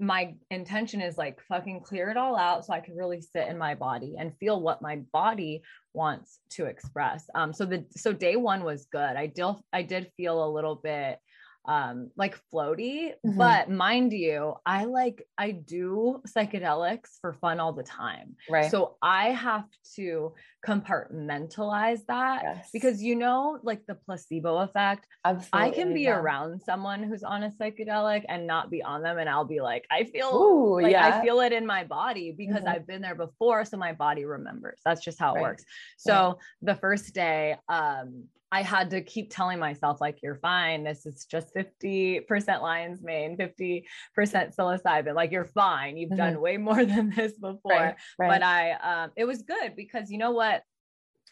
my 0.00 0.34
intention 0.50 1.00
is 1.00 1.16
like 1.16 1.40
fucking 1.42 1.80
clear 1.80 2.10
it 2.10 2.16
all 2.16 2.36
out 2.36 2.66
so 2.66 2.72
I 2.72 2.80
can 2.80 2.96
really 2.96 3.20
sit 3.20 3.46
in 3.46 3.56
my 3.56 3.74
body 3.74 4.16
and 4.18 4.36
feel 4.36 4.60
what 4.60 4.82
my 4.82 4.96
body 5.12 5.62
wants 5.94 6.40
to 6.50 6.64
express. 6.64 7.24
Um 7.36 7.52
so 7.52 7.64
the 7.64 7.84
so 7.92 8.12
day 8.12 8.34
1 8.34 8.64
was 8.64 8.86
good. 8.90 9.16
I 9.16 9.26
did 9.26 9.54
I 9.72 9.82
did 9.82 10.10
feel 10.16 10.44
a 10.44 10.50
little 10.50 10.74
bit 10.74 11.20
um 11.66 12.10
like 12.16 12.38
floaty 12.52 13.12
mm-hmm. 13.24 13.38
but 13.38 13.70
mind 13.70 14.12
you 14.12 14.54
i 14.66 14.84
like 14.84 15.26
i 15.38 15.52
do 15.52 16.20
psychedelics 16.26 17.20
for 17.20 17.32
fun 17.34 17.60
all 17.60 17.72
the 17.72 17.84
time 17.84 18.34
right 18.50 18.70
so 18.70 18.96
i 19.00 19.30
have 19.30 19.66
to 19.94 20.32
compartmentalize 20.66 22.04
that 22.06 22.42
yes. 22.42 22.68
because 22.72 23.00
you 23.00 23.14
know 23.14 23.58
like 23.62 23.84
the 23.86 23.94
placebo 23.94 24.58
effect 24.58 25.06
Absolutely, 25.24 25.68
i 25.68 25.70
can 25.70 25.94
be 25.94 26.02
yeah. 26.02 26.18
around 26.18 26.60
someone 26.60 27.02
who's 27.02 27.22
on 27.22 27.44
a 27.44 27.50
psychedelic 27.50 28.24
and 28.28 28.46
not 28.46 28.70
be 28.70 28.82
on 28.82 29.02
them 29.02 29.18
and 29.18 29.28
i'll 29.28 29.44
be 29.44 29.60
like 29.60 29.84
i 29.90 30.02
feel 30.02 30.34
Ooh, 30.34 30.80
like 30.80 30.90
yeah. 30.90 31.18
i 31.20 31.24
feel 31.24 31.40
it 31.40 31.52
in 31.52 31.64
my 31.64 31.84
body 31.84 32.34
because 32.36 32.60
mm-hmm. 32.60 32.68
i've 32.68 32.86
been 32.88 33.02
there 33.02 33.14
before 33.14 33.64
so 33.64 33.76
my 33.76 33.92
body 33.92 34.24
remembers 34.24 34.80
that's 34.84 35.04
just 35.04 35.18
how 35.20 35.34
it 35.34 35.36
right. 35.36 35.42
works 35.42 35.64
so 35.96 36.12
right. 36.12 36.36
the 36.62 36.74
first 36.74 37.14
day 37.14 37.56
um 37.68 38.24
I 38.52 38.60
had 38.60 38.90
to 38.90 39.00
keep 39.00 39.34
telling 39.34 39.58
myself, 39.58 39.98
like, 39.98 40.18
you're 40.22 40.36
fine. 40.36 40.84
This 40.84 41.06
is 41.06 41.24
just 41.24 41.54
50% 41.54 42.60
lion's 42.60 43.02
mane, 43.02 43.38
50% 43.38 43.84
psilocybin. 44.14 45.14
Like, 45.14 45.32
you're 45.32 45.46
fine. 45.46 45.96
You've 45.96 46.10
mm-hmm. 46.10 46.18
done 46.18 46.40
way 46.40 46.58
more 46.58 46.84
than 46.84 47.08
this 47.16 47.32
before. 47.32 47.72
Right, 47.72 47.94
right. 48.18 48.28
But 48.28 48.42
I, 48.42 48.72
um, 48.72 49.10
it 49.16 49.24
was 49.24 49.40
good 49.40 49.74
because 49.74 50.10
you 50.10 50.18
know 50.18 50.32
what? 50.32 50.62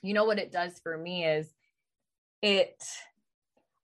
You 0.02 0.14
know 0.14 0.24
what 0.24 0.38
it 0.38 0.50
does 0.50 0.80
for 0.82 0.96
me 0.96 1.26
is 1.26 1.46
it, 2.40 2.82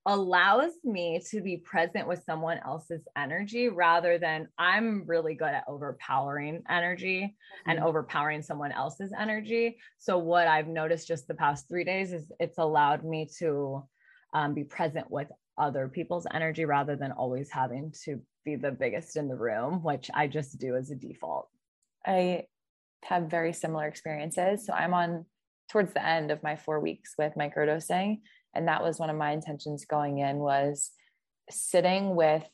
allows 0.06 0.70
me 0.84 1.20
to 1.30 1.40
be 1.40 1.56
present 1.56 2.06
with 2.06 2.22
someone 2.24 2.60
else's 2.64 3.02
energy 3.16 3.68
rather 3.68 4.18
than 4.18 4.48
I'm 4.56 5.04
really 5.04 5.34
good 5.34 5.48
at 5.48 5.64
overpowering 5.66 6.62
energy 6.70 7.22
mm-hmm. 7.22 7.70
and 7.70 7.80
overpowering 7.80 8.42
someone 8.42 8.70
else's 8.70 9.12
energy. 9.18 9.78
So, 9.98 10.18
what 10.18 10.46
I've 10.46 10.68
noticed 10.68 11.08
just 11.08 11.26
the 11.26 11.34
past 11.34 11.68
three 11.68 11.84
days 11.84 12.12
is 12.12 12.30
it's 12.38 12.58
allowed 12.58 13.04
me 13.04 13.28
to 13.40 13.84
um, 14.32 14.54
be 14.54 14.62
present 14.62 15.10
with 15.10 15.28
other 15.58 15.88
people's 15.88 16.26
energy 16.32 16.64
rather 16.64 16.94
than 16.94 17.10
always 17.10 17.50
having 17.50 17.92
to 18.04 18.20
be 18.44 18.54
the 18.54 18.70
biggest 18.70 19.16
in 19.16 19.26
the 19.26 19.34
room, 19.34 19.82
which 19.82 20.08
I 20.14 20.28
just 20.28 20.58
do 20.58 20.76
as 20.76 20.90
a 20.90 20.94
default. 20.94 21.48
I 22.06 22.44
have 23.04 23.24
very 23.24 23.52
similar 23.52 23.86
experiences. 23.86 24.66
So, 24.66 24.72
I'm 24.72 24.94
on 24.94 25.26
towards 25.68 25.92
the 25.92 26.06
end 26.06 26.30
of 26.30 26.44
my 26.44 26.54
four 26.54 26.78
weeks 26.78 27.14
with 27.18 27.34
microdosing 27.34 28.20
and 28.56 28.68
that 28.68 28.82
was 28.82 28.98
one 28.98 29.10
of 29.10 29.16
my 29.16 29.32
intentions 29.32 29.84
going 29.84 30.18
in 30.18 30.38
was 30.38 30.90
sitting 31.50 32.16
with 32.16 32.44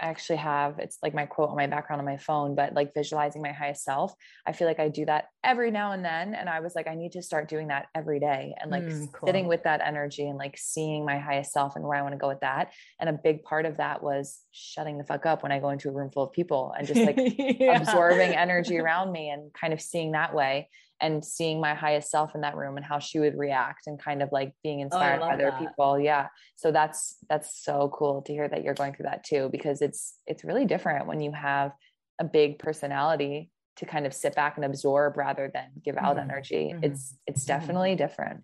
I 0.00 0.06
actually 0.06 0.36
have 0.36 0.78
it's 0.78 0.98
like 1.02 1.12
my 1.12 1.26
quote 1.26 1.50
on 1.50 1.56
my 1.56 1.66
background 1.66 2.00
on 2.00 2.06
my 2.06 2.16
phone, 2.16 2.54
but 2.54 2.72
like 2.72 2.94
visualizing 2.94 3.42
my 3.42 3.52
highest 3.52 3.84
self. 3.84 4.14
I 4.46 4.52
feel 4.52 4.66
like 4.66 4.80
I 4.80 4.88
do 4.88 5.04
that 5.04 5.26
every 5.42 5.70
now 5.70 5.92
and 5.92 6.04
then. 6.04 6.34
And 6.34 6.48
I 6.48 6.60
was 6.60 6.74
like, 6.74 6.86
I 6.86 6.94
need 6.94 7.12
to 7.12 7.22
start 7.22 7.48
doing 7.48 7.68
that 7.68 7.86
every 7.94 8.20
day 8.20 8.54
and 8.60 8.70
like 8.70 8.82
mm, 8.82 9.12
cool. 9.12 9.26
sitting 9.26 9.46
with 9.46 9.62
that 9.64 9.80
energy 9.84 10.26
and 10.26 10.36
like 10.36 10.56
seeing 10.58 11.04
my 11.04 11.18
highest 11.18 11.52
self 11.52 11.76
and 11.76 11.84
where 11.84 11.96
I 11.96 12.02
want 12.02 12.12
to 12.12 12.18
go 12.18 12.28
with 12.28 12.40
that. 12.40 12.72
And 12.98 13.08
a 13.08 13.12
big 13.12 13.42
part 13.42 13.64
of 13.64 13.78
that 13.78 14.02
was 14.02 14.40
shutting 14.52 14.98
the 14.98 15.04
fuck 15.04 15.24
up 15.26 15.42
when 15.42 15.52
I 15.52 15.58
go 15.58 15.70
into 15.70 15.88
a 15.88 15.92
room 15.92 16.10
full 16.10 16.24
of 16.24 16.32
people 16.32 16.74
and 16.76 16.86
just 16.86 17.00
like 17.00 17.16
yeah. 17.18 17.80
absorbing 17.80 18.34
energy 18.34 18.78
around 18.78 19.12
me 19.12 19.30
and 19.30 19.52
kind 19.52 19.72
of 19.72 19.80
seeing 19.80 20.12
that 20.12 20.34
way 20.34 20.68
and 21.00 21.24
seeing 21.24 21.60
my 21.60 21.74
highest 21.74 22.10
self 22.10 22.34
in 22.34 22.42
that 22.42 22.56
room 22.56 22.76
and 22.76 22.84
how 22.84 22.98
she 22.98 23.18
would 23.18 23.36
react 23.36 23.86
and 23.86 23.98
kind 23.98 24.22
of 24.22 24.30
like 24.32 24.52
being 24.62 24.80
oh, 24.80 24.84
inspired 24.84 25.16
oh, 25.16 25.20
by 25.20 25.34
other 25.34 25.50
that. 25.50 25.58
people 25.58 25.98
yeah 25.98 26.28
so 26.56 26.70
that's 26.70 27.16
that's 27.28 27.62
so 27.64 27.90
cool 27.94 28.22
to 28.22 28.32
hear 28.32 28.48
that 28.48 28.62
you're 28.62 28.74
going 28.74 28.94
through 28.94 29.04
that 29.04 29.24
too 29.24 29.48
because 29.50 29.80
it's 29.80 30.14
it's 30.26 30.44
really 30.44 30.66
different 30.66 31.06
when 31.06 31.20
you 31.20 31.32
have 31.32 31.72
a 32.18 32.24
big 32.24 32.58
personality 32.58 33.50
to 33.76 33.86
kind 33.86 34.06
of 34.06 34.12
sit 34.12 34.34
back 34.34 34.56
and 34.56 34.64
absorb 34.64 35.16
rather 35.16 35.50
than 35.52 35.66
give 35.84 35.96
out 35.96 36.16
mm-hmm. 36.16 36.30
energy 36.30 36.72
mm-hmm. 36.74 36.84
it's 36.84 37.16
it's 37.26 37.42
mm-hmm. 37.42 37.58
definitely 37.58 37.94
different 37.94 38.42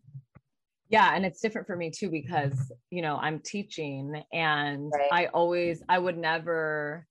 yeah 0.89 1.13
and 1.15 1.25
it's 1.25 1.41
different 1.41 1.67
for 1.67 1.77
me 1.77 1.91
too 1.91 2.09
because 2.11 2.73
you 2.91 3.03
know 3.03 3.17
i'm 3.17 3.41
teaching 3.41 4.23
and 4.33 4.91
right. 4.95 5.09
i 5.13 5.27
always 5.27 5.83
i 5.89 5.99
would 5.99 6.17
never 6.17 7.07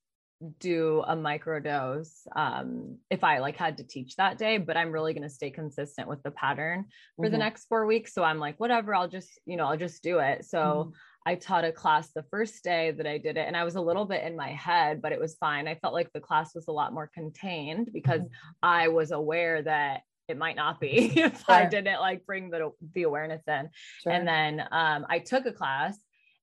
do 0.59 1.03
a 1.07 1.15
microdose 1.15 2.27
um 2.35 2.97
if 3.09 3.23
i 3.23 3.39
like 3.39 3.55
had 3.55 3.77
to 3.77 3.83
teach 3.83 4.15
that 4.15 4.37
day 4.37 4.57
but 4.57 4.75
i'm 4.75 4.91
really 4.91 5.13
going 5.13 5.23
to 5.23 5.29
stay 5.29 5.49
consistent 5.49 6.07
with 6.07 6.21
the 6.23 6.31
pattern 6.31 6.85
for 7.15 7.25
mm-hmm. 7.25 7.31
the 7.31 7.37
next 7.37 7.65
4 7.67 7.85
weeks 7.85 8.13
so 8.13 8.23
i'm 8.23 8.39
like 8.39 8.59
whatever 8.59 8.93
i'll 8.93 9.07
just 9.07 9.39
you 9.45 9.55
know 9.55 9.65
i'll 9.65 9.77
just 9.77 10.03
do 10.03 10.19
it 10.19 10.45
so 10.45 10.57
mm-hmm. 10.57 10.89
I 11.25 11.35
taught 11.35 11.65
a 11.65 11.71
class 11.71 12.11
the 12.13 12.23
first 12.29 12.63
day 12.63 12.91
that 12.91 13.07
i 13.07 13.17
did 13.17 13.37
it 13.37 13.47
and 13.47 13.55
i 13.55 13.63
was 13.63 13.75
a 13.75 13.81
little 13.81 14.05
bit 14.05 14.23
in 14.23 14.35
my 14.35 14.49
head 14.49 15.01
but 15.01 15.11
it 15.11 15.19
was 15.19 15.35
fine 15.35 15.67
i 15.67 15.75
felt 15.75 15.93
like 15.93 16.11
the 16.13 16.19
class 16.19 16.55
was 16.55 16.67
a 16.67 16.71
lot 16.71 16.93
more 16.93 17.09
contained 17.13 17.89
because 17.93 18.21
mm-hmm. 18.21 18.63
i 18.63 18.87
was 18.87 19.11
aware 19.11 19.61
that 19.61 20.01
it 20.27 20.37
might 20.37 20.55
not 20.55 20.79
be 20.79 21.11
if 21.19 21.45
sure. 21.45 21.55
I 21.55 21.65
didn't 21.65 21.99
like 21.99 22.25
bring 22.25 22.49
the 22.49 22.71
the 22.95 23.03
awareness 23.03 23.43
in. 23.47 23.69
Sure. 24.01 24.11
And 24.11 24.27
then 24.27 24.59
um, 24.71 25.05
I 25.07 25.19
took 25.19 25.45
a 25.45 25.51
class 25.51 25.99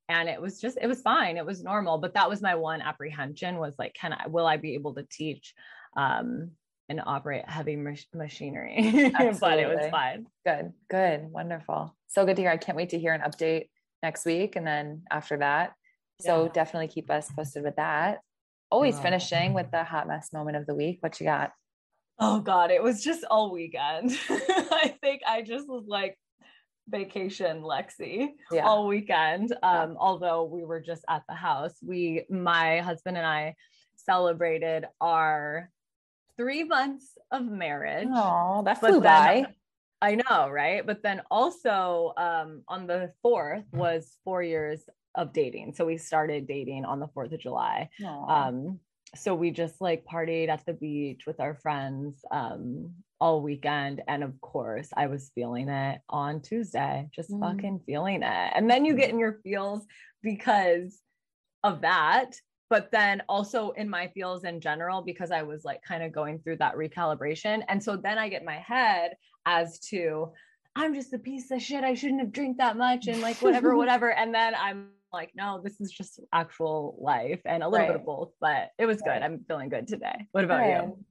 and 0.08 0.28
it 0.28 0.40
was 0.40 0.60
just 0.60 0.78
it 0.80 0.86
was 0.86 1.00
fine 1.00 1.36
it 1.36 1.46
was 1.46 1.62
normal 1.62 1.98
but 1.98 2.14
that 2.14 2.28
was 2.28 2.42
my 2.42 2.54
one 2.54 2.80
apprehension 2.80 3.58
was 3.58 3.74
like 3.78 3.94
can 3.94 4.12
i 4.12 4.26
will 4.26 4.46
i 4.46 4.56
be 4.56 4.74
able 4.74 4.94
to 4.94 5.04
teach 5.04 5.54
um 5.96 6.50
and 6.88 7.00
operate 7.06 7.48
heavy 7.48 7.76
mach- 7.76 8.14
machinery 8.14 9.10
but 9.40 9.58
it 9.58 9.68
was 9.68 9.90
fine 9.90 10.26
good 10.44 10.72
good 10.90 11.30
wonderful 11.30 11.96
so 12.08 12.26
good 12.26 12.36
to 12.36 12.42
hear 12.42 12.50
i 12.50 12.56
can't 12.56 12.76
wait 12.76 12.90
to 12.90 12.98
hear 12.98 13.12
an 13.12 13.20
update 13.20 13.68
next 14.02 14.24
week 14.24 14.56
and 14.56 14.66
then 14.66 15.02
after 15.10 15.38
that 15.38 15.72
so 16.20 16.44
yeah. 16.44 16.52
definitely 16.52 16.88
keep 16.88 17.10
us 17.10 17.30
posted 17.30 17.62
with 17.62 17.76
that 17.76 18.20
always 18.70 18.98
oh. 18.98 19.02
finishing 19.02 19.54
with 19.54 19.70
the 19.70 19.84
hot 19.84 20.06
mess 20.06 20.32
moment 20.32 20.56
of 20.56 20.66
the 20.66 20.74
week 20.74 20.98
what 21.00 21.18
you 21.20 21.24
got 21.24 21.52
oh 22.18 22.40
god 22.40 22.70
it 22.70 22.82
was 22.82 23.02
just 23.02 23.24
all 23.30 23.52
weekend 23.52 24.10
i 24.30 24.94
think 25.00 25.22
i 25.26 25.42
just 25.42 25.68
was 25.68 25.84
like 25.86 26.16
vacation 26.88 27.62
Lexi 27.62 28.28
yeah. 28.50 28.66
all 28.66 28.86
weekend. 28.86 29.52
Um, 29.62 29.92
yeah. 29.92 29.96
although 29.98 30.44
we 30.44 30.64
were 30.64 30.80
just 30.80 31.04
at 31.08 31.22
the 31.28 31.34
house. 31.34 31.74
We 31.82 32.24
my 32.30 32.80
husband 32.80 33.16
and 33.16 33.26
I 33.26 33.54
celebrated 33.96 34.86
our 35.00 35.70
three 36.36 36.64
months 36.64 37.16
of 37.30 37.44
marriage. 37.44 38.08
Oh, 38.10 38.62
that 38.64 38.80
flew 38.80 39.00
by. 39.00 39.46
I 40.02 40.16
know, 40.16 40.50
right? 40.50 40.84
But 40.84 41.02
then 41.02 41.22
also 41.30 42.12
um, 42.16 42.62
on 42.66 42.88
the 42.88 43.12
fourth 43.22 43.64
was 43.72 44.18
four 44.24 44.42
years 44.42 44.82
of 45.14 45.32
dating. 45.32 45.74
So 45.74 45.86
we 45.86 45.96
started 45.96 46.48
dating 46.48 46.84
on 46.84 46.98
the 46.98 47.06
4th 47.06 47.32
of 47.32 47.40
July. 47.40 47.88
Um, 48.28 48.80
so 49.14 49.34
we 49.34 49.50
just 49.50 49.80
like 49.80 50.04
partied 50.04 50.48
at 50.48 50.66
the 50.66 50.72
beach 50.72 51.22
with 51.26 51.38
our 51.38 51.54
friends 51.54 52.24
um, 52.32 52.90
all 53.20 53.42
weekend. 53.42 54.02
And 54.08 54.24
of 54.24 54.40
course, 54.40 54.88
I 54.96 55.06
was 55.06 55.30
feeling 55.34 55.68
it 55.68 56.00
on 56.08 56.40
Tuesday, 56.40 57.08
just 57.14 57.30
mm. 57.30 57.40
fucking 57.40 57.82
feeling 57.86 58.22
it. 58.22 58.52
And 58.54 58.68
then 58.68 58.84
you 58.84 58.96
get 58.96 59.10
in 59.10 59.18
your 59.18 59.38
feels 59.44 59.84
because 60.22 60.98
of 61.62 61.82
that. 61.82 62.30
But 62.70 62.90
then 62.90 63.22
also 63.28 63.72
in 63.72 63.88
my 63.88 64.08
feels 64.14 64.44
in 64.44 64.62
general, 64.62 65.02
because 65.02 65.30
I 65.30 65.42
was 65.42 65.62
like 65.62 65.82
kind 65.86 66.02
of 66.02 66.10
going 66.10 66.38
through 66.38 66.56
that 66.56 66.74
recalibration. 66.74 67.62
And 67.68 67.84
so 67.84 67.96
then 67.96 68.16
I 68.18 68.30
get 68.30 68.46
my 68.46 68.56
head 68.56 69.12
as 69.46 69.78
to, 69.90 70.32
I'm 70.74 70.94
just 70.94 71.12
a 71.12 71.18
piece 71.18 71.50
of 71.50 71.60
shit. 71.60 71.84
I 71.84 71.94
shouldn't 71.94 72.20
have 72.20 72.32
drank 72.32 72.58
that 72.58 72.76
much 72.76 73.06
and 73.06 73.20
like 73.20 73.36
whatever, 73.42 73.76
whatever. 73.76 74.12
And 74.12 74.34
then 74.34 74.54
I'm 74.54 74.88
like, 75.12 75.32
no, 75.34 75.60
this 75.62 75.80
is 75.80 75.90
just 75.90 76.20
actual 76.32 76.96
life 77.00 77.40
and 77.44 77.62
a 77.62 77.68
little 77.68 77.86
right. 77.86 77.92
bit 77.92 78.00
of 78.00 78.06
both, 78.06 78.32
but 78.40 78.70
it 78.78 78.86
was 78.86 79.00
right. 79.06 79.20
good. 79.20 79.24
I'm 79.24 79.44
feeling 79.46 79.68
good 79.68 79.86
today. 79.86 80.26
What 80.32 80.44
about 80.44 80.66
you? 80.66 81.04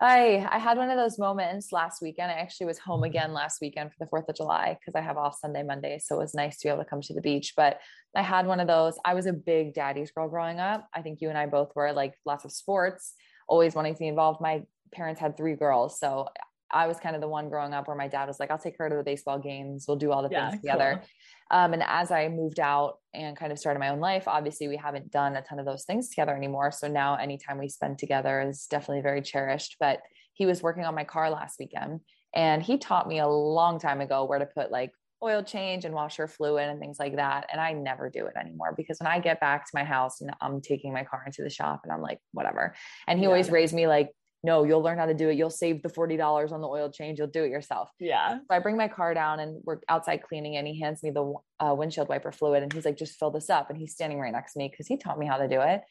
I 0.00 0.46
I 0.48 0.58
had 0.58 0.78
one 0.78 0.90
of 0.90 0.96
those 0.96 1.18
moments 1.18 1.72
last 1.72 2.00
weekend. 2.00 2.30
I 2.30 2.34
actually 2.34 2.66
was 2.66 2.78
home 2.78 3.02
again 3.02 3.32
last 3.32 3.60
weekend 3.60 3.90
for 3.92 3.96
the 3.98 4.10
4th 4.10 4.28
of 4.28 4.36
July 4.36 4.78
because 4.78 4.94
I 4.94 5.00
have 5.00 5.16
off 5.16 5.38
Sunday, 5.40 5.64
Monday. 5.64 5.98
So 5.98 6.14
it 6.14 6.18
was 6.18 6.34
nice 6.34 6.58
to 6.58 6.68
be 6.68 6.72
able 6.72 6.84
to 6.84 6.88
come 6.88 7.00
to 7.02 7.14
the 7.14 7.20
beach. 7.20 7.54
But 7.56 7.80
I 8.14 8.22
had 8.22 8.46
one 8.46 8.60
of 8.60 8.68
those. 8.68 8.96
I 9.04 9.14
was 9.14 9.26
a 9.26 9.32
big 9.32 9.74
daddy's 9.74 10.12
girl 10.12 10.28
growing 10.28 10.60
up. 10.60 10.88
I 10.94 11.02
think 11.02 11.20
you 11.20 11.30
and 11.30 11.38
I 11.38 11.46
both 11.46 11.74
were 11.74 11.92
like 11.92 12.14
lots 12.24 12.44
of 12.44 12.52
sports, 12.52 13.14
always 13.48 13.74
wanting 13.74 13.94
to 13.94 13.98
be 13.98 14.06
involved. 14.06 14.40
My 14.40 14.62
parents 14.92 15.20
had 15.20 15.36
three 15.36 15.54
girls. 15.54 15.98
So 15.98 16.28
I 16.70 16.86
was 16.86 16.98
kind 16.98 17.14
of 17.14 17.22
the 17.22 17.28
one 17.28 17.48
growing 17.48 17.72
up 17.72 17.88
where 17.88 17.96
my 17.96 18.08
dad 18.08 18.28
was 18.28 18.38
like, 18.38 18.50
I'll 18.50 18.58
take 18.58 18.76
her 18.78 18.88
to 18.88 18.96
the 18.96 19.02
baseball 19.02 19.38
games. 19.38 19.86
We'll 19.88 19.96
do 19.96 20.12
all 20.12 20.22
the 20.22 20.28
yeah, 20.30 20.50
things 20.50 20.62
together. 20.62 21.00
Cool. 21.00 21.58
Um, 21.58 21.72
and 21.72 21.82
as 21.86 22.10
I 22.10 22.28
moved 22.28 22.60
out 22.60 22.98
and 23.14 23.36
kind 23.36 23.52
of 23.52 23.58
started 23.58 23.80
my 23.80 23.88
own 23.88 24.00
life, 24.00 24.28
obviously 24.28 24.68
we 24.68 24.76
haven't 24.76 25.10
done 25.10 25.36
a 25.36 25.42
ton 25.42 25.58
of 25.58 25.64
those 25.64 25.84
things 25.84 26.10
together 26.10 26.36
anymore. 26.36 26.70
So 26.70 26.88
now 26.88 27.16
anytime 27.16 27.58
we 27.58 27.68
spend 27.68 27.98
together 27.98 28.42
is 28.42 28.66
definitely 28.66 29.02
very 29.02 29.22
cherished. 29.22 29.76
But 29.80 30.00
he 30.34 30.46
was 30.46 30.62
working 30.62 30.84
on 30.84 30.94
my 30.94 31.04
car 31.04 31.30
last 31.30 31.58
weekend 31.58 32.00
and 32.34 32.62
he 32.62 32.78
taught 32.78 33.08
me 33.08 33.18
a 33.18 33.28
long 33.28 33.78
time 33.78 34.00
ago 34.00 34.24
where 34.24 34.38
to 34.38 34.46
put 34.46 34.70
like 34.70 34.92
oil 35.22 35.42
change 35.42 35.84
and 35.84 35.94
washer 35.94 36.28
fluid 36.28 36.68
and 36.68 36.78
things 36.78 36.98
like 36.98 37.16
that. 37.16 37.48
And 37.50 37.60
I 37.60 37.72
never 37.72 38.08
do 38.10 38.26
it 38.26 38.34
anymore 38.38 38.74
because 38.76 38.98
when 39.00 39.08
I 39.08 39.18
get 39.18 39.40
back 39.40 39.64
to 39.64 39.70
my 39.74 39.84
house, 39.84 40.20
you 40.20 40.26
know, 40.28 40.34
I'm 40.40 40.60
taking 40.60 40.92
my 40.92 41.04
car 41.04 41.22
into 41.26 41.42
the 41.42 41.50
shop 41.50 41.80
and 41.82 41.92
I'm 41.92 42.02
like, 42.02 42.20
whatever. 42.32 42.74
And 43.06 43.18
he 43.18 43.24
yeah. 43.24 43.30
always 43.30 43.50
raised 43.50 43.74
me 43.74 43.86
like, 43.86 44.10
no, 44.44 44.64
you'll 44.64 44.82
learn 44.82 44.98
how 44.98 45.06
to 45.06 45.14
do 45.14 45.28
it. 45.28 45.36
You'll 45.36 45.50
save 45.50 45.82
the 45.82 45.88
$40 45.88 46.52
on 46.52 46.60
the 46.60 46.68
oil 46.68 46.90
change. 46.90 47.18
You'll 47.18 47.26
do 47.26 47.42
it 47.42 47.50
yourself. 47.50 47.90
Yeah. 47.98 48.38
So 48.38 48.44
I 48.50 48.60
bring 48.60 48.76
my 48.76 48.88
car 48.88 49.12
down 49.12 49.40
and 49.40 49.60
we're 49.64 49.78
outside 49.88 50.22
cleaning 50.22 50.56
and 50.56 50.66
he 50.66 50.80
hands 50.80 51.02
me 51.02 51.10
the 51.10 51.34
uh, 51.58 51.74
windshield 51.74 52.08
wiper 52.08 52.30
fluid 52.30 52.62
and 52.62 52.72
he's 52.72 52.84
like, 52.84 52.96
just 52.96 53.18
fill 53.18 53.30
this 53.30 53.50
up. 53.50 53.68
And 53.68 53.78
he's 53.78 53.92
standing 53.92 54.20
right 54.20 54.32
next 54.32 54.52
to 54.52 54.60
me 54.60 54.68
because 54.68 54.86
he 54.86 54.96
taught 54.96 55.18
me 55.18 55.26
how 55.26 55.38
to 55.38 55.48
do 55.48 55.60
it. 55.60 55.82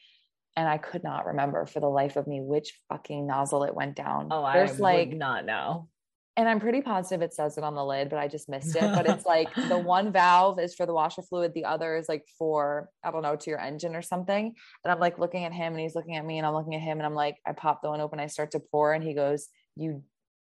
And 0.56 0.66
I 0.66 0.78
could 0.78 1.04
not 1.04 1.26
remember 1.26 1.66
for 1.66 1.80
the 1.80 1.88
life 1.88 2.16
of 2.16 2.26
me 2.26 2.40
which 2.40 2.72
fucking 2.88 3.26
nozzle 3.26 3.64
it 3.64 3.74
went 3.74 3.94
down. 3.94 4.28
Oh, 4.30 4.50
There's 4.52 4.80
I 4.80 4.82
like, 4.82 5.08
would 5.10 5.18
not 5.18 5.44
know 5.44 5.88
and 6.38 6.48
I'm 6.48 6.60
pretty 6.60 6.80
positive 6.82 7.20
it 7.20 7.34
says 7.34 7.58
it 7.58 7.64
on 7.64 7.74
the 7.74 7.84
lid, 7.84 8.08
but 8.08 8.20
I 8.20 8.28
just 8.28 8.48
missed 8.48 8.76
it. 8.76 8.80
But 8.80 9.08
it's 9.08 9.26
like 9.26 9.52
the 9.68 9.76
one 9.96 10.12
valve 10.12 10.60
is 10.60 10.72
for 10.72 10.86
the 10.86 10.94
washer 10.94 11.20
fluid, 11.20 11.52
the 11.52 11.64
other 11.64 11.96
is 11.96 12.08
like 12.08 12.24
for, 12.38 12.90
I 13.04 13.10
don't 13.10 13.22
know, 13.22 13.34
to 13.34 13.50
your 13.50 13.58
engine 13.58 13.96
or 13.96 14.02
something. 14.02 14.54
And 14.84 14.92
I'm 14.92 15.00
like 15.00 15.18
looking 15.18 15.44
at 15.44 15.52
him 15.52 15.72
and 15.72 15.80
he's 15.80 15.96
looking 15.96 16.14
at 16.14 16.24
me 16.24 16.38
and 16.38 16.46
I'm 16.46 16.54
looking 16.54 16.76
at 16.76 16.80
him 16.80 16.98
and 16.98 17.06
I'm 17.06 17.16
like, 17.16 17.38
I 17.44 17.52
pop 17.52 17.82
the 17.82 17.88
one 17.88 18.00
open, 18.00 18.20
I 18.20 18.28
start 18.28 18.52
to 18.52 18.60
pour, 18.60 18.92
and 18.92 19.02
he 19.02 19.14
goes, 19.14 19.48
You 19.74 20.04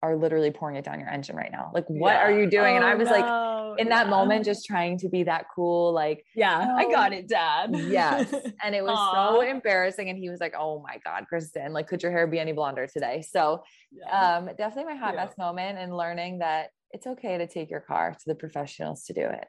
are 0.01 0.15
literally 0.15 0.51
pouring 0.51 0.77
it 0.77 0.85
down 0.85 0.99
your 0.99 1.09
engine 1.09 1.35
right 1.35 1.51
now. 1.51 1.71
Like, 1.73 1.85
what 1.87 2.13
yeah. 2.13 2.21
are 2.21 2.31
you 2.31 2.49
doing? 2.49 2.73
Oh, 2.73 2.77
and 2.77 2.85
I 2.85 2.95
was 2.95 3.09
no. 3.09 3.13
like, 3.13 3.79
in 3.79 3.87
yeah. 3.87 3.95
that 3.95 4.09
moment, 4.09 4.45
just 4.45 4.65
trying 4.65 4.97
to 4.99 5.09
be 5.09 5.23
that 5.23 5.45
cool, 5.53 5.93
like, 5.93 6.25
yeah, 6.35 6.67
oh. 6.69 6.75
I 6.75 6.89
got 6.89 7.13
it, 7.13 7.27
dad. 7.27 7.75
yes. 7.75 8.33
And 8.63 8.75
it 8.75 8.83
was 8.83 8.97
so 9.13 9.41
embarrassing. 9.41 10.09
And 10.09 10.17
he 10.17 10.29
was 10.29 10.39
like, 10.39 10.53
oh 10.57 10.81
my 10.81 10.99
God, 11.03 11.25
Kristen, 11.27 11.73
like, 11.73 11.87
could 11.87 12.03
your 12.03 12.11
hair 12.11 12.27
be 12.27 12.39
any 12.39 12.51
blonder 12.51 12.87
today? 12.87 13.21
So, 13.21 13.63
yeah. 13.91 14.37
um, 14.37 14.49
definitely 14.57 14.93
my 14.93 14.99
hot 14.99 15.15
mess 15.15 15.33
moment 15.37 15.77
and 15.77 15.95
learning 15.95 16.39
that 16.39 16.69
it's 16.91 17.07
okay 17.07 17.37
to 17.37 17.47
take 17.47 17.69
your 17.69 17.79
car 17.79 18.11
to 18.11 18.23
the 18.25 18.35
professionals 18.35 19.03
to 19.05 19.13
do 19.13 19.21
it. 19.21 19.45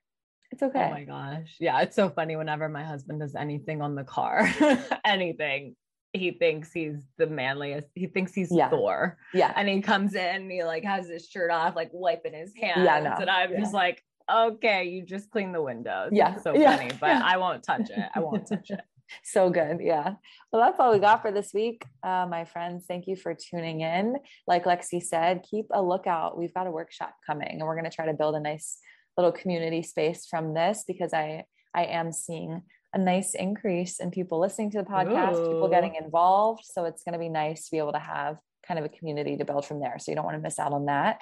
It's 0.53 0.63
okay. 0.63 0.87
Oh 0.87 0.91
my 0.91 1.05
gosh. 1.05 1.57
Yeah. 1.61 1.81
It's 1.81 1.97
so 1.97 2.09
funny 2.09 2.37
whenever 2.37 2.69
my 2.69 2.85
husband 2.85 3.21
does 3.21 3.35
anything 3.35 3.83
on 3.83 3.95
the 3.95 4.05
car, 4.05 4.49
anything, 5.05 5.77
he 6.13 6.33
thinks 6.33 6.73
he's 6.73 6.97
the 7.19 7.27
manliest. 7.27 7.89
He 7.95 8.07
thinks 8.07 8.35
he's 8.35 8.51
yeah. 8.51 8.69
Thor. 8.69 9.17
Yeah. 9.33 9.53
And 9.55 9.69
he 9.69 9.81
comes 9.81 10.15
in 10.15 10.43
and 10.43 10.51
he 10.51 10.65
like 10.65 10.85
has 10.85 11.09
his 11.09 11.29
shirt 11.29 11.51
off, 11.51 11.77
like 11.77 11.91
wiping 11.93 12.35
his 12.35 12.53
hands. 12.61 12.83
Yeah, 12.85 13.01
no. 13.01 13.13
And 13.21 13.31
I'm 13.31 13.53
yeah. 13.53 13.61
just 13.61 13.75
like, 13.75 14.03
okay, 14.31 14.85
you 14.85 15.05
just 15.05 15.31
clean 15.31 15.53
the 15.53 15.63
windows. 15.63 16.11
Yeah. 16.13 16.37
So 16.39 16.55
yeah. 16.55 16.77
funny, 16.77 16.91
but 17.01 17.11
I 17.11 17.37
won't 17.37 17.63
touch 17.63 17.91
it. 17.91 18.09
I 18.15 18.21
won't 18.21 18.47
touch 18.47 18.71
it. 18.71 18.81
so 19.25 19.51
good. 19.51 19.79
Yeah. 19.81 20.15
Well, 20.53 20.63
that's 20.63 20.79
all 20.81 20.93
we 20.93 20.99
got 20.99 21.23
for 21.23 21.33
this 21.33 21.53
week. 21.55 21.85
Uh, 22.03 22.27
my 22.29 22.45
friends, 22.45 22.85
thank 22.87 23.07
you 23.07 23.17
for 23.17 23.35
tuning 23.35 23.81
in. 23.81 24.17
Like 24.47 24.65
Lexi 24.65 25.03
said, 25.03 25.45
keep 25.49 25.67
a 25.73 25.83
lookout. 25.83 26.37
We've 26.37 26.55
got 26.55 26.67
a 26.67 26.71
workshop 26.71 27.15
coming 27.27 27.49
and 27.49 27.63
we're 27.63 27.77
going 27.77 27.91
to 27.91 27.95
try 27.95 28.07
to 28.07 28.15
build 28.15 28.35
a 28.35 28.41
nice 28.41 28.79
little 29.17 29.33
community 29.33 29.83
space 29.83 30.27
from 30.27 30.55
this 30.55 30.85
because 30.87 31.13
I 31.13 31.45
I 31.75 31.85
am 31.85 32.13
seeing 32.13 32.63
a 32.93 32.99
nice 32.99 33.35
increase 33.35 34.01
in 34.01 34.11
people 34.11 34.41
listening 34.41 34.71
to 34.73 34.79
the 34.79 34.85
podcast, 34.85 35.37
Ooh. 35.37 35.47
people 35.47 35.69
getting 35.69 35.95
involved. 35.95 36.65
So 36.65 36.85
it's 36.85 37.05
going 37.05 37.13
to 37.13 37.19
be 37.19 37.29
nice 37.29 37.67
to 37.67 37.71
be 37.71 37.79
able 37.79 37.93
to 37.93 37.99
have 37.99 38.39
kind 38.67 38.79
of 38.79 38.85
a 38.85 38.89
community 38.89 39.37
to 39.37 39.45
build 39.45 39.65
from 39.65 39.81
there. 39.81 39.99
So 39.99 40.11
you 40.11 40.17
don't 40.17 40.25
want 40.25 40.37
to 40.37 40.43
miss 40.43 40.59
out 40.59 40.73
on 40.73 40.87
that. 40.87 41.21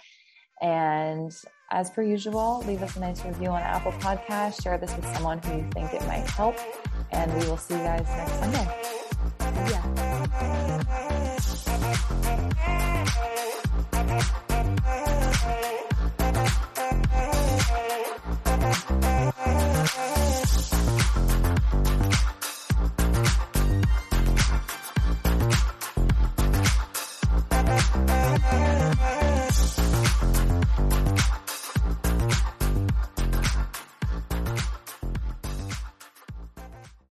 And 0.61 1.33
as 1.71 1.91
per 1.91 2.03
usual, 2.03 2.65
leave 2.67 2.83
us 2.83 2.97
a 2.97 3.01
nice 3.01 3.25
review 3.25 3.49
on 3.49 3.63
Apple 3.63 3.93
Podcast. 3.93 4.63
Share 4.63 4.79
this 4.79 4.95
with 4.97 5.07
someone 5.15 5.39
who 5.43 5.59
you 5.59 5.69
think 5.73 5.93
it 5.93 6.05
might 6.07 6.29
help. 6.31 6.57
And 7.13 7.33
we 7.35 7.47
will 7.47 7.57
see 7.57 7.75
you 7.75 7.81
guys 7.81 8.07
next 8.07 8.39
Sunday. 8.41 8.67
Yeah. 14.11 14.45